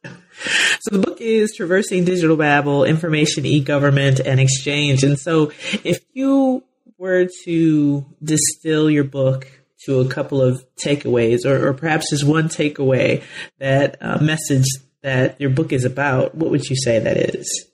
So 0.88 0.98
the 0.98 1.04
book 1.04 1.20
is 1.20 1.52
Traversing 1.56 2.04
Digital 2.04 2.36
Babel, 2.36 2.84
Information, 2.84 3.44
E-Government, 3.44 4.20
and 4.20 4.38
Exchange. 4.38 5.02
And 5.02 5.18
so 5.18 5.50
if 5.82 5.98
you 6.12 6.62
were 6.96 7.26
to 7.44 8.06
distill 8.22 8.88
your 8.88 9.02
book 9.02 9.48
to 9.86 9.98
a 9.98 10.08
couple 10.08 10.40
of 10.40 10.64
takeaways, 10.76 11.44
or, 11.44 11.66
or 11.66 11.74
perhaps 11.74 12.10
just 12.10 12.22
one 12.22 12.48
takeaway, 12.48 13.24
that 13.58 13.96
uh, 14.00 14.18
message 14.22 14.66
that 15.02 15.40
your 15.40 15.50
book 15.50 15.72
is 15.72 15.84
about, 15.84 16.36
what 16.36 16.52
would 16.52 16.64
you 16.70 16.76
say 16.76 17.00
that 17.00 17.16
is? 17.16 17.66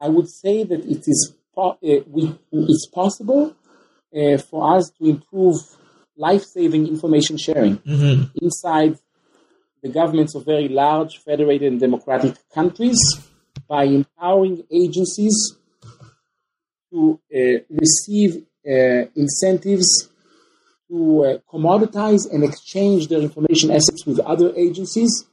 I 0.00 0.08
would 0.08 0.30
say 0.30 0.62
that 0.62 0.84
it 0.84 1.08
is 1.08 1.34
po- 1.52 1.78
uh, 1.82 2.04
we, 2.06 2.38
it's 2.52 2.86
possible 2.94 3.56
uh, 4.16 4.38
for 4.38 4.76
us 4.76 4.88
to 5.00 5.08
improve 5.08 5.56
life-saving 6.16 6.86
information 6.86 7.38
sharing 7.38 7.78
Mm-hmm. 7.78 8.38
inside 8.40 8.98
the 9.82 9.88
governments 9.88 10.34
of 10.34 10.44
very 10.44 10.68
large, 10.68 11.18
federated, 11.18 11.72
and 11.72 11.80
democratic 11.80 12.36
countries 12.52 12.98
by 13.68 13.84
empowering 13.84 14.64
agencies 14.70 15.56
to 16.92 17.20
uh, 17.34 17.38
receive 17.70 18.44
uh, 18.66 19.06
incentives 19.14 20.08
to 20.88 21.24
uh, 21.24 21.38
commoditize 21.52 22.30
and 22.32 22.42
exchange 22.42 23.08
their 23.08 23.20
information 23.20 23.70
assets 23.70 24.04
with 24.04 24.18
other 24.20 24.52
agencies, 24.56 25.24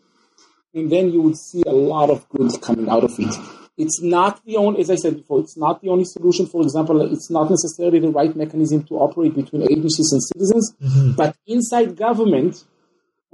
and 0.73 0.91
then 0.91 1.11
you 1.11 1.21
would 1.21 1.37
see 1.37 1.63
a 1.65 1.71
lot 1.71 2.09
of 2.09 2.27
good 2.29 2.51
coming 2.61 2.87
out 2.89 3.03
of 3.03 3.11
it. 3.17 3.35
It's 3.77 4.01
not 4.01 4.43
the 4.45 4.57
only, 4.57 4.81
as 4.81 4.89
I 4.89 4.95
said 4.95 5.17
before, 5.17 5.39
it's 5.39 5.57
not 5.57 5.81
the 5.81 5.89
only 5.89 6.05
solution. 6.05 6.47
For 6.47 6.61
example, 6.63 7.01
it's 7.13 7.29
not 7.29 7.49
necessarily 7.49 7.99
the 7.99 8.09
right 8.09 8.35
mechanism 8.35 8.83
to 8.85 8.95
operate 8.95 9.35
between 9.35 9.63
agencies 9.63 10.11
and 10.11 10.21
citizens, 10.23 10.73
but 11.15 11.35
inside 11.45 11.95
government, 11.95 12.63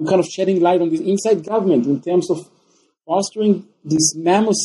kind 0.07 0.19
of 0.19 0.25
shedding 0.25 0.61
light 0.61 0.81
on 0.81 0.89
this 0.89 1.01
inside 1.01 1.45
government 1.45 1.85
in 1.85 2.01
terms 2.01 2.29
of 2.29 2.49
fostering 3.05 3.67
these 3.83 4.13
mammoth 4.15 4.55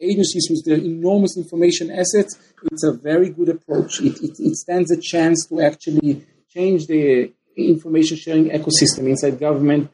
agencies 0.00 0.46
with 0.50 0.64
their 0.64 0.78
enormous 0.78 1.36
information 1.36 1.90
assets. 1.90 2.38
It's 2.70 2.84
a 2.84 2.92
very 2.92 3.30
good 3.30 3.48
approach. 3.48 4.00
It, 4.00 4.22
it, 4.22 4.38
it 4.38 4.54
stands 4.56 4.90
a 4.90 5.00
chance 5.00 5.46
to 5.46 5.60
actually 5.60 6.24
change 6.48 6.86
the 6.86 7.32
information 7.56 8.16
sharing 8.16 8.50
ecosystem 8.50 9.08
inside 9.08 9.38
government. 9.38 9.90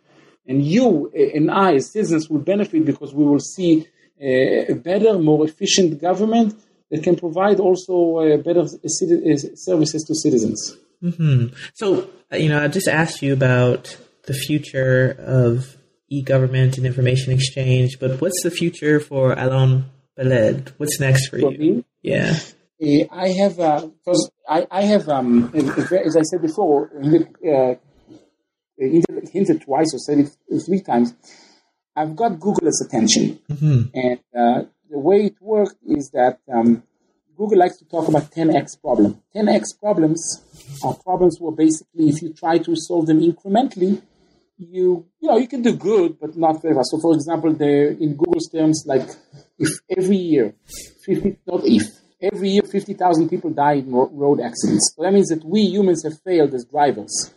And 0.47 0.63
you 0.65 1.11
and 1.15 1.51
I, 1.51 1.75
as 1.77 1.91
citizens, 1.91 2.29
will 2.29 2.41
benefit 2.41 2.85
because 2.85 3.15
we 3.15 3.25
will 3.25 3.41
see 3.41 3.87
uh, 4.21 4.73
a 4.73 4.75
better, 4.75 5.19
more 5.19 5.45
efficient 5.45 6.01
government 6.01 6.55
that 6.91 7.03
can 7.03 7.17
provide 7.17 7.59
also 7.61 8.19
uh, 8.19 8.37
better 8.37 8.61
uh, 8.61 8.89
services 9.55 10.05
to 10.05 10.15
citizens. 10.15 10.77
So, 11.73 12.11
uh, 12.33 12.37
you 12.37 12.49
know, 12.51 12.63
I 12.63 12.69
just 12.69 12.89
asked 12.89 13.23
you 13.23 13.33
about 13.33 13.97
the 14.27 14.35
future 14.35 15.15
of 15.19 15.77
e-government 16.09 16.77
and 16.77 16.87
information 16.87 17.33
exchange, 17.33 17.99
but 18.01 18.21
what's 18.21 18.43
the 18.43 18.51
future 18.51 19.01
for 19.01 19.33
Alon 19.33 19.87
Peled? 20.19 20.73
What's 20.79 21.01
next 21.01 21.29
for 21.29 21.39
For 21.41 21.53
you? 21.53 21.59
me, 21.59 21.85
Yeah. 22.03 22.37
Uh, 22.83 23.05
I 23.11 23.29
have, 23.41 23.59
uh, 23.61 23.87
because 23.87 24.31
I, 24.49 24.67
I 24.71 24.83
have, 24.83 25.09
um, 25.09 25.51
as 25.55 26.17
I 26.17 26.23
said 26.23 26.43
before, 26.43 26.91
uh, 26.99 27.75
hinted, 28.77 29.29
hinted 29.33 29.63
twice 29.63 29.91
or 29.95 29.99
said 29.99 30.19
it 30.19 30.31
three 30.67 30.81
times. 30.81 31.15
I've 31.97 32.17
got 32.17 32.41
Google's 32.41 32.81
attention, 32.85 33.39
and 33.49 34.19
uh, 34.37 34.65
the 34.91 34.99
way 34.99 35.27
it 35.27 35.37
worked 35.41 35.77
is 35.87 36.11
that 36.13 36.41
um, 36.53 36.83
Google 37.37 37.59
likes 37.59 37.79
to 37.79 37.85
talk 37.85 38.09
about 38.09 38.33
10x 38.33 38.81
problem. 38.81 39.23
10x 39.35 39.79
problems 39.81 40.43
are 40.83 40.95
problems 40.95 41.39
where 41.41 41.53
basically, 41.53 42.09
if 42.09 42.21
you 42.21 42.33
try 42.33 42.59
to 42.59 42.75
solve 42.75 43.07
them 43.07 43.21
incrementally, 43.21 44.03
you 44.57 45.07
you 45.21 45.29
know 45.29 45.37
you 45.37 45.49
can 45.49 45.63
do 45.63 45.75
good, 45.75 46.19
but 46.21 46.37
not 46.37 46.63
very 46.63 46.75
fast. 46.75 46.91
So, 46.91 46.99
for 47.01 47.15
example, 47.15 47.53
the 47.53 47.97
in 48.01 48.17
Google's 48.17 48.49
terms, 48.51 48.85
like 48.87 49.09
if 49.59 49.71
every 49.97 50.17
year, 50.17 50.55
fifty 51.05 51.39
not 51.47 51.63
if 51.65 51.83
every 52.21 52.51
year 52.51 52.63
fifty 52.63 52.95
thousand 52.95 53.29
people 53.29 53.51
die 53.51 53.75
in 53.75 53.91
road 53.91 54.41
accidents, 54.41 54.95
so 54.97 55.03
that 55.03 55.13
means 55.13 55.29
that 55.29 55.45
we 55.45 55.61
humans 55.61 56.05
have 56.05 56.21
failed 56.23 56.55
as 56.55 56.65
drivers. 56.65 57.33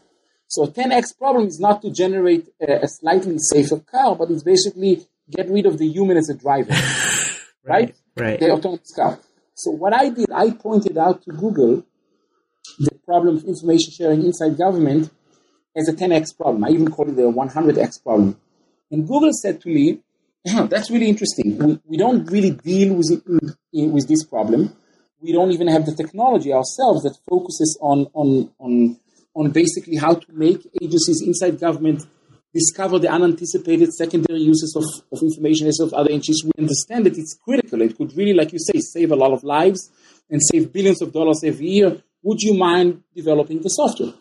So, 0.50 0.66
10x 0.66 1.18
problem 1.18 1.48
is 1.48 1.60
not 1.60 1.82
to 1.82 1.92
generate 1.92 2.48
a, 2.62 2.84
a 2.84 2.88
slightly 2.88 3.36
safer 3.38 3.80
car, 3.80 4.16
but 4.16 4.32
it's 4.32 4.44
basically 4.44 5.06
get 5.30 5.50
rid 5.50 5.66
of 5.66 5.78
the 5.78 5.88
human 5.88 6.16
as 6.16 6.30
a 6.30 6.36
driver, 6.36 6.74
right? 7.66 7.94
Right. 8.16 8.40
the 8.40 8.52
autonomous 8.52 8.94
car. 8.96 9.20
So 9.54 9.72
what 9.72 9.94
I 9.94 10.10
did, 10.10 10.32
I 10.32 10.52
pointed 10.52 10.98
out 10.98 11.24
to 11.24 11.32
Google 11.32 11.84
the 12.80 12.92
problem 13.06 13.38
of 13.38 13.44
information 13.44 13.92
sharing 13.92 14.24
inside 14.26 14.58
government 14.58 15.12
as 15.78 15.88
a 15.88 15.94
10x 15.94 16.36
problem. 16.36 16.64
I 16.64 16.70
even 16.70 16.92
called 16.92 17.10
it 17.10 17.20
a 17.20 17.32
100x 17.32 18.04
problem. 18.04 18.38
And 18.92 19.08
Google 19.08 19.32
said 19.32 19.62
to 19.62 19.70
me, 19.70 20.00
that's 20.46 20.90
really 20.90 21.08
interesting. 21.08 21.58
We, 21.58 21.80
we 21.86 21.98
don't 21.98 22.30
really 22.32 22.52
deal 22.52 22.96
with, 22.96 23.12
it, 23.12 23.92
with 23.92 24.08
this 24.08 24.24
problem. 24.24 24.76
We 25.22 25.32
don't 25.32 25.52
even 25.52 25.68
have 25.68 25.86
the 25.86 25.96
technology 25.96 26.52
ourselves 26.52 27.04
that 27.04 27.18
focuses 27.30 27.78
on, 27.82 28.08
on, 28.14 28.52
on, 28.60 29.00
on 29.36 29.52
basically 29.52 29.98
how 29.98 30.16
to 30.16 30.28
make 30.32 30.68
agencies 30.82 31.24
inside 31.26 31.60
government 31.60 32.06
discover 32.54 32.98
the 32.98 33.10
unanticipated 33.10 33.94
secondary 33.94 34.40
uses 34.40 34.76
of, 34.76 34.86
of 35.12 35.22
information 35.22 35.68
as 35.68 35.80
of 35.80 35.94
other 35.94 36.10
agencies. 36.10 36.44
We 36.44 36.52
understand 36.58 37.06
that 37.06 37.18
it's 37.18 37.38
critical. 37.44 37.82
It 37.82 37.98
could 37.98 38.16
really, 38.16 38.34
like 38.34 38.52
you 38.52 38.60
say, 38.60 38.80
save 38.80 39.12
a 39.12 39.16
lot 39.16 39.32
of 39.32 39.44
lives 39.44 39.92
and 40.30 40.42
save 40.42 40.74
billions 40.74 41.02
of 41.02 41.14
dollars 41.14 41.42
every 41.44 41.68
year. 41.68 42.02
Would 42.24 42.42
you 42.42 42.56
mind 42.56 43.04
developing 43.16 43.62
the 43.62 43.70
software? 43.70 44.14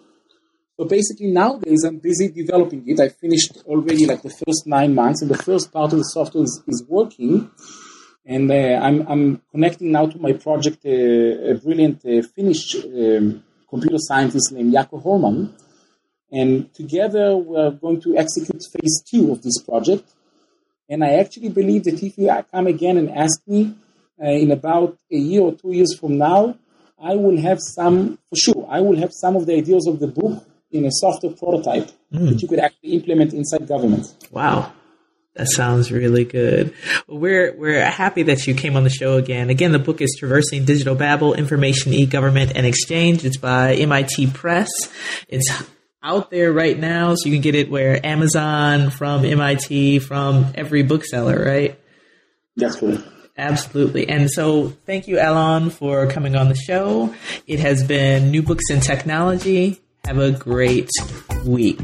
So 0.78 0.84
basically 0.84 1.28
nowadays 1.28 1.84
I'm 1.84 1.98
busy 1.98 2.28
developing 2.28 2.86
it. 2.86 3.00
I 3.00 3.08
finished 3.08 3.62
already 3.64 4.04
like 4.04 4.20
the 4.20 4.30
first 4.30 4.66
nine 4.66 4.94
months 4.94 5.22
and 5.22 5.30
the 5.30 5.38
first 5.38 5.72
part 5.72 5.92
of 5.92 5.98
the 5.98 6.04
software 6.04 6.44
is, 6.44 6.62
is 6.66 6.84
working. 6.86 7.50
And 8.26 8.50
uh, 8.50 8.80
I'm, 8.82 9.06
I'm 9.08 9.42
connecting 9.50 9.90
now 9.92 10.06
to 10.06 10.18
my 10.18 10.32
project 10.34 10.84
uh, 10.84 10.90
a 10.90 11.54
brilliant 11.54 12.04
uh, 12.04 12.20
Finnish 12.34 12.74
um, 12.74 13.42
computer 13.70 13.96
scientist 13.98 14.52
named 14.52 14.74
Jaakko 14.74 15.02
Holman. 15.02 15.54
And 16.30 16.74
together 16.74 17.36
we're 17.36 17.70
going 17.70 18.02
to 18.02 18.18
execute 18.18 18.62
phase 18.70 19.02
two 19.10 19.32
of 19.32 19.42
this 19.42 19.62
project. 19.62 20.12
And 20.90 21.02
I 21.02 21.14
actually 21.14 21.48
believe 21.48 21.84
that 21.84 22.02
if 22.02 22.18
you 22.18 22.30
come 22.52 22.66
again 22.66 22.98
and 22.98 23.10
ask 23.10 23.40
me 23.46 23.74
uh, 24.22 24.28
in 24.28 24.50
about 24.50 24.98
a 25.10 25.16
year 25.16 25.40
or 25.40 25.54
two 25.54 25.72
years 25.72 25.98
from 25.98 26.18
now, 26.18 26.58
I 27.02 27.14
will 27.14 27.40
have 27.40 27.60
some, 27.60 28.18
for 28.28 28.36
sure, 28.36 28.66
I 28.68 28.80
will 28.80 28.96
have 28.98 29.12
some 29.12 29.36
of 29.36 29.46
the 29.46 29.54
ideas 29.54 29.86
of 29.86 30.00
the 30.00 30.08
book 30.08 30.44
in 30.70 30.84
a 30.84 30.90
software 30.90 31.32
prototype 31.32 31.90
hmm. 32.10 32.26
that 32.26 32.42
you 32.42 32.48
could 32.48 32.58
actually 32.58 32.90
implement 32.94 33.32
inside 33.32 33.66
government. 33.66 34.06
Wow. 34.30 34.72
That 35.34 35.48
sounds 35.48 35.92
really 35.92 36.24
good. 36.24 36.74
Well, 37.06 37.18
we're 37.18 37.54
we're 37.58 37.84
happy 37.84 38.22
that 38.24 38.46
you 38.46 38.54
came 38.54 38.74
on 38.74 38.84
the 38.84 38.90
show 38.90 39.18
again. 39.18 39.50
Again, 39.50 39.70
the 39.70 39.78
book 39.78 40.00
is 40.00 40.16
Traversing 40.18 40.64
Digital 40.64 40.94
Babel: 40.94 41.34
Information, 41.34 41.92
E-Government, 41.92 42.52
and 42.54 42.64
Exchange. 42.64 43.22
It's 43.22 43.36
by 43.36 43.74
MIT 43.74 44.28
Press. 44.28 44.70
It's 45.28 45.50
out 46.02 46.30
there 46.30 46.54
right 46.54 46.78
now, 46.78 47.16
so 47.16 47.28
you 47.28 47.34
can 47.34 47.42
get 47.42 47.54
it 47.54 47.70
where 47.70 48.04
Amazon, 48.04 48.88
from 48.88 49.26
MIT, 49.26 49.98
from 49.98 50.52
every 50.54 50.82
bookseller, 50.82 51.44
right? 51.44 51.78
That's 52.56 52.76
correct. 52.76 53.02
Absolutely. 53.36 54.08
And 54.08 54.30
so 54.30 54.70
thank 54.86 55.08
you, 55.08 55.18
Alon, 55.20 55.68
for 55.68 56.06
coming 56.06 56.36
on 56.36 56.48
the 56.48 56.54
show. 56.54 57.14
It 57.46 57.60
has 57.60 57.84
been 57.84 58.30
New 58.30 58.42
Books 58.42 58.70
in 58.70 58.80
Technology. 58.80 59.82
Have 60.06 60.18
a 60.18 60.30
great 60.30 60.88
week. 61.44 61.80